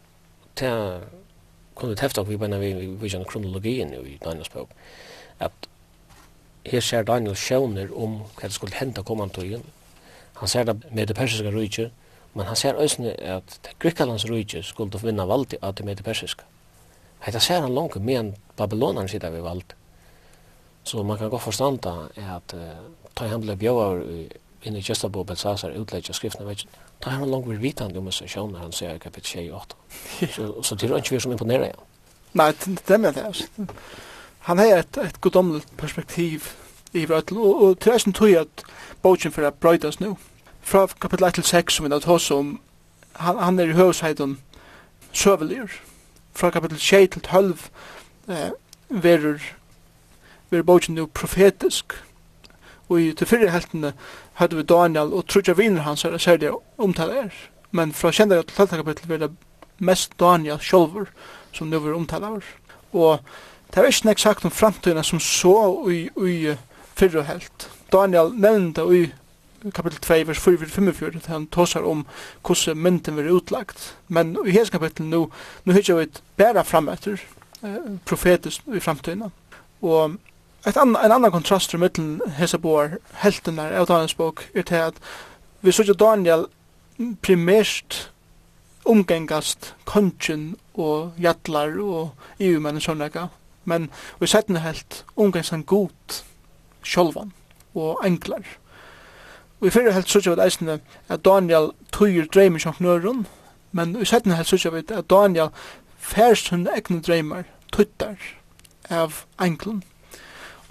Det 0.60 0.72
kunne 1.76 1.90
vi 1.90 1.96
tefta 1.96 2.22
vi 2.22 2.38
beina 2.38 2.58
vi 2.58 2.74
vi 2.74 3.10
kjenner 3.10 3.26
kronologien 3.26 3.94
i 3.94 4.18
Daniels 4.24 4.50
bok 4.50 4.70
at 5.40 5.70
her 6.66 6.80
ser 6.80 7.04
Daniel 7.04 7.36
sjøvner 7.36 7.92
om 7.96 8.22
hva 8.38 8.48
det 8.48 8.56
skulle 8.56 8.78
henta 8.78 9.04
kommantøyen. 9.04 9.64
Han 10.40 10.48
ser 10.48 10.64
det 10.64 10.78
med 10.92 11.08
det 11.08 11.16
persiske 11.16 11.52
rydtje, 11.52 11.90
men 12.34 12.46
han 12.46 12.56
ser 12.56 12.80
også 12.80 13.14
at 13.20 13.72
Grekkalands 13.80 14.26
rydtje 14.30 14.64
skulle 14.64 15.00
vinna 15.04 15.26
valdi 15.26 15.60
av 15.62 15.76
det 15.76 15.86
med 15.86 16.00
det 16.00 16.06
persiske. 16.06 16.44
Hetta 17.24 17.40
ser 17.40 17.62
han 17.62 17.76
långt 17.76 17.96
men 17.96 18.34
Babylonaren 18.56 19.10
sitter 19.10 19.32
vi 19.32 19.42
vald. 19.42 19.74
Så 20.84 21.04
man 21.04 21.18
kan 21.18 21.30
gå 21.30 21.40
förstånda 21.40 22.10
at 22.16 22.54
uh, 22.54 22.60
ta 23.14 23.28
han 23.28 23.42
blev 23.42 23.58
bjövar 23.58 24.04
inne 24.62 24.80
i 24.80 24.82
Gestapo 24.82 25.24
Belsasar 25.24 25.72
utleggja 25.72 26.14
skriftna 26.14 26.46
vet 26.46 26.68
ta 27.00 27.10
han 27.10 27.32
långt 27.32 27.48
vid 27.48 27.60
vitan 27.60 27.98
om 27.98 28.12
seg 28.12 28.30
sjön 28.30 28.52
när 28.52 28.60
han 28.60 28.72
säger 28.72 29.00
kapitel 29.00 29.24
28. 29.24 29.76
Så 30.36 30.64
så 30.64 30.76
det 30.76 30.88
är 30.88 30.98
inte 30.98 31.14
vi 31.14 31.20
som 31.20 31.32
imponerar. 31.32 31.66
Ja. 31.66 31.84
Nei, 32.34 32.54
det 32.88 32.94
er 32.94 32.98
med 32.98 33.14
det. 33.14 33.68
Han 34.40 34.58
har 34.58 34.78
et, 34.78 34.98
et 34.98 35.22
godomligt 35.22 35.78
perspektiv 35.78 36.48
i 36.94 37.06
Vrøtl, 37.06 37.38
og, 37.38 37.62
og 37.64 37.80
til 37.80 37.94
eisen 37.94 38.14
tog 38.14 38.30
at 38.30 38.64
bogen 39.02 39.32
for 39.32 39.46
at 39.48 39.54
brøydas 39.54 40.00
nu. 40.00 40.18
Fra 40.62 40.88
kapitel 40.88 41.28
1 41.28 41.34
til 41.34 41.44
6, 41.44 41.74
som 41.74 41.86
vi 41.86 41.92
har 41.92 42.00
tås 42.00 42.32
om, 42.32 42.60
han, 43.14 43.38
han 43.38 43.60
er 43.60 43.70
i 43.70 43.78
høvsheiden 43.78 44.40
søvelier 45.12 45.70
fra 46.36 46.50
kapitel 46.50 46.80
6 46.80 47.14
til 47.14 47.22
12 47.22 47.70
eh, 48.30 48.52
verur 48.90 49.40
verur 50.50 50.64
bogen 50.64 50.96
nu 50.96 51.06
profetisk. 51.06 51.94
Og 52.90 53.02
i 53.02 53.14
til 53.14 53.28
fyrir 53.28 53.50
heltene 53.50 53.94
hadde 54.34 54.56
vi 54.56 54.64
Daniel 54.64 55.14
og 55.14 55.28
trutja 55.28 55.54
viner 55.54 55.82
hans 55.82 56.06
er 56.06 56.18
særlig 56.18 56.52
omtale 56.78 57.14
er. 57.26 57.32
Men 57.72 57.94
fra 57.94 58.12
kjendere 58.12 58.44
til 58.44 58.56
12 58.56 58.68
kapitel 58.84 59.10
verur 59.10 59.34
mest 59.80 60.20
Daniel 60.20 60.60
sjolver 60.60 61.10
som 61.54 61.68
nu 61.68 61.80
verur 61.80 61.98
omtale 61.98 62.26
er 62.26 62.54
og 62.94 63.20
det 63.74 63.82
er 63.82 63.90
ikke 63.90 64.06
nek 64.06 64.20
sagt 64.22 64.46
om 64.46 64.52
framtiden 64.52 65.04
som 65.04 65.20
så 65.20 65.56
i, 65.90 66.06
i 66.18 66.56
fyrir 66.96 67.26
helt 67.26 67.70
Daniel 67.92 68.34
nevnte 68.38 68.86
i 68.94 69.08
kapitel 69.72 70.00
2, 70.00 70.28
vers 70.28 70.40
4, 70.40 70.68
45, 70.68 71.28
han 71.28 71.48
tåsar 71.48 71.86
om 71.88 72.06
hvordan 72.42 72.78
mynden 72.78 73.16
vil 73.16 73.32
utlagt. 73.36 73.96
Men 74.08 74.38
i 74.46 74.58
hans 74.58 74.70
kapitel 74.70 75.06
nu, 75.06 75.30
nu 75.64 75.74
hittar 75.74 75.96
vi 75.96 76.08
bæra 76.38 76.64
fram 76.64 76.90
etter 76.90 77.22
eh, 77.64 77.98
profetisk 78.06 78.62
i 78.76 78.80
framtiden. 78.80 79.32
Og 79.82 80.16
et 80.68 80.78
an, 80.78 80.96
en 80.96 81.12
annan 81.12 81.32
kontrast 81.32 81.74
i 81.74 81.78
middelen 81.78 82.22
hese 82.38 82.58
boar 82.58 82.98
helten 83.24 83.58
der 83.60 83.76
av 83.80 83.88
Daniels 83.88 84.16
bok 84.16 84.46
er 84.56 84.68
til 84.68 84.90
at 84.90 85.00
vi 85.64 85.72
sier 85.72 85.96
Daniel 85.96 86.48
primært 87.24 88.10
omgengast 88.86 89.74
kongen 89.88 90.56
og 90.74 91.16
jatlar 91.20 91.78
og 91.80 92.12
EU-menn 92.40 92.82
sånne, 92.82 93.30
Men 93.66 93.90
vi 94.20 94.28
setter 94.28 94.60
helt 94.60 95.06
omgengast 95.16 95.54
en 95.54 95.64
god 95.64 96.24
sjolvan 96.84 97.32
og 97.76 98.06
englar. 98.06 98.44
Og 99.64 99.68
i 99.68 99.72
fyrre 99.72 99.94
helt 99.96 100.10
sørger 100.12 100.36
vi 100.36 100.44
eisende 100.44 100.74
at 101.08 101.22
Daniel 101.24 101.70
tøyer 101.96 102.26
dreimer 102.28 102.60
som 102.60 102.74
knørun, 102.76 103.22
men 103.72 103.94
i 103.96 104.06
setna 104.06 104.36
helt 104.36 104.50
sørger 104.52 104.74
vi 104.74 104.82
at 104.92 105.08
Daniel 105.10 105.54
færst 105.98 106.50
hun 106.52 106.68
egne 106.68 107.00
dreimer 107.00 107.48
tøytar 107.72 108.20
av 108.92 109.22
enklen. 109.40 109.80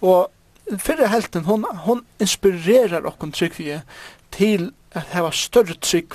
Og 0.04 0.28
fyrre 0.76 1.08
helten, 1.08 1.48
hon, 1.48 1.64
hon 1.86 2.04
inspirerar 2.20 3.08
okkon 3.08 3.32
tryggvige 3.32 3.80
til 4.30 4.74
at 4.92 5.08
heva 5.16 5.32
større 5.32 5.80
trygg 5.80 6.12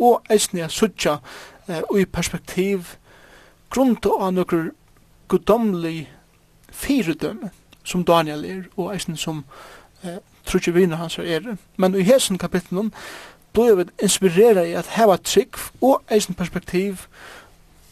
og 0.00 0.20
eisne 0.28 0.66
at 0.68 0.76
sørger 0.76 1.16
eh, 1.64 1.80
i 1.96 2.04
perspektiv 2.04 2.98
grunn 3.72 3.96
av 4.04 4.34
nokkur 4.36 4.74
gudomlig 5.32 6.10
fyrdømme 6.68 7.54
som 7.84 8.04
Daniel 8.04 8.44
er, 8.44 8.66
og 8.76 8.92
eisne 8.92 9.16
som 9.16 9.46
eh, 10.04 10.20
trutje 10.50 10.74
vina 10.74 10.98
hans 11.00 11.18
er 11.18 11.22
er. 11.22 11.56
Men 11.76 11.94
i 11.94 12.02
hesen 12.06 12.38
kapitlen 12.38 12.92
blir 13.52 13.74
vi 13.74 13.84
inspirera 14.02 14.64
i 14.66 14.74
at 14.78 14.90
heva 14.96 15.16
trygg 15.16 15.58
og 15.80 16.02
eisen 16.10 16.34
perspektiv 16.34 17.06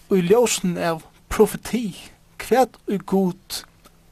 og 0.08 0.18
i 0.18 0.26
ljósen 0.26 0.76
av 0.78 1.02
profeti 1.28 2.10
kvært 2.38 2.78
er 2.88 2.98
god 2.98 3.64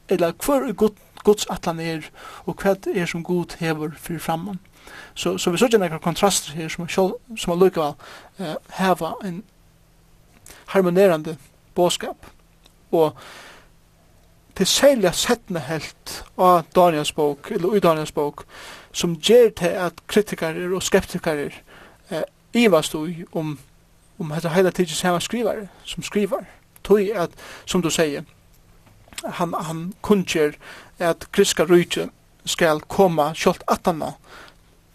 eller 0.08 0.32
hver 0.32 0.68
er 0.68 0.72
god 0.72 0.94
Guds 1.26 1.46
atlan 1.50 1.80
er, 1.82 2.04
og 2.46 2.54
hva 2.62 2.76
er 2.94 3.06
som 3.10 3.24
god 3.26 3.56
hever 3.58 3.96
fyrir 3.98 4.22
framman. 4.22 4.60
Så, 5.14 5.38
så 5.38 5.50
vi 5.50 5.58
sørger 5.58 5.80
nekkar 5.82 5.98
kontraster 5.98 6.54
her 6.54 6.68
som, 6.70 6.86
sjål, 6.88 7.16
som 7.38 7.52
er 7.52 7.58
lykkeval 7.64 7.96
uh, 8.38 8.52
heva 8.78 9.10
en 9.26 9.40
harmonerande 10.70 11.34
båskap 11.74 12.28
og 12.94 13.16
til 14.56 14.66
særlig 14.66 15.12
settene 15.14 15.60
helt 15.60 16.24
av 16.38 16.64
Daniels 16.74 17.12
bok, 17.12 17.50
eller 17.50 17.76
i 17.76 17.80
Daniels 17.80 18.12
bok, 18.12 18.44
som 18.92 19.16
gjør 19.20 19.50
til 19.56 19.74
at 19.84 20.00
kritikere 20.08 20.70
og 20.74 20.82
skeptikere 20.82 21.50
eh, 22.10 22.22
ivast 22.54 22.94
ui 22.94 23.24
om, 23.32 23.58
om 24.18 24.32
dette 24.34 24.48
hele 24.48 24.70
tiden 24.70 24.96
samme 24.96 25.20
skrivare, 25.20 25.68
som 25.84 26.02
skriver, 26.02 26.46
tog 26.84 27.00
at, 27.14 27.30
som 27.66 27.82
du 27.82 27.90
sier, 27.90 28.24
han, 29.24 29.54
han 29.54 29.92
kunngjør 30.02 30.56
at 30.98 31.28
kriska 31.32 31.64
rujtje 31.64 32.08
skal 32.46 32.80
koma 32.88 33.32
kjolt 33.34 33.64
atana 33.68 34.14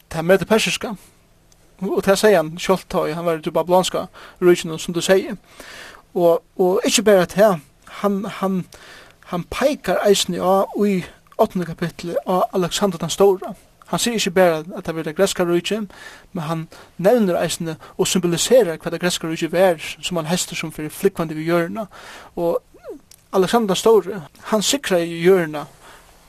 til 0.10 0.26
møte 0.26 0.46
persiska, 0.46 0.96
og 1.82 2.04
til 2.04 2.18
sier 2.18 2.40
han 2.40 2.56
kjolt 2.58 2.90
tog, 2.90 3.14
han 3.14 3.26
var 3.26 3.42
til 3.44 3.54
bablanska 3.54 4.08
rujtje, 4.42 4.80
som 4.80 4.94
du 4.94 5.02
sier, 5.02 5.38
og, 6.14 6.42
og 6.58 6.82
ikke 6.86 7.04
bare 7.04 7.26
til 7.26 7.62
han, 8.02 8.26
han, 8.26 8.66
han 9.32 9.44
peikar 9.44 10.02
eisen 10.04 10.36
á 10.36 10.68
i 10.86 11.04
8. 11.38 11.66
kapitlet 11.66 12.18
av 12.28 12.44
Alexander 12.54 12.98
den 12.98 13.10
Stora. 13.10 13.54
Han 13.88 14.00
sier 14.00 14.14
ikke 14.20 14.32
bare 14.32 14.64
at 14.76 14.86
det 14.86 14.98
er 14.98 15.04
det 15.04 15.16
greska 15.16 15.44
rujtje, 15.44 15.88
men 16.34 16.44
han 16.44 16.68
nevner 16.98 17.40
eisene 17.40 17.78
og 17.98 18.08
symboliserer 18.08 18.76
hva 18.78 18.92
det 18.92 19.00
greska 19.00 19.28
rujtje 19.28 19.48
er 19.56 19.80
som 20.02 20.20
han 20.20 20.28
hester 20.28 20.56
som 20.56 20.72
fyrir 20.72 20.92
flikvandi 20.92 21.36
vi 21.36 21.46
hjørna. 21.48 21.86
Og 22.36 22.60
Alexander 23.34 23.76
Store, 23.76 24.22
han 24.52 24.62
sikra 24.62 25.00
i 25.00 25.22
hjørna, 25.24 25.66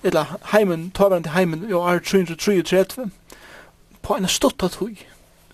eller 0.02 0.38
heimen, 0.52 0.90
tavarende 0.90 1.34
heimen, 1.34 1.64
i 1.68 1.72
år 1.72 1.98
333, 1.98 3.08
på 4.02 4.14
en 4.14 4.28
stutt 4.28 4.62
at 4.62 4.78
hui, 4.78 4.94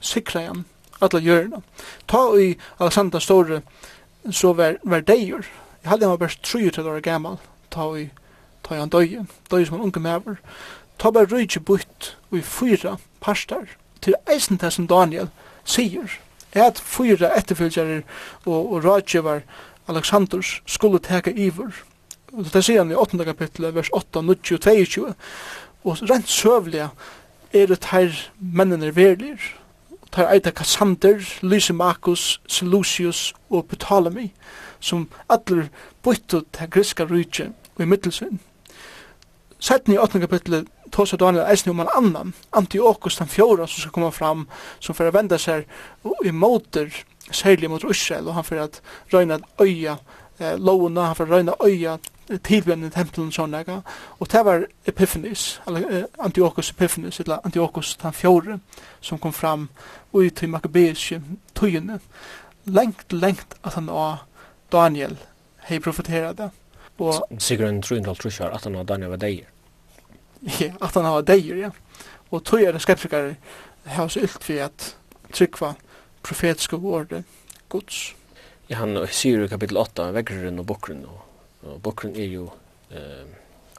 sikra 0.01 0.45
han, 0.51 0.67
alla 1.01 1.21
hjørna. 1.21 1.63
Ta 2.09 2.27
i 2.37 2.59
Alexander 2.79 3.19
Store, 3.19 3.63
så 4.31 4.53
var, 4.53 4.77
var 4.85 5.01
deir, 5.01 5.49
Jeg 5.89 5.95
hadde 5.95 6.05
han 6.05 6.11
var 6.11 6.26
best 6.26 6.43
33 6.45 6.91
år 6.91 7.01
gammal, 7.01 7.39
ta 7.72 7.95
i 7.97 8.11
ta 8.64 8.74
i 8.74 8.78
han 8.82 8.91
døye, 8.93 9.22
døye 9.49 9.64
som 9.64 9.78
en 9.78 9.86
unge 9.86 10.01
mever. 10.05 10.34
Ta 11.01 11.09
bare 11.11 11.30
røyke 11.30 11.62
butt 11.64 12.11
i 12.28 12.43
fyra 12.45 12.99
parstar 13.24 13.64
til 14.05 14.18
eisen 14.28 14.61
til 14.61 14.74
som 14.74 14.89
Daniel 14.91 15.30
sier 15.64 16.18
at 16.53 16.76
fyra 16.84 17.30
etterfylgjere 17.39 18.03
og, 18.45 18.72
og 18.72 18.84
rådgjevar 18.84 19.41
Alexanders 19.89 20.59
skulle 20.66 21.01
teka 21.01 21.32
iver. 21.32 21.72
Det 22.36 22.64
sier 22.64 22.84
han 22.84 22.93
i 22.93 23.01
8. 23.09 23.24
kapittel, 23.24 23.70
vers 23.72 23.89
8, 23.89 24.20
9, 24.22 24.36
22. 24.45 25.14
Og 25.89 26.05
rent 26.11 26.28
søvliga 26.28 26.91
er 27.53 27.72
det 27.72 27.80
her 27.95 28.12
mennene 28.36 28.93
verlir. 28.93 29.41
Og 30.03 30.12
tar 30.12 30.28
eita 30.36 30.53
Kassander, 30.53 31.24
Lysimakus, 31.41 32.43
Seleucius 32.47 33.32
og 33.49 33.72
Ptolemy. 33.72 34.28
Og 34.28 34.59
som 34.81 35.09
allir 35.29 35.68
byttu 36.05 36.43
til 36.53 36.70
griska 36.70 37.05
rujtje 37.05 37.53
og 37.76 37.83
i 37.83 37.89
middelsvinn. 37.89 38.41
Sætni 39.59 39.95
i 39.95 39.99
8. 39.99 40.20
kapitlet 40.20 40.68
tås 40.93 41.12
av 41.12 41.18
Daniel 41.18 41.49
eisne 41.51 41.72
om 41.72 41.81
en 41.83 41.91
annan, 41.97 42.35
Antiochus 42.51 43.18
den 43.18 43.29
fjóra 43.29 43.66
som 43.66 43.83
skal 43.83 43.93
komme 43.93 44.12
fram, 44.12 44.47
som 44.81 44.95
fyrir 44.95 45.14
venda 45.14 45.39
seg 45.39 45.66
i 46.24 46.31
måter, 46.31 46.93
særlig 47.31 47.70
mot 47.70 47.85
Israel, 47.85 48.29
og 48.29 48.39
han 48.39 48.47
fyrir 48.47 48.68
at 48.68 48.81
røyna 49.12 49.41
øya 49.61 49.99
eh, 50.39 50.55
lovuna, 50.57 51.11
han 51.11 51.18
fyrir 51.18 51.35
røyna 51.35 51.57
øya 51.64 51.99
tilbjørn 52.29 52.87
i 52.87 52.93
tempelen 52.93 53.33
sånn 53.33 53.57
ega, 53.57 53.81
og 54.20 54.31
det 54.33 54.45
var 54.45 54.66
Epiphanes, 54.87 55.61
eller 55.66 55.91
eh, 55.91 56.07
Antiochus 56.24 56.70
Epiphanes, 56.70 57.20
eller 57.20 57.45
Antiochus 57.45 57.97
den 58.03 58.16
fjore, 58.16 58.61
som 59.01 59.18
kom 59.18 59.33
fram 59.33 59.68
ui 60.12 60.31
til 60.31 60.53
Makkabeiske 60.53 61.20
tøyene, 61.59 62.01
lengt, 62.64 63.12
lengt 63.12 63.59
at 63.64 63.74
han 63.74 63.91
var 63.91 64.28
Daniel 64.73 65.16
hei 65.69 65.81
profeterat 65.81 66.39
det. 66.39 66.51
Og 66.99 67.23
sikkert 67.39 67.69
en 67.69 67.83
trun 67.83 68.05
til 68.05 68.19
trusjar 68.19 68.55
at 68.55 68.64
han 68.66 68.77
har 68.79 68.87
Daniel 68.89 69.14
var 69.14 69.23
deir. 69.23 69.47
Ja, 70.61 70.71
at 70.81 70.95
han 70.95 71.05
var 71.05 71.25
deir, 71.27 71.57
ja. 71.57 71.71
Og 72.31 72.45
tog 72.45 72.62
er 72.62 72.79
skeptikar 72.79 73.33
hei 73.89 74.07
så 74.09 74.23
ylt 74.23 74.45
vi 74.49 74.59
at 74.62 74.93
trykva 75.33 75.75
profetiske 76.23 76.77
ordet 76.77 77.25
gods. 77.69 78.14
Ja, 78.69 78.83
han 78.83 78.99
sier 79.11 79.45
i 79.45 79.49
kapitel 79.49 79.81
8, 79.81 80.11
veggrun 80.14 80.61
og 80.61 80.66
Bokrun. 80.69 81.05
og 81.64 81.81
bokrun 81.83 82.16
er 82.16 82.29
jo 82.29 82.51
eh, 82.91 83.25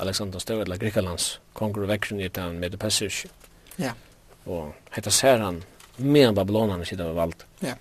Alexander 0.02 0.40
Større, 0.40 0.66
eller 0.66 0.78
Grikalands 0.78 1.40
konger 1.54 1.84
og 1.84 1.92
vekkeren 1.92 2.22
er 2.24 2.32
den 2.34 2.60
med 2.60 2.72
det 2.72 2.80
passage. 2.80 3.30
Ja. 3.78 3.94
Og 4.46 4.74
hette 4.96 5.12
ser 5.12 5.44
han 5.44 5.62
med 5.98 6.36
Babylonerne 6.36 6.86
sida 6.86 7.10
av 7.10 7.16
valgt. 7.20 7.46
Ja. 7.62 7.76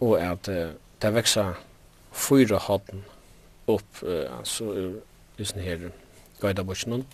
Og 0.00 0.16
at 0.22 0.48
eh, 0.48 0.72
det 1.02 1.12
vekser 1.14 1.58
fyra 2.12 2.58
hatten 2.58 3.04
upp 3.66 4.02
uh, 4.02 4.36
alltså 4.38 4.64
ur 4.64 5.00
just 5.36 5.54
den 5.54 5.64
här 5.64 5.90
guidabushnon 6.40 7.04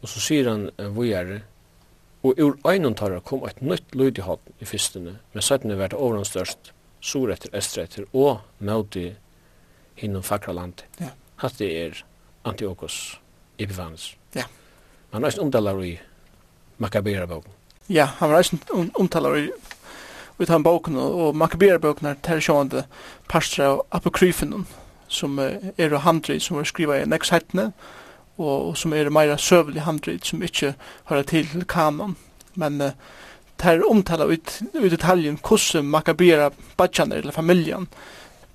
och 0.00 0.08
så 0.08 0.20
säger 0.20 0.48
han 0.48 0.70
uh, 0.80 0.88
vujare 0.88 1.40
och 2.20 2.34
ur 2.36 2.54
einon 2.64 2.94
tarra 2.94 3.20
kom 3.20 3.44
ett 3.44 3.60
nytt 3.60 3.94
lyd 3.94 4.18
i 4.18 4.20
hatten 4.20 4.52
i 4.58 4.64
fyrstene 4.64 5.16
men 5.32 5.42
sötne 5.42 5.74
vart 5.74 5.92
överan 5.92 6.24
störst 6.24 6.72
sur 7.00 7.30
efter 7.30 7.56
östrätter 7.56 8.04
och 8.10 8.38
mauti 8.58 9.14
hinnom 9.94 10.22
fakra 10.22 10.52
land. 10.52 10.82
Ja. 10.98 11.06
hatt 11.36 11.58
det 11.58 11.84
är 11.84 12.04
Antiochus 12.42 13.16
epifanes 13.56 14.16
ja. 14.32 14.42
Man 15.10 15.22
har 15.22 15.30
inte 15.30 15.40
omtalar 15.40 15.84
i 15.84 16.00
Maccabera 16.76 17.26
boken 17.26 17.52
ja 17.86 18.04
han 18.04 18.30
var 18.30 18.54
inte 18.54 18.72
omtalar 18.94 19.38
i 19.38 19.52
ut 20.38 20.48
han 20.48 20.62
boken 20.62 20.96
og 21.00 21.36
makabera 21.36 21.78
boken 21.78 22.16
ter 22.22 22.40
sjående 22.40 22.84
parstra 23.28 23.70
av 23.74 23.84
apokryfen 23.90 24.66
som 25.08 25.38
er 25.38 25.92
og 25.92 26.02
handrid 26.04 26.42
som 26.42 26.58
er 26.58 26.68
skriva 26.68 26.98
i 27.00 27.06
next 27.08 27.32
heitne 27.32 27.70
og 28.36 28.76
som 28.76 28.92
er 28.92 29.10
meira 29.10 29.38
søvelig 29.40 29.86
handrid 29.86 30.26
som 30.28 30.42
ikkje 30.44 30.74
hører 31.08 31.22
til 31.24 31.64
kanon. 31.68 32.16
Men 32.54 32.80
uh, 32.82 32.90
ter 33.56 33.84
omtala 33.88 34.26
ut, 34.28 34.60
ut 34.74 34.90
detaljen 34.92 35.38
hvordan 35.40 35.88
makabera 35.88 36.50
badjan 36.76 37.12
eller 37.12 37.32
familjan 37.32 37.88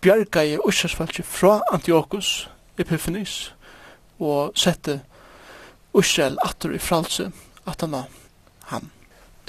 bjarga 0.02 0.44
i 0.46 0.58
Ursasfalki 0.58 1.24
fra 1.26 1.62
Antiochus 1.74 2.48
Epiphanes 2.78 3.54
og 4.20 4.58
sette 4.58 5.02
Ursel 5.94 6.38
atter 6.46 6.74
i 6.76 6.82
fralse 6.82 7.32
at 7.66 7.82
han 7.82 7.98
han 8.72 8.92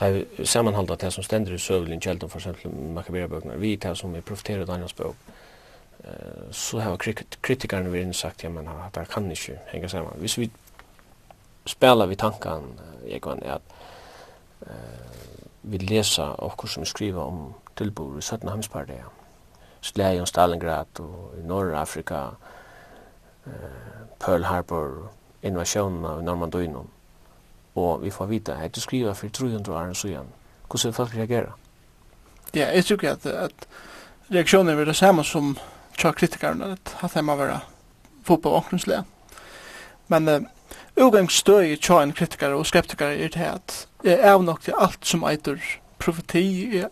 ta 0.03 0.45
sammanhalda 0.45 0.97
det 0.97 1.11
som 1.11 1.25
ständer 1.25 1.53
i 1.53 1.59
sövlin 1.59 2.01
for 2.01 2.29
för 2.29 2.39
exempel 2.39 2.71
Maccabea 2.71 3.29
vi 3.57 3.77
tar 3.77 3.95
som 3.95 4.13
vi 4.13 4.21
profeterat 4.21 4.67
Daniels 4.67 4.97
bøk 4.97 5.17
eh 6.05 6.51
så 6.51 6.81
har 6.81 6.97
kritikerne 7.41 7.91
vi 7.91 8.01
inte 8.01 8.19
sagt 8.19 8.45
ja 8.45 8.51
men 8.51 8.69
att 8.69 8.95
det 8.95 9.09
kan 9.09 9.31
ikke 9.31 9.59
hänga 9.67 9.89
samman. 9.89 10.13
Hvis 10.19 10.39
vi 10.39 10.51
spelar 11.67 12.07
vi 12.07 12.17
tankan 12.17 12.63
jag 13.09 13.23
kan 13.23 13.43
att 13.43 13.63
uh, 14.63 14.69
vi 15.63 15.79
läsa 15.79 16.31
och 16.31 16.69
som 16.69 16.85
skriver 16.85 17.23
om 17.23 17.55
tilbor 17.75 18.19
i 18.19 18.23
17 18.23 18.49
hamspartiet 18.49 18.99
ja. 18.99 19.05
Slag 19.81 20.21
om 20.21 20.27
Stalingrad 20.27 20.87
och 20.99 21.39
i 21.39 21.43
norra 21.43 21.81
Afrika 21.81 22.31
uh, 23.47 23.53
Pearl 24.19 24.43
Harbor 24.43 25.09
invasionen 25.43 26.05
av 26.05 26.23
Normandien 26.23 26.77
og 27.75 28.03
vi 28.05 28.11
får 28.11 28.27
vite 28.27 28.53
at 28.53 28.75
du 28.75 28.81
skriver 28.81 29.15
for 29.15 29.29
300 29.29 29.73
år 29.73 29.93
så 29.93 30.09
igjen. 30.09 30.33
Hvordan 30.69 30.93
folk 30.93 31.15
reagere? 31.15 31.53
Ja, 32.55 32.69
jeg 32.75 32.85
tror 32.85 33.09
at, 33.09 33.27
at 33.27 33.69
reaksjonen 34.33 34.79
er 34.79 34.85
det 34.85 34.97
samme 34.97 35.25
som 35.25 35.57
tja 35.99 36.13
kritikerne, 36.13 36.77
at 36.77 37.15
det 37.15 37.25
må 37.25 37.37
være 37.37 37.61
fotball 38.25 38.53
og 38.53 38.67
åkningslige. 38.67 39.05
Men 40.09 40.29
uh, 40.29 40.43
ugangsstøy 40.97 41.77
tja 41.77 42.03
en 42.03 42.13
kritikere 42.13 42.55
og 42.55 42.67
skeptikere 42.67 43.17
er 43.17 43.29
det 43.29 43.49
at 43.49 43.87
jeg 44.05 44.19
er 44.21 44.43
nok 44.43 44.63
til 44.63 44.75
alt 44.79 45.07
som 45.07 45.25
eitur 45.25 45.59
profeti, 46.03 46.77
jeg 46.77 46.89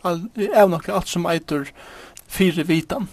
er 0.55 0.69
nok 0.69 0.85
til 0.85 0.93
alt 0.93 1.09
som 1.09 1.27
eitur 1.27 1.67
fire 2.29 2.67
vitan. 2.67 3.09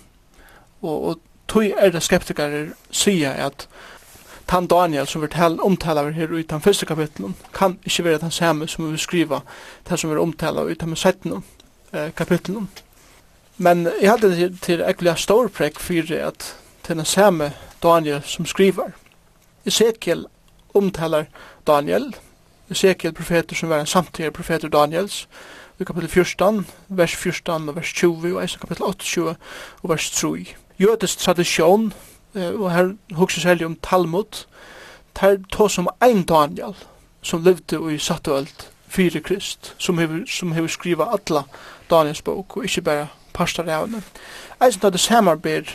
Og, 0.82 1.04
og 1.04 1.20
tog 1.48 1.66
er 1.66 1.90
det 1.90 2.04
skeptikere 2.04 2.68
sier 2.92 3.34
at 3.48 3.68
Tan 4.48 4.68
Daniel 4.68 5.08
som 5.08 5.22
vi 5.22 5.28
omtalar 5.64 6.12
her 6.12 6.38
i 6.38 6.44
den 6.44 6.62
første 6.62 6.86
kapitlen 6.86 7.36
kan 7.54 7.78
ikke 7.86 8.04
være 8.04 8.18
den 8.18 8.32
samme 8.32 8.68
som 8.68 8.92
vi 8.92 8.98
skriva 8.98 9.42
det 9.90 10.00
som 10.00 10.10
vi 10.10 10.18
omtalar 10.18 10.70
i 10.70 10.74
den 10.74 10.96
17 10.96 11.44
eh, 11.94 12.12
kapitlen. 12.16 12.70
Men 13.58 13.88
jeg 14.02 14.10
hadde 14.10 14.36
det 14.36 14.60
til 14.62 14.82
ekkelig 14.82 15.18
stor 15.18 15.48
prekk 15.48 15.80
for 15.80 16.14
at 16.14 16.56
den 16.88 17.06
samme 17.06 17.52
Daniel 17.84 18.22
som 18.24 18.46
skriver. 18.46 18.92
Ezekiel 19.66 20.26
omtalar 20.74 21.26
Daniel, 21.68 22.16
Ezekiel 22.70 23.14
profeter 23.14 23.56
som 23.56 23.70
var 23.70 23.80
en 23.80 23.86
samtidig 23.86 24.34
profeter 24.34 24.70
Daniels, 24.70 25.28
i 25.80 25.84
kapitel 25.84 26.10
14, 26.10 26.66
vers 26.88 27.16
14 27.16 27.70
og 27.70 27.76
vers 27.76 27.94
20, 27.94 28.38
og 28.38 28.44
i 28.44 28.58
kapitel 28.62 28.84
28 28.84 29.36
og 29.84 29.90
vers 29.90 30.12
3. 30.12 30.46
Jødisk 30.80 31.20
tradisjon 31.20 31.94
og 32.38 32.72
her 32.72 32.94
hugsa 33.18 33.42
seg 33.42 33.64
om 33.66 33.78
Talmud, 33.84 34.46
tar 35.18 35.40
to 35.52 35.68
som 35.68 35.90
ein 36.04 36.24
Daniel, 36.24 36.76
som 37.22 37.44
levde 37.44 37.80
i 37.94 38.00
alt 38.32 38.70
fyrir 38.88 39.22
Krist, 39.22 39.76
som 39.78 39.98
hever, 39.98 40.26
som 40.28 40.52
hever 40.52 40.68
skriva 40.68 41.10
alla 41.12 41.44
Daniels 41.90 42.22
bok, 42.22 42.58
og 42.58 42.64
ikkje 42.64 42.82
berre 42.82 43.08
parstar 43.34 43.68
av 43.70 43.88
henne. 43.88 44.02
Eisen 44.62 44.82
tar 44.82 44.90
det 44.90 45.00
samarbeid, 45.00 45.66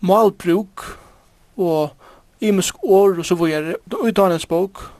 malbruk 0.00 0.84
og 1.56 1.90
imisk 2.40 2.76
år 2.82 3.18
og 3.18 3.26
så 3.26 3.34
vore 3.34 3.76
i 4.08 4.12
Daniels 4.12 4.46
bok, 4.46 4.92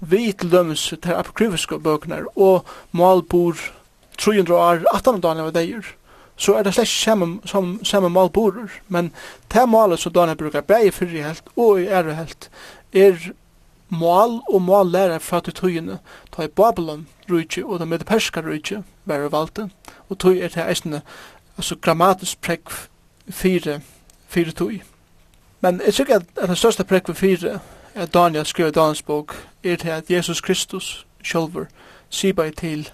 vi 0.00 0.32
til 0.32 0.50
dømes 0.50 0.94
til 1.02 1.14
apokryfiske 1.14 1.78
bøkene 1.78 2.24
og 2.36 2.66
malbor 2.92 3.58
300 4.18 4.58
år, 4.58 4.82
18 4.94 5.20
Daniel 5.20 5.44
var 5.44 5.54
deir, 5.54 5.92
så 6.36 6.54
er 6.54 6.62
det 6.62 6.74
slett 6.74 6.88
samme, 6.88 7.40
som, 7.44 7.84
samme 7.84 8.08
målborer, 8.08 8.70
men 8.88 9.12
det 9.52 9.68
målet 9.68 10.00
som 10.00 10.12
Daniel 10.12 10.36
brukar 10.36 10.60
bare 10.60 10.86
i 10.86 10.90
fyrre 10.90 11.22
helt 11.22 11.52
og 11.56 11.80
i 11.80 11.86
ære 11.86 12.14
helt, 12.14 12.50
er 12.92 13.32
mål 13.88 14.40
og 14.48 14.62
mål 14.62 14.90
lærer 14.90 15.18
fra 15.18 15.40
til 15.40 15.54
tøyene, 15.54 15.98
ta 16.32 16.42
i 16.42 16.48
Babylon 16.48 17.06
rydtje 17.30 17.64
og 17.64 17.78
det 17.78 17.88
med 17.88 18.04
perska 18.08 18.40
rydtje, 18.40 18.82
være 19.04 19.32
valgte, 19.32 19.70
og 20.08 20.18
tøy 20.18 20.40
er 20.40 20.48
det 20.48 20.64
eisende, 20.68 21.00
altså 21.56 21.76
grammatisk 21.76 22.40
prekk 22.40 22.72
fire, 23.28 23.80
fire 24.28 24.50
tøy. 24.50 24.80
Men 25.60 25.80
jeg 25.86 25.94
tykker 25.94 26.16
at, 26.16 26.24
at 26.36 26.48
den 26.48 26.56
største 26.56 26.84
prekk 26.84 27.06
for 27.06 27.14
fire, 27.14 27.60
er 27.94 28.06
Daniel 28.06 28.46
skrev 28.46 28.68
i 28.68 28.70
Daniels 28.70 29.02
bok, 29.02 29.36
er 29.64 29.76
til 29.76 29.88
at 29.88 30.10
Jesus 30.10 30.40
Kristus 30.40 31.06
sjølver 31.22 31.64
sier 32.10 32.50
til 32.56 32.88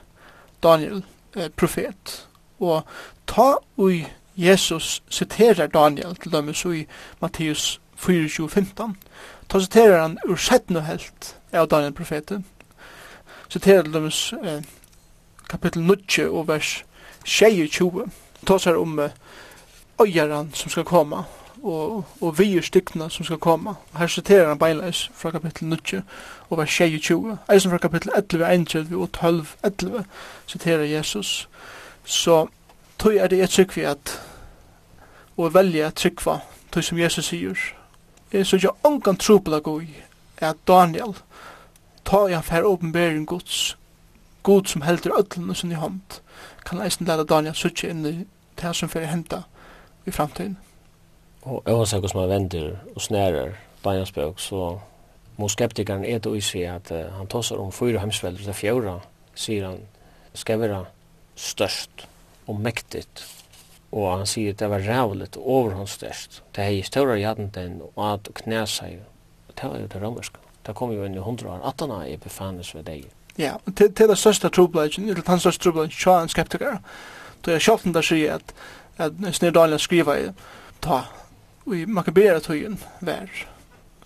Daniel, 0.62 1.04
eh, 1.36 1.50
profet, 1.56 2.27
Og 2.60 2.82
ta 3.26 3.54
ui 3.76 4.06
Jesus 4.36 5.02
citerar 5.10 5.66
Daniel 5.66 6.16
til 6.16 6.32
dømes 6.32 6.64
i 6.64 6.86
Matteus 7.20 7.80
4.15 7.98 8.94
Ta 9.48 9.60
siterar 9.60 10.02
han 10.02 10.18
ur 10.28 10.36
setna 10.36 10.80
helt 10.80 11.36
av 11.52 11.68
Daniel 11.68 11.92
profeten. 11.92 12.44
citerar 13.48 13.82
til 13.82 13.92
dømes 13.92 14.34
eh, 14.44 14.62
kapittel 15.48 15.82
9 15.82 16.28
og 16.28 16.48
vers 16.48 16.84
22 17.24 18.06
Ta 18.46 18.58
seg 18.58 18.76
om 18.76 18.98
eh, 18.98 19.10
øyeren 20.00 20.50
som 20.54 20.70
skal 20.70 20.84
komme 20.84 21.24
og, 21.62 22.04
og 22.20 22.38
vi 22.38 22.56
er 22.56 23.08
som 23.08 23.24
skal 23.24 23.38
komme. 23.38 23.70
Og 23.70 23.98
her 23.98 24.06
siterer 24.06 24.48
han 24.48 24.58
beinleis 24.58 25.10
fra 25.14 25.30
kapittel 25.30 25.68
9 25.68 26.02
og 26.50 26.58
vers 26.58 26.70
22. 26.70 27.38
Eisen 27.52 27.70
fra 27.70 27.78
kapittel 27.78 28.10
11, 28.16 28.52
31 28.54 28.96
og 28.96 29.12
12, 29.12 29.46
11 29.64 30.04
citerar 30.46 30.82
Jesus. 30.82 31.48
Så 32.08 32.46
tog 32.98 33.16
er 33.16 33.28
det 33.28 33.42
et 33.44 33.52
trykk 33.52 33.76
at 33.84 34.14
og 35.36 35.54
velja 35.54 35.90
trykva 35.90 36.40
tog 36.72 36.84
som 36.84 36.98
Jesus 36.98 37.28
sier. 37.28 37.58
er 38.32 38.44
så 38.44 38.56
ikke 38.56 38.72
ongan 38.84 39.16
trupla 39.16 39.60
goi 39.60 39.86
at 40.40 40.56
Daniel 40.68 41.14
ta 42.04 42.26
jeg 42.28 42.44
fer 42.44 42.64
åpenbering 42.64 43.26
gods 43.26 43.76
god 44.42 44.66
som 44.66 44.82
heldur 44.82 45.16
öllun 45.18 45.54
sin 45.54 45.72
i 45.72 45.74
hand 45.74 46.20
kan 46.64 46.80
eisen 46.80 47.06
læra 47.06 47.24
Daniel 47.24 47.54
sutja 47.54 47.90
inn 47.90 48.06
i 48.06 48.14
det 48.60 48.74
som 48.76 48.88
fyrir 48.88 49.06
henta 49.06 49.42
i 50.06 50.10
framtiden. 50.10 50.58
Og 51.42 51.62
oavsett 51.68 52.02
hos 52.02 52.14
man 52.14 52.28
vender 52.28 52.76
og 52.94 53.00
snærer 53.02 53.52
Daniels 53.84 54.12
bøk 54.12 54.40
så 54.40 54.78
må 55.36 55.46
er 55.46 56.18
det 56.18 56.36
i 56.36 56.40
sig 56.40 56.66
at 56.66 56.90
uh, 56.90 57.12
han 57.18 57.26
tossar 57.26 57.56
om 57.56 57.72
fyra 57.72 58.00
hemsvelder 58.00 58.42
til 58.42 58.52
fjóra 58.54 58.98
sier 59.34 59.66
han 59.66 59.78
skal 60.34 60.60
vera 60.60 60.84
størst 61.38 62.06
og 62.46 62.60
mektigt. 62.60 63.24
Og 63.92 64.18
han 64.18 64.26
sier 64.28 64.56
det 64.58 64.68
var 64.70 64.84
rævligt 64.84 65.36
og 65.36 65.48
overhånd 65.48 65.88
størst. 65.88 66.42
Det 66.56 66.64
er 66.64 66.76
i 66.76 66.82
større 66.82 67.18
jadenten 67.20 67.80
og 67.94 68.12
at 68.12 68.28
knæsa 68.34 68.90
jo. 68.92 69.04
Det 69.54 69.70
var 69.70 69.78
jo 69.78 69.86
det 69.86 70.02
romerske. 70.02 70.38
Det 70.66 70.74
kom 70.76 70.92
jo 70.92 71.04
inn 71.04 71.16
i 71.16 71.24
hundra 71.24 71.54
år. 71.54 71.62
Atana 71.68 72.02
er 72.04 72.20
befannes 72.20 72.74
ved 72.74 72.84
deg. 72.84 73.06
Ja, 73.38 73.54
til, 73.76 73.94
til 73.94 74.08
det 74.10 74.18
største 74.18 74.50
trobladjen, 74.50 75.08
eller 75.08 75.22
den 75.22 75.40
største 75.40 75.64
trobladjen, 75.64 75.94
tja 75.94 76.18
en 76.22 76.28
skeptiker. 76.28 76.80
Då 77.42 77.50
er 77.54 77.62
sjálfn 77.62 77.94
der 77.94 78.02
sier 78.02 78.34
at, 78.34 78.54
at 78.98 79.12
Snedalen 79.32 79.78
skriver 79.78 80.16
i 80.16 80.30
ta 80.82 81.04
og 81.66 81.76
i 81.76 81.84
makabera 81.86 82.40
tøyen 82.40 82.78
vær 83.00 83.28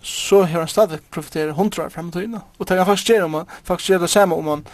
så 0.03 0.41
har 0.43 0.59
han 0.59 0.67
stadig 0.67 0.99
profiterer 1.11 1.51
hundra 1.51 1.85
år 1.85 1.89
fram 1.89 2.11
tøyene. 2.11 2.41
Og 2.59 2.67
det 2.67 2.77
kan 2.77 2.85
faktisk 2.85 3.07
gjøre 3.07 3.23
om 3.23 3.31
man 3.31 3.45
faktisk 3.63 3.89
gjøre 3.89 4.01
det 4.01 4.09
samme 4.09 4.35
om 4.35 4.43
man 4.43 4.65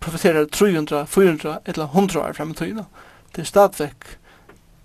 profeterer 0.00 0.46
300, 0.46 1.06
400 1.06 1.58
eller 1.66 1.84
100 1.84 2.20
år 2.20 2.32
frem 2.32 2.50
i 2.50 2.54
tøyene. 2.54 2.86
Det 3.34 3.42
er 3.42 3.50
stadigvæk 3.50 4.16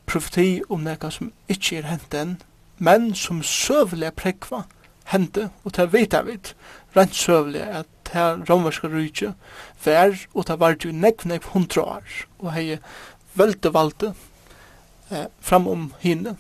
profeti 0.06 0.62
om 0.70 0.84
noe 0.84 1.12
som 1.12 1.32
ikke 1.52 1.80
er 1.80 1.90
hent 1.92 2.16
enn, 2.18 2.38
men 2.82 3.12
som 3.16 3.44
søvelig 3.46 4.14
prekva 4.18 4.66
hente, 5.12 5.50
og 5.64 5.76
det 5.76 5.88
vet 5.94 6.16
vi, 6.26 6.38
rent 6.96 7.16
søvelig 7.16 7.62
at 7.62 7.88
det 8.12 8.50
romerske 8.50 8.90
rydde 8.92 9.34
vær, 9.86 10.18
og 10.34 10.48
det 10.48 10.60
var 10.60 10.76
jo 10.84 10.92
nekv 10.92 11.28
nekv 11.32 11.54
hundra 11.54 11.86
år, 11.98 12.20
og 12.40 12.52
hei 12.56 12.80
velte 13.40 13.72
valde 13.74 14.14
eh, 15.12 15.28
fram 15.40 15.68
om 15.68 15.92
hinne, 16.04 16.36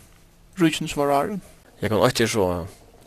rydden 0.60 0.88
som 0.88 1.04
var 1.04 1.16
åren. 1.22 1.42
Jeg 1.82 1.90
kan 1.90 2.04
ikke 2.08 2.28
så, 2.28 2.48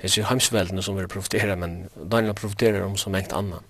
jeg 0.03 0.11
sier 0.11 0.29
heimsveldene 0.31 0.83
som 0.83 0.97
vil 0.97 1.09
profetere, 1.09 1.57
men 1.57 1.85
Daniel 1.95 2.35
profeterer 2.35 2.85
om 2.87 2.97
så 2.97 3.13
mengt 3.13 3.33
annan 3.37 3.65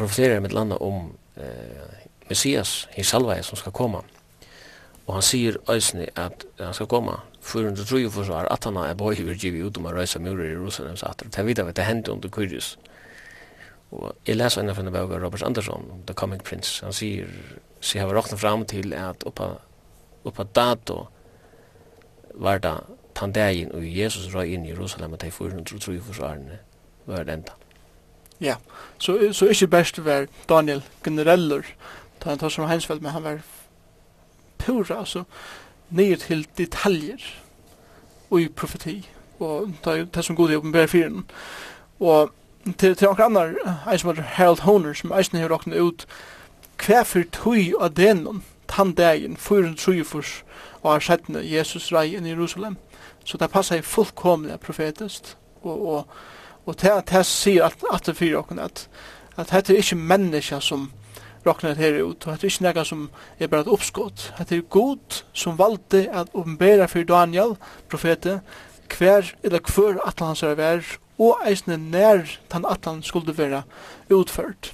profeterar 0.00 0.40
med 0.40 0.52
landa 0.52 0.76
om 0.76 1.12
eh, 1.36 1.98
Messias, 2.28 2.88
salvaje 3.02 3.42
som 3.42 3.58
skal 3.58 3.72
komme. 3.72 4.02
Og 5.06 5.16
han 5.16 5.24
sier 5.26 5.56
øysene 5.70 6.06
at 6.16 6.44
han 6.60 6.74
skal 6.74 6.86
komme 6.86 7.16
403 7.42 8.10
for 8.10 8.24
så 8.24 8.32
er 8.38 8.52
att 8.52 8.64
han 8.64 8.76
är 8.76 8.94
bøy 8.94 9.14
hur 9.14 9.34
givet 9.34 9.66
ut 9.66 9.76
om 9.76 9.86
att 9.86 9.94
røysa 9.94 10.18
murer 10.18 10.44
i 10.44 10.52
Jerusalem 10.52 10.96
så 10.96 11.06
att 11.06 11.24
det 11.36 11.42
vet 11.46 11.58
att 11.58 11.74
det 11.76 11.82
hendte 11.82 12.12
under 12.12 12.28
Kyrius. 12.28 12.78
Och 13.90 14.12
jag 14.24 14.36
läser 14.36 14.60
en 14.60 14.68
av 14.68 14.76
den 14.76 14.92
bögen 14.92 15.20
Robert 15.20 15.42
Andersson, 15.42 16.02
The 16.06 16.14
Coming 16.14 16.40
Prince. 16.40 16.84
Han 16.84 16.92
säger, 16.92 17.28
så 17.80 17.98
jag 17.98 18.06
har 18.06 18.14
råknat 18.14 18.40
fram 18.40 18.64
till 18.64 18.94
att 18.94 19.22
uppa, 19.22 19.50
uppa 20.22 20.44
dato 20.44 21.06
var 22.34 22.58
det 22.58 22.74
tandägen 23.12 23.70
och 23.70 23.84
Jesus 23.84 24.34
rör 24.34 24.44
in 24.44 24.64
i 24.64 24.68
Jerusalem 24.68 25.12
at 25.12 25.20
de 25.20 25.30
403 25.30 26.00
for 26.00 26.14
så 26.14 26.36
var 27.04 27.24
det 27.24 27.32
enda. 27.32 27.52
Ja, 28.40 28.56
så, 28.98 29.32
så 29.32 29.48
ikke 29.48 29.66
best 29.66 30.04
var 30.04 30.26
Daniel 30.48 30.82
genereller, 31.04 31.62
da 32.24 32.30
han 32.30 32.38
tar 32.38 32.48
som 32.48 32.68
Heinsfeldt, 32.68 33.02
men 33.02 33.12
han 33.12 33.24
var 33.24 33.40
pura, 34.58 34.98
altså, 34.98 35.24
ned 35.90 36.16
til 36.16 36.46
detaljer 36.58 37.20
og 38.30 38.40
i 38.40 38.48
profeti, 38.48 39.08
og 39.38 39.72
det 39.84 39.98
er 39.98 40.04
det 40.04 40.24
som 40.24 40.36
god 40.36 40.50
i 40.50 40.56
åpenbæra 40.56 40.86
fyren. 40.86 41.24
Og 42.00 42.30
til, 42.78 42.96
til 42.96 43.08
noen 43.08 43.22
annar, 43.24 43.54
en 43.92 43.98
som 43.98 44.10
heter 44.10 44.22
Harold 44.22 44.60
Honer, 44.60 44.92
som 44.94 45.12
eisen 45.12 45.38
har 45.40 45.48
råknet 45.48 45.80
ut, 45.80 46.06
hva 46.80 47.02
for 47.04 47.24
tøy 47.32 47.72
av 47.80 47.94
denon, 47.96 48.42
fyren 48.70 49.36
443 49.36 50.44
og 50.82 50.92
har 50.92 51.00
sett 51.00 51.28
Jesus 51.28 51.92
rei 51.92 52.14
i 52.14 52.28
Jerusalem. 52.28 52.76
Så 53.24 53.36
det 53.38 53.50
passer 53.50 53.82
fullkomlig 53.82 54.60
profetist, 54.60 55.36
og, 55.62 55.88
og 55.88 56.06
Og 56.70 56.78
det 56.78 56.90
at 56.94 57.10
jeg 57.10 57.26
sier 57.26 57.66
at, 57.66 57.82
at 57.90 58.06
det 58.06 58.16
fyrer 58.16 58.38
okken, 58.44 58.60
at, 58.62 58.86
at 59.36 59.50
det 59.50 59.74
er 59.74 59.82
ikke 59.82 59.96
menneska 59.98 60.60
som 60.62 60.90
råknar 61.46 61.74
her 61.80 62.02
ut, 62.04 62.26
og 62.26 62.36
det 62.36 62.44
er 62.44 62.52
ikke 62.52 62.66
nega 62.68 62.84
som 62.86 63.08
er 63.40 63.50
bare 63.50 63.64
et 63.64 63.72
oppskott. 63.74 64.28
Det 64.38 64.58
er 64.58 64.66
god 64.70 65.22
som 65.32 65.58
valgte 65.58 66.04
at 66.12 66.30
oppenbæra 66.34 66.86
for 66.86 67.02
Daniel, 67.08 67.56
profetet, 67.90 68.40
hver 68.98 69.32
eller 69.42 69.72
hver 69.74 69.98
atlan 70.06 70.32
hans 70.32 70.42
er 70.46 70.54
vær, 70.58 70.84
og 71.18 71.42
eisne 71.48 71.76
nær 71.76 72.28
tan 72.50 72.66
atlan 72.68 73.02
skulle 73.02 73.34
være 73.36 73.62
utført. 74.10 74.72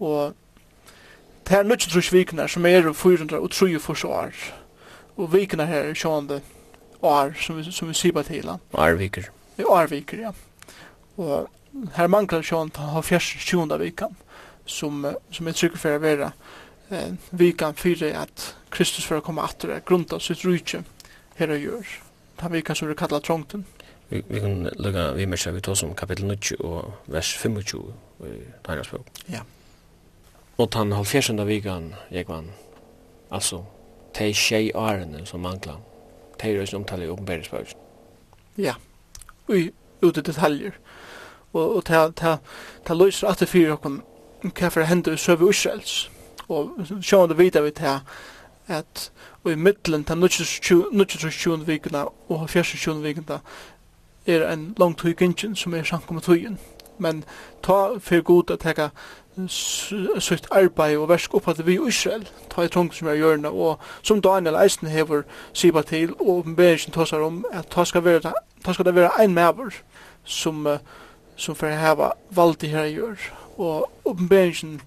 Og 0.00 0.34
det 1.48 1.56
er 1.56 1.66
nødt 1.66 1.88
trus 1.90 2.12
vikene 2.12 2.48
som 2.48 2.66
er 2.66 2.92
400 2.92 3.40
og 3.40 3.50
3 3.50 3.74
443 3.80 4.10
år, 4.10 4.34
og 5.16 5.32
vikene 5.32 5.66
her 5.66 5.90
er 5.90 5.98
sjående 5.98 6.40
år 7.02 7.34
som 7.40 7.58
vi, 7.58 7.72
som 7.72 7.88
vi 7.88 7.94
sier 7.94 8.14
på 8.14 8.22
til. 8.22 8.52
Arviker. 8.74 9.32
Ja, 9.58 9.66
Arviker, 9.82 10.28
ja. 10.28 10.32
Og 11.18 11.48
her 11.96 12.08
manglar 12.10 12.44
sjón 12.46 12.70
ha 12.78 13.02
fjers 13.02 13.26
sjúnda 13.42 13.78
vikan 13.78 14.14
som, 14.66 15.02
som 15.30 15.48
er 15.48 15.56
trygg 15.56 15.78
for 15.80 15.96
å 15.96 16.02
være 16.02 16.30
eh, 16.94 17.16
vikan 17.38 17.76
fyrir 17.78 18.14
at 18.20 18.52
Kristus 18.74 19.06
for 19.08 19.18
å 19.18 19.24
komme 19.24 19.42
atter 19.44 19.74
er 19.74 19.84
grunda 19.86 20.20
sitt 20.22 20.44
rujtje 20.46 20.84
her 21.38 21.54
og 21.54 21.64
gjør. 21.64 21.96
Ta 22.38 22.50
vikan 22.52 22.78
som 22.78 22.90
vi 22.90 22.96
kallar 22.98 23.24
trångten. 23.24 23.64
Vi, 24.08 24.22
vi 24.28 24.40
kan 24.40 24.68
lukka 24.78 25.10
vi 25.16 25.26
mersa 25.28 25.52
vi 25.52 25.62
tås 25.64 25.82
om 25.84 25.94
kapitel 25.98 26.28
9 26.30 26.60
og 26.64 27.10
vers 27.12 27.32
25 27.36 27.82
i 28.28 28.36
Daniels 28.66 28.92
bok. 28.92 29.10
Ja. 29.28 29.42
Og 30.58 30.70
tan 30.74 30.94
halvfjersunda 30.94 31.44
vikan, 31.46 31.92
vann. 32.28 32.52
altså, 33.30 33.62
te 34.14 34.32
tjei 34.32 34.72
arene 34.74 35.26
som 35.26 35.42
mangla, 35.44 35.76
tei 36.38 36.54
som 36.66 36.82
omtale 36.82 37.04
i 37.06 37.10
oppenberingsbøk. 37.12 37.74
Ja, 38.58 38.74
Vi 39.48 39.70
ute 40.02 40.20
detaljer. 40.20 40.74
Ja 40.76 41.07
og, 41.52 41.76
og 41.76 41.84
ta, 41.84 42.08
ta, 42.16 42.36
ta 42.86 42.94
løyser 42.94 43.28
at 43.28 43.40
det 43.40 43.48
fyrir 43.48 43.76
okkur 43.76 44.00
hva 44.42 44.70
for 44.70 44.86
hendur 44.86 45.16
i 45.16 45.20
søve 45.20 45.50
Israels 45.50 46.10
og 46.48 46.86
sjående 47.02 47.36
vidar 47.36 47.66
vi 47.66 47.70
til 47.70 48.00
at 48.68 49.10
og 49.44 49.52
i 49.52 49.54
middelen 49.54 50.04
til 50.04 50.24
1920 50.24 51.66
vikuna 51.66 52.02
og 52.28 52.42
1920 52.44 53.02
vikuna 53.02 53.38
er 54.26 54.52
en 54.52 54.74
lang 54.78 54.96
tøy 54.98 55.14
gynnsin 55.16 55.56
som 55.56 55.74
er 55.74 55.82
sankum 55.82 56.20
tøyen 56.20 56.58
men 56.98 57.24
ta 57.62 57.98
fyrir 57.98 58.22
god 58.22 58.50
at 58.50 58.60
teka 58.60 58.88
søkt 60.18 60.48
arbeid 60.50 60.96
og 60.96 61.08
versk 61.08 61.34
opp 61.34 61.48
at 61.48 61.66
vi 61.66 61.76
i 61.78 61.88
Israel 61.88 62.28
ta 62.50 62.62
i 62.62 62.68
trongen 62.68 62.92
som 62.92 63.08
er 63.08 63.20
gjørna 63.20 63.48
og 63.48 63.78
som 64.02 64.22
Daniel 64.22 64.58
Eisen 64.62 64.88
hever 64.88 65.22
siba 65.52 65.82
til 65.82 66.14
og 66.20 66.44
bergen 66.56 66.92
tåsar 66.92 67.22
om 67.22 67.44
at 67.52 67.66
ta 67.70 67.84
skal 67.84 68.04
vera 68.04 68.32
ta 68.64 68.72
skal 68.72 68.84
det 68.84 68.94
vera 68.94 69.20
ein 69.20 69.34
maver 69.34 69.70
som 70.24 70.66
uh, 70.66 70.78
som 71.38 71.56
får 71.56 71.78
hava 71.78 72.12
valdi 72.34 72.70
her 72.72 72.88
i 72.88 72.96
jord. 72.96 73.22
Og 73.58 73.90
oppenberingen 74.04 74.80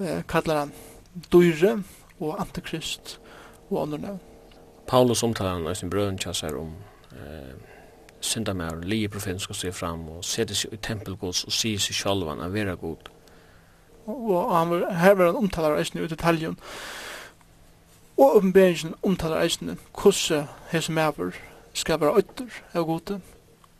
eh, 0.00 0.22
kallar 0.28 0.64
han 0.64 0.72
dyre 1.32 1.82
og 2.20 2.40
antikrist 2.40 3.18
og 3.70 3.82
andre 3.82 3.98
navn. 3.98 4.20
Paulus 4.86 5.22
omtaler 5.22 5.58
han 5.58 5.70
i 5.70 5.74
sin 5.74 5.90
brøn 5.90 6.18
kjassar 6.18 6.56
om 6.58 6.74
eh, 7.12 7.54
syndamær, 8.20 8.80
lige 8.82 9.08
profeten 9.08 9.40
skal 9.40 9.54
se 9.54 9.72
fram 9.72 10.08
og 10.08 10.24
sette 10.24 10.54
seg 10.54 10.72
i 10.72 10.80
tempelgods 10.82 11.44
og 11.44 11.52
sige 11.52 11.80
seg 11.80 11.96
sjalvan 11.96 12.42
av 12.42 12.52
vera 12.54 12.74
god. 12.74 13.08
Og 14.06 14.56
han 14.56 14.70
var, 14.70 14.90
her 14.98 15.14
var 15.14 15.30
han 15.30 15.40
omtaler 15.44 15.78
eisne 15.78 16.02
i 16.02 16.10
detaljen 16.10 16.58
og 18.16 18.36
oppenberingen 18.36 18.94
omtaler 19.02 19.40
eisne 19.42 19.76
hvordan 20.00 20.48
hese 20.70 20.92
mæver 20.92 21.30
skal 21.74 22.00
være 22.00 22.16
øyder 22.16 22.58
av 22.74 22.84
gode 22.86 23.20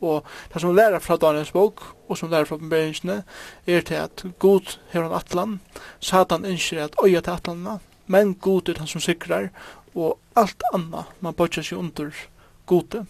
Og 0.03 0.27
det 0.53 0.61
som 0.61 0.75
lærer 0.75 0.99
fra 0.99 1.17
Daniels 1.17 1.53
bok, 1.55 1.83
og 2.09 2.19
som 2.19 2.31
lærer 2.31 2.49
fra 2.49 2.59
oppenberingene, 2.59 3.23
er 3.67 3.81
til 3.87 4.01
at 4.03 4.25
Gud 4.39 4.79
hever 4.91 5.09
han 5.09 5.17
atlan, 5.19 5.61
Satan 6.01 6.45
ønsker 6.45 6.85
at 6.85 6.97
øya 7.05 7.21
til 7.21 7.31
atlanene, 7.31 7.79
men 8.07 8.35
Gud 8.35 8.69
er 8.69 8.79
han 8.79 8.91
som 8.91 9.01
sikrar, 9.01 9.49
og 9.95 10.19
alt 10.37 10.63
anna 10.75 11.07
man 11.21 11.35
bortser 11.35 11.63
seg 11.63 11.79
under 11.79 12.11
Gode, 12.67 13.05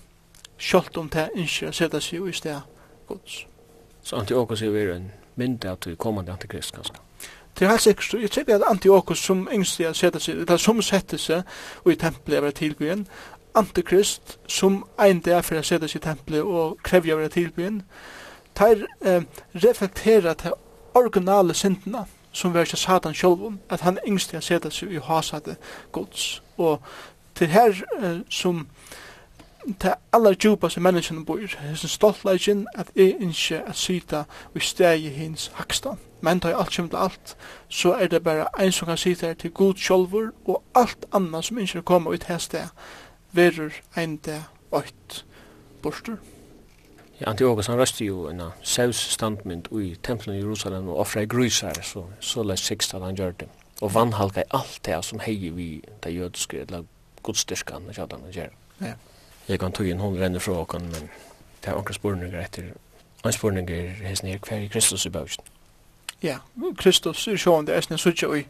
kjolt 0.59 0.97
om 0.97 1.09
det 1.13 1.31
ønsker 1.37 1.69
at 1.69 1.79
sette 1.79 2.01
seg 2.01 2.29
i 2.29 2.37
sted 2.37 2.61
Guds. 3.09 3.43
Så 4.03 4.17
Antiochus 4.17 4.63
er 4.63 4.71
vi 4.75 4.85
en 4.91 5.11
mynd 5.37 5.65
av 5.65 5.79
til 5.83 5.97
kommande 5.97 6.33
antikrist, 6.33 6.75
kanskje? 6.75 6.99
Det 7.59 7.67
er 7.67 7.71
helt 7.71 7.83
sikkert, 7.83 8.15
jeg 8.23 8.31
tror 8.31 8.55
at 8.55 8.71
Antiochus 8.71 9.19
som 9.19 9.45
yngste 9.53 9.83
i 9.85 9.87
å 9.91 9.93
sette 9.95 10.21
seg, 10.21 10.41
eller 10.43 10.61
som 10.61 10.81
sette 10.83 11.19
seg 11.21 11.45
i 11.87 11.97
tempelet 12.01 12.49
av 12.49 12.55
tilgåen, 12.57 13.05
antikrist 13.55 14.39
som 14.49 14.85
ein 14.99 15.21
dag 15.21 15.45
for 15.45 15.61
å 15.61 15.67
sette 15.67 15.89
seg 15.89 16.03
i 16.03 16.07
tempelet 16.07 16.43
og 16.43 16.79
krevja 16.85 17.17
vera 17.17 17.33
tilbyen, 17.33 17.83
tar 18.55 18.85
eh, 19.05 19.23
reflektera 19.55 20.35
til 20.35 20.57
originale 20.95 21.55
syndene 21.55 22.05
som 22.33 22.55
var 22.55 22.65
ikke 22.65 22.77
satan 22.77 23.15
sjølv 23.15 23.53
at 23.71 23.81
han 23.81 23.99
yngste 24.09 24.37
har 24.37 24.45
sett 24.45 24.69
seg 24.73 24.93
i 24.93 25.01
hasade 25.05 25.57
gods. 25.93 26.43
Og 26.57 26.81
til 27.35 27.53
her 27.53 27.77
eh, 28.01 28.21
som 28.31 28.67
til 29.81 29.93
aller 30.13 30.35
djupa 30.35 30.69
som 30.69 30.83
menneskene 30.83 31.25
bor, 31.25 31.39
er 31.39 31.69
hessen 31.69 31.89
stoltleggen 31.89 32.67
at 32.75 32.91
jeg 32.97 33.15
ikke 33.21 33.63
er 33.67 33.73
syta 33.73 34.25
og 34.55 34.63
steg 34.63 35.05
i 35.05 35.09
hins 35.09 35.51
haksta. 35.55 35.95
Men 36.21 36.39
da 36.39 36.49
jeg 36.49 36.59
alt 36.59 36.77
kommer 36.77 36.91
til 36.91 36.99
alt, 36.99 37.37
så 37.69 37.93
er 37.95 38.07
det 38.07 38.25
bare 38.25 38.47
en 38.61 38.73
som 38.73 38.87
kan 38.87 38.97
syta 38.97 39.35
til 39.35 39.51
god 39.51 39.75
sjølver 39.75 40.31
og 40.45 40.63
alt 40.75 41.07
anna 41.13 41.43
som 41.43 41.59
ikke 41.59 41.83
kommer 41.83 42.11
ut 42.11 42.25
her 42.25 42.39
steg 42.39 42.69
verur 43.33 43.73
ein 43.97 44.17
dag 44.17 44.43
ått 44.71 45.25
borster. 45.83 46.17
Ja, 47.21 47.31
Antiochus 47.31 47.67
han 47.67 47.79
røste 47.79 48.05
jo 48.05 48.27
en 48.29 48.43
saus 48.63 48.99
standmynd 49.15 49.69
i 49.79 49.95
tempelen 50.03 50.37
i 50.37 50.41
Jerusalem 50.41 50.89
og 50.89 50.99
offra 51.05 51.25
grysar, 51.25 51.83
så, 51.83 52.05
så 52.21 52.43
la 52.43 52.57
sikst 52.57 52.95
at 52.95 53.03
han 53.03 53.17
gjør 53.17 53.33
det. 53.45 53.49
Og 53.81 53.95
vannhalka 53.95 54.41
i 54.41 54.51
alt 54.51 54.81
det 54.87 55.05
som 55.05 55.21
hei 55.23 55.51
vi 55.55 55.83
det 56.05 56.15
jødiske, 56.15 56.61
eller 56.61 56.85
godstyrkan, 57.23 57.89
ikke 57.89 58.03
at 58.03 58.13
han 58.13 58.33
gjør. 58.33 58.51
Ja. 58.81 58.95
Jeg 59.49 59.59
kan 59.59 59.73
tog 59.73 59.87
inn 59.87 60.01
hon 60.01 60.19
renner 60.19 60.41
fra 60.41 60.53
åkken, 60.53 60.83
men 60.83 61.11
det 61.63 61.71
er 61.71 61.79
anker 61.79 61.95
spurningar 61.95 62.45
etter, 62.45 62.73
anker 63.25 63.39
spurningar 63.39 63.89
hesten 64.07 64.29
her 64.29 64.39
hver 64.39 64.65
i 64.67 64.71
Kristus 64.71 65.07
i. 65.07 65.11
Ja, 66.23 66.39
Kristus 66.79 67.27
er 67.29 67.37
sjående, 67.37 67.73
er 67.73 67.83
snill 67.83 67.99
suttje 67.99 68.31
i, 68.39 68.45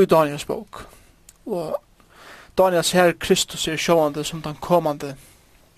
i 0.00 0.06
Daniels 0.08 0.44
bok. 0.44 0.86
Og 1.46 1.76
Daniel 2.60 2.84
ser 2.84 3.12
Kristus 3.12 3.68
er 3.68 3.76
sjående 3.80 4.24
som 4.24 4.42
den 4.42 4.56
kommande 4.60 5.14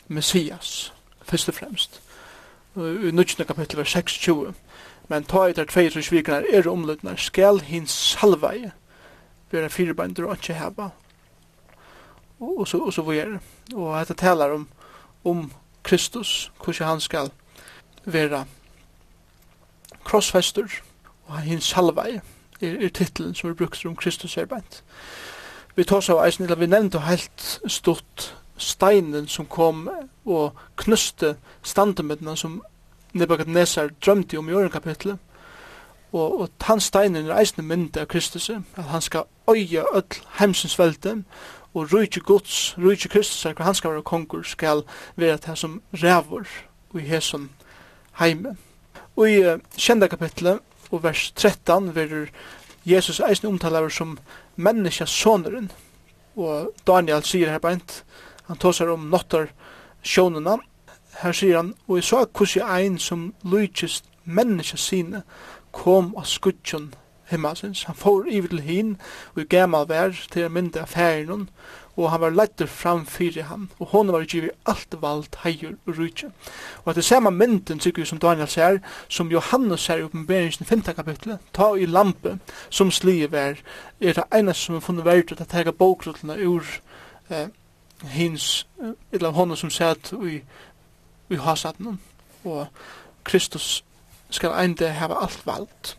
Messias, 0.08 0.92
først 1.22 1.48
og 1.48 1.54
fremst. 1.54 2.00
I 2.76 3.12
nødgjende 3.14 3.44
kapittel 3.44 3.78
vers 3.78 3.92
26. 3.92 4.54
Men 5.08 5.24
ta 5.24 5.44
etter 5.46 5.68
tvei 5.70 5.90
som 5.94 6.02
svikene 6.02 6.42
er 6.50 6.66
omlutnar, 6.66 7.20
skal 7.22 7.60
hin 7.62 7.86
salvei 7.86 8.72
være 9.52 9.70
firebeinder 9.70 10.26
og 10.26 10.40
ikke 10.40 10.58
heva. 10.58 10.88
Og 12.40 12.68
så, 12.68 12.78
og 12.78 12.92
så 12.92 13.02
vi 13.06 13.18
er. 13.18 13.38
Og 13.74 13.98
dette 14.00 14.14
taler 14.14 14.50
om, 14.50 14.68
om 15.24 15.52
Kristus, 15.82 16.52
hvordan 16.64 16.88
han 16.88 17.00
skal 17.00 17.30
være 18.04 18.44
krossfester, 20.04 20.66
og 21.26 21.38
hin 21.38 21.60
salvei 21.60 22.18
er, 22.60 22.74
er 22.74 22.88
titelen 22.88 23.34
som 23.34 23.50
er 23.50 23.54
brukt 23.54 23.86
om 23.86 23.96
Kristus 23.96 24.36
er 24.36 24.50
beint 24.50 24.82
vi 25.74 25.84
tog 25.84 26.02
så 26.04 26.18
eisen, 26.24 26.44
eller 26.44 26.56
vi 26.56 26.66
nevnte 26.66 27.00
helt 27.00 27.60
stort 27.66 28.34
steinen 28.56 29.28
som 29.28 29.46
kom 29.46 29.88
og 30.24 30.58
knuste 30.76 31.36
standemidden 31.62 32.36
som 32.36 32.62
Nebuchadnezzar 33.12 33.90
drømte 34.04 34.38
om 34.38 34.48
i 34.48 34.52
åren 34.52 34.70
kapitlet. 34.70 35.18
Og, 36.12 36.40
og 36.40 36.48
han 36.60 36.80
steinen 36.80 37.26
er 37.26 37.38
eisen 37.40 37.64
mynda 37.64 38.04
av 38.04 38.06
Kristus, 38.06 38.50
at 38.50 38.84
han 38.84 39.00
skal 39.00 39.28
øye 39.48 39.84
öll 39.96 40.20
heimsens 40.38 40.78
velde, 40.78 41.22
og 41.74 41.92
rujtje 41.92 42.20
gods, 42.20 42.74
rujtje 42.78 43.08
Kristus, 43.08 43.46
at 43.46 43.58
han 43.58 43.74
skal 43.74 43.90
være 43.90 44.02
kongur, 44.02 44.42
skal 44.42 44.82
være 45.16 45.38
til 45.38 45.56
som 45.56 45.82
rævor 45.94 46.44
og 46.92 47.00
i 47.00 47.04
hesson 47.04 47.50
heime. 48.20 48.56
Og 49.16 49.30
i 49.30 49.40
uh, 49.40 49.60
kjenda 49.76 50.06
kapitlet, 50.06 50.58
og 50.90 51.02
vers 51.02 51.32
13, 51.36 51.94
verur 51.94 52.26
Jesus 52.84 53.20
eisen 53.20 53.48
omtalar 53.48 53.88
som 53.88 54.18
menneska 54.56 55.06
soneren. 55.06 55.70
Og 56.36 56.72
Daniel 56.86 57.22
sier 57.22 57.50
her 57.50 57.60
beint, 57.62 58.04
han 58.48 58.58
tåsar 58.58 58.90
om 58.90 59.10
nottar 59.12 59.52
sjånena. 60.02 60.56
Her 61.22 61.32
sier 61.32 61.60
han, 61.60 61.74
og 61.86 62.00
jeg 62.00 62.08
så 62.08 62.24
kussi 62.24 62.60
ein 62.64 62.98
som 62.98 63.34
lykist 63.44 64.08
menneska 64.24 64.76
sine 64.76 65.22
kom 65.72 66.14
av 66.16 66.24
skudjon 66.24 66.92
himmasins. 67.32 67.84
Han 67.84 67.96
får 67.96 68.26
iver 68.28 68.48
til 68.48 68.60
hin, 68.60 68.96
og 69.34 69.42
i 69.42 69.48
gammal 69.48 69.88
vær 69.88 70.16
til 70.30 70.46
en 70.46 70.52
mynda 70.52 70.84
færinun, 70.84 71.48
og 71.96 72.10
han 72.10 72.20
var 72.20 72.30
leitur 72.30 72.66
fram 72.66 73.06
fyrir 73.06 73.42
han, 73.50 73.70
og 73.78 73.86
hon 73.92 74.12
var 74.12 74.24
givet 74.24 74.50
alt 74.66 74.94
vald 75.00 75.36
heier 75.42 75.74
og 75.86 75.98
rujtje. 75.98 76.30
Og 76.84 76.90
at 76.90 76.96
det 76.96 77.04
samme 77.04 77.30
mynden, 77.30 77.80
sikker 77.80 78.04
som 78.04 78.18
Daniel 78.18 78.48
ser, 78.48 78.78
som 79.08 79.30
Johannes 79.30 79.80
ser 79.80 80.00
i 80.00 80.02
oppenberingen 80.02 80.66
5. 80.66 80.82
kapitlet, 80.82 81.38
ta 81.52 81.74
i 81.74 81.86
lampe, 81.86 82.38
som 82.70 82.90
slivet 82.90 83.32
vær, 83.32 83.60
er 84.00 84.12
det 84.12 84.24
ene 84.34 84.54
som 84.54 84.76
er 84.76 84.80
funnet 84.80 85.04
verdt 85.04 85.40
at 85.40 85.48
tega 85.48 85.70
bokrullene 85.70 86.38
ur 86.48 86.64
eh, 87.30 87.48
hins, 88.02 88.66
eller 89.12 89.30
hon 89.30 89.56
som 89.56 89.70
sett 89.70 90.12
i, 90.12 90.40
i 91.30 91.36
hasaten, 91.36 92.00
og 92.44 92.66
Kristus 93.24 93.84
skal 94.30 94.56
einde 94.56 94.88
hava 94.96 95.20
alt 95.22 95.46
vald. 95.46 95.96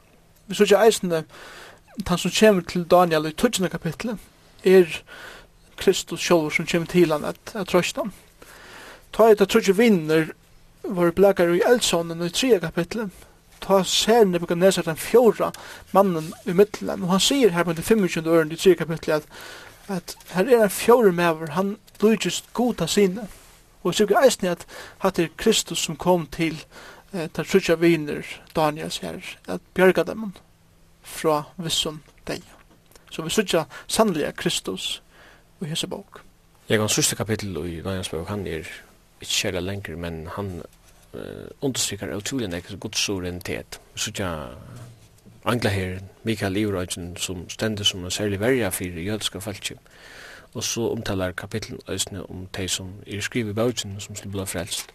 Vi 0.47 0.55
så 0.55 0.63
ikke 0.63 0.85
eisende, 0.85 1.23
han 2.07 2.17
som 2.17 2.31
kommer 2.39 2.61
til 2.61 2.83
Daniel 2.83 3.25
i 3.25 3.31
12. 3.31 3.69
kapitlet, 3.69 4.17
er 4.65 5.03
Kristus 5.75 6.21
sjálv 6.21 6.51
som 6.55 6.67
kommer 6.69 6.87
til 6.91 7.11
han 7.11 7.25
at, 7.25 7.55
at 7.55 7.67
trøsta. 7.67 8.05
Ta 9.13 9.29
et 9.29 9.41
av 9.41 9.49
trøtje 9.49 9.75
vinner 9.77 10.31
var 10.83 11.11
blekar 11.15 11.53
i 11.53 11.61
Elsonen 11.67 12.23
i 12.25 12.29
3 12.29 12.59
kapitlet. 12.59 13.11
Ta 13.63 13.83
ser 13.83 14.25
Nebuchadnezzar 14.25 14.83
den 14.83 14.99
fjorda 14.99 15.51
mannen 15.91 16.33
i 16.45 16.53
middelen. 16.53 17.03
Og 17.03 17.13
han 17.15 17.23
sier 17.23 17.53
her 17.55 17.63
på 17.63 17.73
den 17.73 17.83
25. 17.83 18.27
øren 18.27 18.51
i 18.51 18.59
3 18.59 18.75
kapitlet 18.75 19.15
at, 19.21 19.29
at 19.87 20.17
her 20.33 20.49
er 20.49 20.63
en 20.63 20.69
fjorda 20.69 21.11
mever, 21.11 21.53
han 21.55 21.77
lydgjist 22.01 22.53
goda 22.53 22.87
sine. 22.87 23.27
Og 23.83 23.91
jeg 23.91 24.01
sikker 24.01 24.19
eisne 24.23 24.51
at 24.55 24.65
hatt 25.03 25.19
er 25.19 25.31
Kristus 25.37 25.83
som 25.83 25.99
kom 25.99 26.25
til 26.31 26.57
eh, 27.13 27.27
ta 27.27 27.43
trøtja 27.43 27.75
viner 27.79 28.23
Daniel 28.55 28.91
sier 28.91 29.21
at 29.47 29.63
bjørga 29.75 30.03
dem 30.07 30.31
fra 31.03 31.43
visson 31.57 32.01
deg. 32.27 32.43
Så 33.11 33.21
vi 33.21 33.29
sykja 33.29 33.65
sannlega 33.87 34.31
Kristus 34.31 35.01
i 35.63 35.69
hese 35.69 35.87
bok. 35.87 36.21
Jeg 36.69 36.79
kan 36.79 36.89
sørste 36.89 37.15
kapittel 37.15 37.57
i 37.57 37.81
Nøyans 37.83 38.09
bok, 38.09 38.27
han 38.27 38.47
er 38.47 38.63
ikke 38.63 39.31
kjære 39.35 39.61
lenger, 39.61 39.95
men 39.95 40.27
han 40.35 40.61
uh, 41.13 41.19
understryker 41.61 42.15
utrolig 42.15 42.47
nek 42.47 42.69
god 42.79 42.95
suverenitet. 42.95 43.79
Så 43.95 44.11
tja 44.11 44.29
her 45.43 45.99
Mikael 46.23 46.57
Iverøyden, 46.57 47.17
som 47.17 47.49
stender 47.49 47.83
som 47.83 48.03
en 48.03 48.11
særlig 48.11 48.39
verja 48.39 48.69
for 48.69 48.83
jødiske 48.83 49.41
falskjøp. 49.41 49.79
Og 50.53 50.63
så 50.63 50.89
omtalar 50.89 51.31
kapitlen 51.31 51.79
øysene 51.89 52.29
om 52.29 52.47
de 52.57 52.67
som 52.67 52.93
er 53.07 53.21
skrivet 53.21 53.49
i 53.49 53.53
bøkken 53.53 53.99
som 53.99 54.15
skulle 54.15 54.31
bli 54.31 54.45
frelst. 54.45 54.93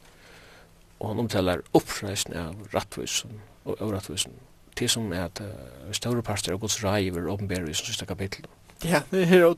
Og 1.00 1.08
han 1.08 1.18
omtalar 1.18 1.58
oppreisene 1.74 2.38
av 2.38 2.54
rattvisen 2.74 3.40
og 3.64 3.76
avrattvisen. 3.80 4.32
Det 4.78 4.90
som 4.90 5.12
er 5.12 5.24
at 5.24 5.40
uh, 5.40 5.92
større 5.92 6.22
parter 6.22 6.52
av 6.52 6.58
Guds 6.58 6.84
rai 6.84 7.10
over 7.10 7.32
åpenbærer 7.32 7.68
i 7.68 7.74
sin 7.74 7.86
siste 7.86 8.06
kapitlen. 8.06 8.46
Ja, 8.84 9.00
det 9.10 9.26
her 9.26 9.54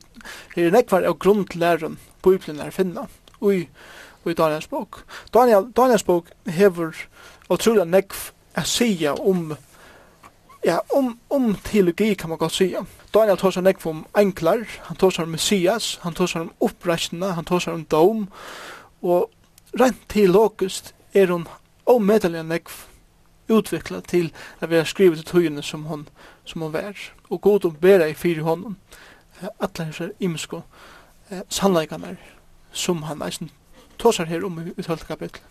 er 0.57 0.71
nekvar 0.73 1.05
av 1.05 1.19
grunn 1.21 1.43
til 1.45 1.61
læren 1.61 1.99
på 2.21 2.33
Bibelen 2.33 2.61
er 2.61 2.73
finna 2.73 3.05
ui, 3.41 3.67
ui 4.25 4.33
Daniels 4.33 4.67
bok. 4.67 5.03
Daniel, 5.33 5.67
Daniels 5.77 6.03
bok 6.03 6.31
hever 6.49 6.95
utrolig 7.49 7.85
nekv 7.85 8.31
a 8.57 8.63
sia 8.65 9.13
om 9.13 9.53
ja, 10.65 10.79
om, 10.89 11.13
om 11.29 11.55
teologi 11.65 12.13
kan 12.15 12.29
man 12.29 12.37
godt 12.41 12.57
sia. 12.57 12.85
Daniel 13.13 13.37
tåsar 13.37 13.65
nekv 13.65 13.87
om 13.89 14.03
enklar, 14.17 14.65
han 14.89 14.97
tar 14.97 15.13
seg 15.13 15.25
om 15.25 15.33
Messias, 15.37 15.95
han 16.01 16.17
tar 16.17 16.29
seg 16.29 16.45
om 16.45 16.53
oppreisna, 16.61 17.33
han 17.37 17.45
tar 17.45 17.61
seg 17.61 17.77
om 17.77 17.85
dom, 17.89 18.27
og 19.01 19.29
rent 19.77 20.01
teologiskt 20.09 20.93
er 21.17 21.33
hon 21.33 21.47
omedelig 21.89 22.45
nekv 22.45 22.85
utvikla 23.51 24.01
til 24.07 24.29
at 24.61 24.69
vi 24.69 24.77
har 24.79 24.87
skrivet 24.87 25.21
til 25.21 25.27
tøyene 25.27 25.63
som 25.65 25.85
hon, 25.89 26.05
som 26.45 26.61
hon 26.61 26.73
vær. 26.73 26.97
Og 27.29 27.41
god 27.41 27.65
om 27.65 27.75
bera 27.81 28.07
i 28.07 28.15
fyri 28.15 28.43
honom 28.45 28.77
alla 29.59 29.85
hessar 29.85 30.11
imsko 30.19 30.61
eh, 31.29 31.41
sannleikanar 31.49 32.17
som 32.71 33.03
han 33.03 33.21
eisen 33.21 33.51
tåsar 33.97 34.25
her 34.25 34.45
om 34.45 34.59
i 34.77 34.83
tølta 34.83 35.05
kapitel. 35.05 35.41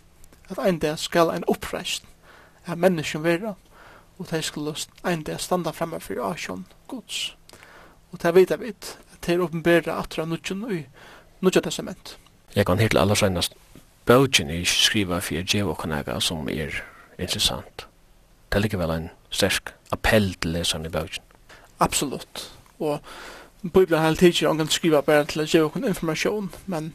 At 0.51 0.59
ein 0.59 0.79
dag 0.79 0.99
skal 0.99 1.31
ein 1.31 1.45
oppreist 1.47 2.05
av 2.67 2.79
menneskjum 2.79 3.25
vera 3.25 3.55
og 4.19 4.27
de 4.31 4.43
skulle 4.43 4.75
ein 5.05 5.23
dag 5.23 5.41
standa 5.41 5.71
framme 5.71 6.01
for 6.01 6.33
Asjon 6.33 6.67
gods. 6.89 7.37
Og 8.13 8.23
det 8.23 8.35
vet 8.35 8.51
jeg 8.51 8.75
at 8.75 8.99
det 9.27 9.35
er 9.35 9.45
åpenbæra 9.45 9.99
atra 9.99 10.25
nudjan 10.25 10.67
i 10.71 10.87
nudjan 11.41 11.63
testament. 11.63 12.19
Jeg 12.57 12.67
kan 12.67 12.79
helt 12.79 12.97
aller 12.99 13.15
sannast 13.15 13.55
bøtjen 14.07 14.51
i 14.51 14.65
skriva 14.65 15.21
fyrir 15.21 15.47
djev 15.47 15.69
og 15.71 15.79
kanaga 15.79 16.21
som 16.21 16.49
er 16.49 16.83
interessant. 17.19 17.87
Det 18.51 18.59
er 18.59 18.65
likevel 18.65 18.91
en 18.91 19.11
sterk 19.31 19.75
appell 19.93 20.35
til 20.35 20.53
lesan 20.53 20.87
i 20.87 20.89
bøtjen. 20.89 21.25
Absolutt. 21.81 22.51
Og 22.79 23.01
Bibelen 23.63 24.01
har 24.01 24.07
alltid 24.07 24.47
hon 24.47 24.59
kan 24.59 24.69
skriva 24.69 25.01
bare 25.01 25.25
til 25.25 25.43
å 25.43 25.45
ge 25.45 25.61
hon 25.61 25.85
informasjon, 25.85 26.51
men 26.67 26.95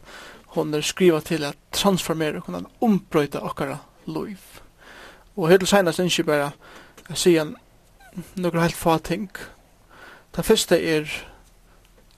hon 0.56 0.74
er 0.74 0.80
skriva 0.80 1.20
til 1.20 1.44
å 1.44 1.52
transformera 1.72 2.38
och 2.38 2.44
kunna 2.44 2.64
ombröta 2.78 3.40
akara 3.40 3.78
liv. 4.04 4.38
Og 5.36 5.48
helt 5.48 5.68
senast 5.68 5.98
inte 5.98 6.24
bare 6.24 6.52
å 7.10 7.14
si 7.14 7.36
en 7.36 7.56
några 8.34 8.60
helt 8.60 8.76
få 8.76 8.98
ting. 8.98 9.30
Det 10.36 10.44
første 10.44 10.80
er 10.82 11.10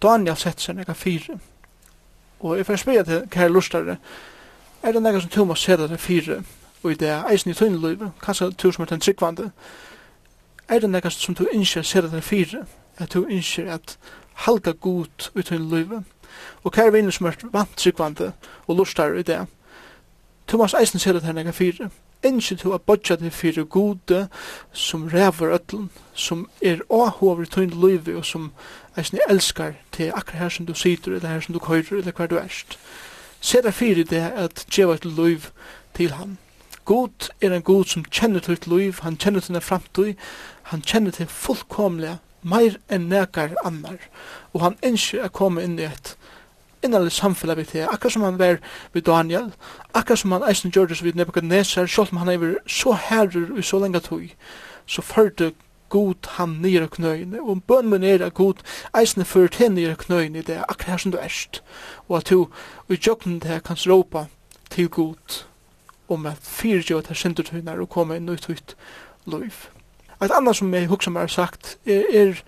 Daniel 0.03 0.37
sett 0.37 0.61
seg 0.61 0.77
nega 0.77 0.93
fire. 0.93 1.39
Og 2.41 2.57
jeg 2.57 2.67
får 2.67 2.77
spørre 2.77 3.05
til 3.05 3.29
kære 3.31 3.53
lustare, 3.53 3.97
er 4.83 4.93
det 4.93 5.03
nega 5.03 5.21
som 5.21 5.31
du 5.31 5.45
må 5.45 5.55
sæta 5.55 5.87
til 5.87 5.99
fire, 5.99 6.43
og 6.83 6.93
i 6.93 6.95
det 6.95 7.09
er 7.09 7.27
eisen 7.31 7.51
i 7.51 7.55
tøyne 7.55 7.81
liv, 7.89 8.11
kanskje 8.23 8.51
du 8.51 8.73
som 8.73 8.83
er 8.83 8.87
den 8.87 9.01
tryggvande, 9.01 9.51
er 10.69 10.79
det 10.79 10.91
nega 10.91 11.11
som 11.11 11.35
tu 11.35 11.47
innskjer 11.53 11.83
sæta 11.83 12.09
til 12.09 12.23
fire, 12.23 12.67
at 12.99 13.13
du 13.13 13.27
innskjer 13.27 13.73
at 13.75 13.99
halda 14.45 14.73
gut 14.73 15.31
ut 15.35 15.51
i 15.51 15.59
livet. 15.59 16.05
Og 16.63 16.73
kære 16.73 16.93
vinner 16.93 17.11
som 17.15 17.27
er 17.27 17.37
vant 17.43 17.53
vantryggvande 17.53 18.33
og 18.67 18.77
lustar 18.77 19.17
i 19.19 19.23
det, 19.23 19.47
Thomas 20.49 20.75
Eisen 20.75 21.01
sier 21.01 21.17
at 21.17 21.27
her 21.29 21.35
nega 21.37 21.53
fire. 21.53 21.91
Enskje 22.25 22.57
til 22.57 22.73
å 22.73 22.79
bodja 22.81 23.19
til 23.21 23.31
fire 23.31 23.67
gode 23.69 24.23
som 24.73 25.05
ræver 25.13 25.53
ötlen, 25.59 25.91
som 26.15 26.47
er 26.65 26.81
åhover 26.89 27.45
i 27.45 27.51
tøyne 27.53 27.77
livet 27.77 28.17
og 28.17 28.25
som 28.25 28.47
Eisen 28.97 29.21
elskar 29.29 29.77
til 29.93 30.09
akkurat 30.17 30.41
her 30.41 30.55
som 30.55 30.67
du 30.67 30.73
sitter, 30.75 31.13
eller 31.13 31.29
her 31.29 31.45
som 31.45 31.53
du 31.53 31.61
køyrer, 31.61 31.99
eller 32.01 32.17
hver 32.17 32.33
du 32.33 32.39
erst. 32.39 32.79
Se 33.41 33.61
det 33.63 33.75
fire 33.75 34.05
det 34.09 34.25
at 34.35 34.65
djeva 34.73 34.95
et 34.95 35.05
liv 35.05 35.51
til 35.95 36.17
ham. 36.17 36.39
God 36.85 37.29
er 37.41 37.53
en 37.53 37.63
god 37.63 37.85
som 37.85 38.05
kjenner 38.05 38.41
til 38.41 38.57
et 38.57 38.67
liv, 38.67 38.95
han 39.03 39.17
kjenner 39.21 39.41
til 39.41 39.55
en 39.55 39.63
framtid, 39.63 40.15
han 40.63 40.83
kjenner 40.83 41.11
til 41.11 41.27
fullkomlega 41.29 42.17
meir 42.49 42.79
enn 42.89 43.09
nekar 43.13 43.57
annar. 43.65 44.01
Og 44.55 44.65
han 44.65 44.79
ønsker 44.85 45.27
å 45.27 45.35
komme 45.35 45.65
inn 45.65 45.79
i 45.79 45.87
et 45.89 46.17
innanlig 46.85 47.13
samfunn 47.13 47.57
vi 47.59 47.65
til, 47.67 47.87
akkur 47.91 48.13
som 48.15 48.23
han 48.23 48.39
var 48.39 48.61
vid 48.95 49.07
Daniel, 49.07 49.53
akkur 49.95 50.17
som 50.17 50.33
han 50.33 50.47
eisen 50.47 50.71
gjør 50.75 50.93
det 50.93 51.03
vid 51.03 51.17
Nebuchadnezzar, 51.19 51.87
selv 51.87 52.13
om 52.13 52.23
han 52.23 52.29
er 52.29 52.59
så 52.67 52.93
herrer 52.93 53.59
i 53.59 53.63
så 53.63 53.81
lenge 53.83 54.01
tog, 54.01 54.29
så 54.87 55.03
førte 55.03 55.53
god 55.89 56.29
han 56.37 56.59
nere 56.63 56.89
knøyne, 56.89 57.41
og 57.41 57.65
bøn 57.67 57.91
min 57.91 58.05
er 58.05 58.25
at 58.25 58.35
god 58.35 58.63
eisen 58.97 59.25
ført 59.25 59.57
hen 59.59 59.75
nere 59.75 59.97
i 60.25 60.43
det 60.43 60.57
er 60.57 60.69
akkur 60.69 60.91
her 60.91 60.97
som 60.97 61.13
du 61.13 61.19
erst, 61.19 61.63
og 62.09 62.17
at 62.19 62.31
du 62.31 62.47
i 62.89 62.99
jøkken 63.07 63.41
det 63.41 63.65
kan 63.65 63.77
råpa 63.87 64.27
til 64.71 64.89
god 64.89 65.45
om 66.09 66.27
at 66.27 66.39
fyrtjøy 66.43 66.99
at 66.99 67.09
her 67.09 67.15
sindur 67.15 67.45
tøyner 67.45 67.81
og 67.81 67.89
koma 67.89 68.17
inn 68.17 68.29
og 68.29 68.35
ut 68.35 68.51
ut 68.51 68.77
liv. 69.27 69.78
Et 70.23 70.31
annet 70.35 70.57
som 70.57 70.75
jeg 70.75 70.89
husker 70.91 71.15
meg 71.15 71.29
har 71.29 71.35
sagt 71.35 71.77
er, 71.87 72.03
er 72.11 72.43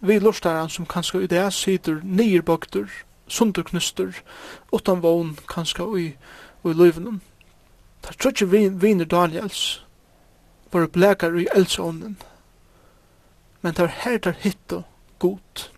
vi 0.00 0.18
lortaren 0.18 0.70
som 0.70 0.86
kanskje 0.86 1.22
i 1.22 1.30
det 1.30 1.44
sitter 1.54 2.00
nyerbøkter, 2.02 2.88
sunderknuster, 3.28 4.18
utan 4.72 5.02
vogn 5.02 5.36
kanskje 5.48 5.86
i, 6.00 6.06
i 6.66 6.74
løyvenen. 6.74 7.20
Ta 8.02 8.10
er 8.28 8.46
vi 8.50 8.68
viner 8.68 9.06
Daniels 9.06 9.84
var 10.72 10.86
blekar 10.86 11.36
i 11.38 11.46
eldsånden, 11.54 12.16
men 13.62 13.74
det 13.74 13.84
er 13.84 13.98
her 14.02 14.18
der 14.18 14.32
og 14.72 14.84
godt 15.18 15.72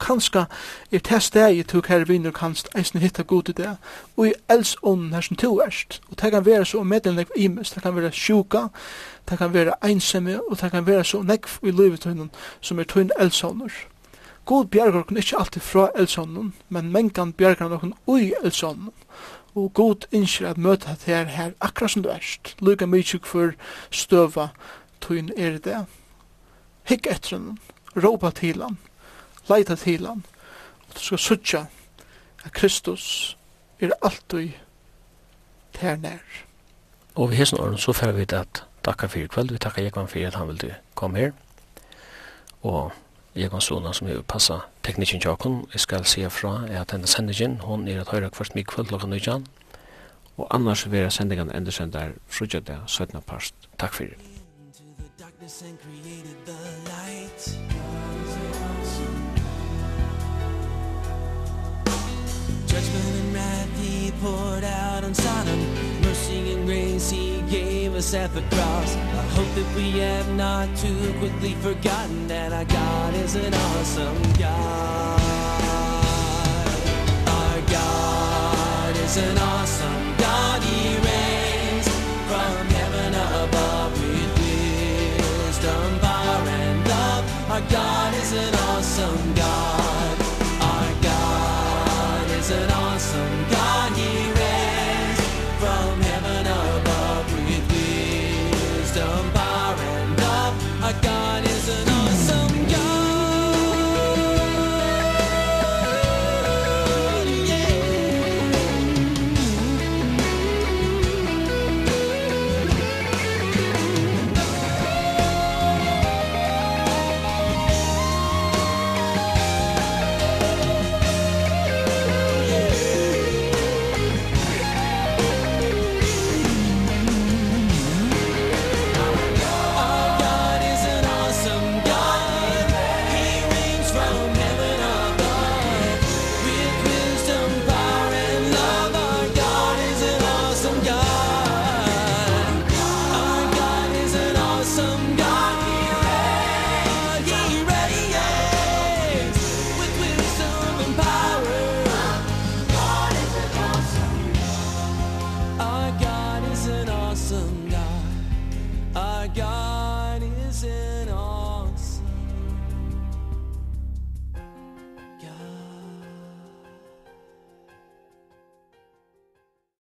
kanska 0.00 0.44
er 0.92 0.98
det 0.98 1.22
steget 1.22 1.72
du 1.72 1.82
her 1.88 2.04
viner 2.04 2.30
kanst 2.30 2.68
eisen 2.76 3.00
hitta 3.00 3.22
god 3.22 3.48
i 3.48 3.52
det, 3.52 3.76
og 4.16 4.26
i 4.26 4.32
els 4.48 4.76
ånden 4.82 5.14
her 5.14 5.20
som 5.20 5.36
du 5.36 5.60
erst. 5.60 6.00
Og 6.10 6.20
det 6.22 6.30
kan 6.32 6.46
være 6.46 6.64
så 6.64 6.82
medlemlig 6.82 7.26
imes, 7.36 7.70
det 7.70 7.82
kan 7.82 7.96
være 7.96 8.12
sjuka, 8.12 8.66
det 9.30 9.38
kan 9.38 9.54
være 9.54 9.74
einsemme, 9.84 10.40
og 10.50 10.60
det 10.60 10.70
kan 10.70 10.86
være 10.86 11.04
så 11.04 11.22
nekv 11.22 11.58
i 11.62 11.70
livet 11.70 12.00
tøynen 12.00 12.30
som 12.60 12.78
er 12.78 12.84
tøyn 12.84 13.10
elsåner. 13.20 13.70
God 14.44 14.66
bjergar 14.66 15.00
okken 15.00 15.16
ikkje 15.16 15.38
alltid 15.38 15.62
fra 15.62 15.88
elsånen, 15.94 16.54
men 16.68 16.92
mengan 16.92 17.32
bjergar 17.32 17.72
okken 17.72 17.94
ui 18.06 18.32
elsånen. 18.44 18.90
Og 19.54 19.72
god 19.74 20.06
innskjer 20.12 20.50
at 20.50 20.58
møte 20.58 20.88
at 20.88 21.04
her 21.06 21.24
her 21.24 21.52
akkurat 21.60 21.90
som 21.90 22.02
du 22.02 22.08
erst, 22.08 22.56
lukka 22.60 22.86
mykje 22.86 23.20
for 23.24 23.52
støva 23.90 24.48
tøyn 25.00 25.30
er 25.36 25.58
det. 25.58 25.84
Hikk 26.88 27.06
etter 27.06 27.36
henne, 27.36 27.56
råpa 27.96 28.30
til 28.30 28.62
henne, 28.62 28.78
leita 29.50 29.76
til 29.76 30.06
han, 30.06 30.24
og 30.88 30.94
du 30.94 31.00
skal 31.00 31.18
sutja 31.18 31.66
at 32.44 32.52
Kristus 32.52 33.36
er 33.80 33.90
alltid 34.02 34.50
ter 35.72 35.96
nær. 35.96 36.24
Og 37.14 37.30
vi 37.30 37.36
hesson 37.36 37.60
åren 37.60 37.78
så 37.78 37.92
fer 37.92 38.12
vi 38.12 38.26
at 38.32 38.64
takka 38.84 39.06
fyrir 39.06 39.28
kveld 39.28 39.52
vi 39.52 39.58
takka 39.58 39.82
Jekvann 39.82 40.08
fyrir 40.08 40.30
at 40.30 40.34
han 40.34 40.48
vildi 40.48 40.72
kom 40.94 41.14
her, 41.14 41.32
og 42.62 42.92
Jekvann 43.36 43.60
Sona 43.60 43.92
som 43.92 44.08
hefur 44.08 44.22
passa 44.22 44.58
teknikinn 44.82 45.20
tjokken, 45.20 45.64
jeg 45.72 45.80
skal 45.80 46.04
se 46.04 46.30
fra 46.30 46.64
er 46.68 46.80
at 46.80 46.92
denne 46.92 47.06
sendingen, 47.06 47.60
hon 47.60 47.88
er 47.88 48.00
at 48.00 48.08
høyra 48.08 48.28
kvart 48.28 48.54
mye 48.54 48.64
kveld 48.64 48.88
klokka 48.88 49.06
nøyjan, 49.06 49.46
og 50.36 50.46
annars 50.50 50.86
vera 50.90 51.10
sendingen 51.10 51.52
endersendar 51.54 52.16
frutja 52.28 52.60
det 52.60 52.78
17. 52.86 53.20
parst. 53.26 53.54
Takk 53.78 53.94
fyrir. 53.94 54.16
us 68.00 68.14
at 68.14 68.32
the 68.32 68.40
cross. 68.56 68.96
I 68.96 69.24
hope 69.36 69.50
that 69.58 69.76
we 69.76 69.90
have 70.00 70.28
not 70.34 70.74
too 70.74 71.00
quickly 71.18 71.52
forgotten 71.66 72.28
That 72.28 72.50
our 72.50 72.64
God 72.64 73.12
is 73.14 73.34
an 73.34 73.52
awesome 73.52 74.22
God. 74.44 75.20
Our 77.40 77.60
God 77.78 78.92
is 79.04 79.16
an 79.28 79.36
awesome 79.36 80.04
God. 80.24 80.58
He 80.70 80.80
reigns 81.08 81.88
from 82.30 82.60
heaven 82.78 83.12
above 83.44 83.92
With 84.00 84.32
wisdom, 85.44 85.88
power 86.00 86.48
and 86.62 86.78
love. 86.88 87.24
Our 87.54 87.64
God 87.78 88.14
is 88.22 88.32
an 88.32 88.54
awesome 88.70 89.24
God. 89.34 90.16
Our 90.72 90.90
God 91.02 92.30
is 92.40 92.50
an 92.50 92.70
awesome 92.70 92.99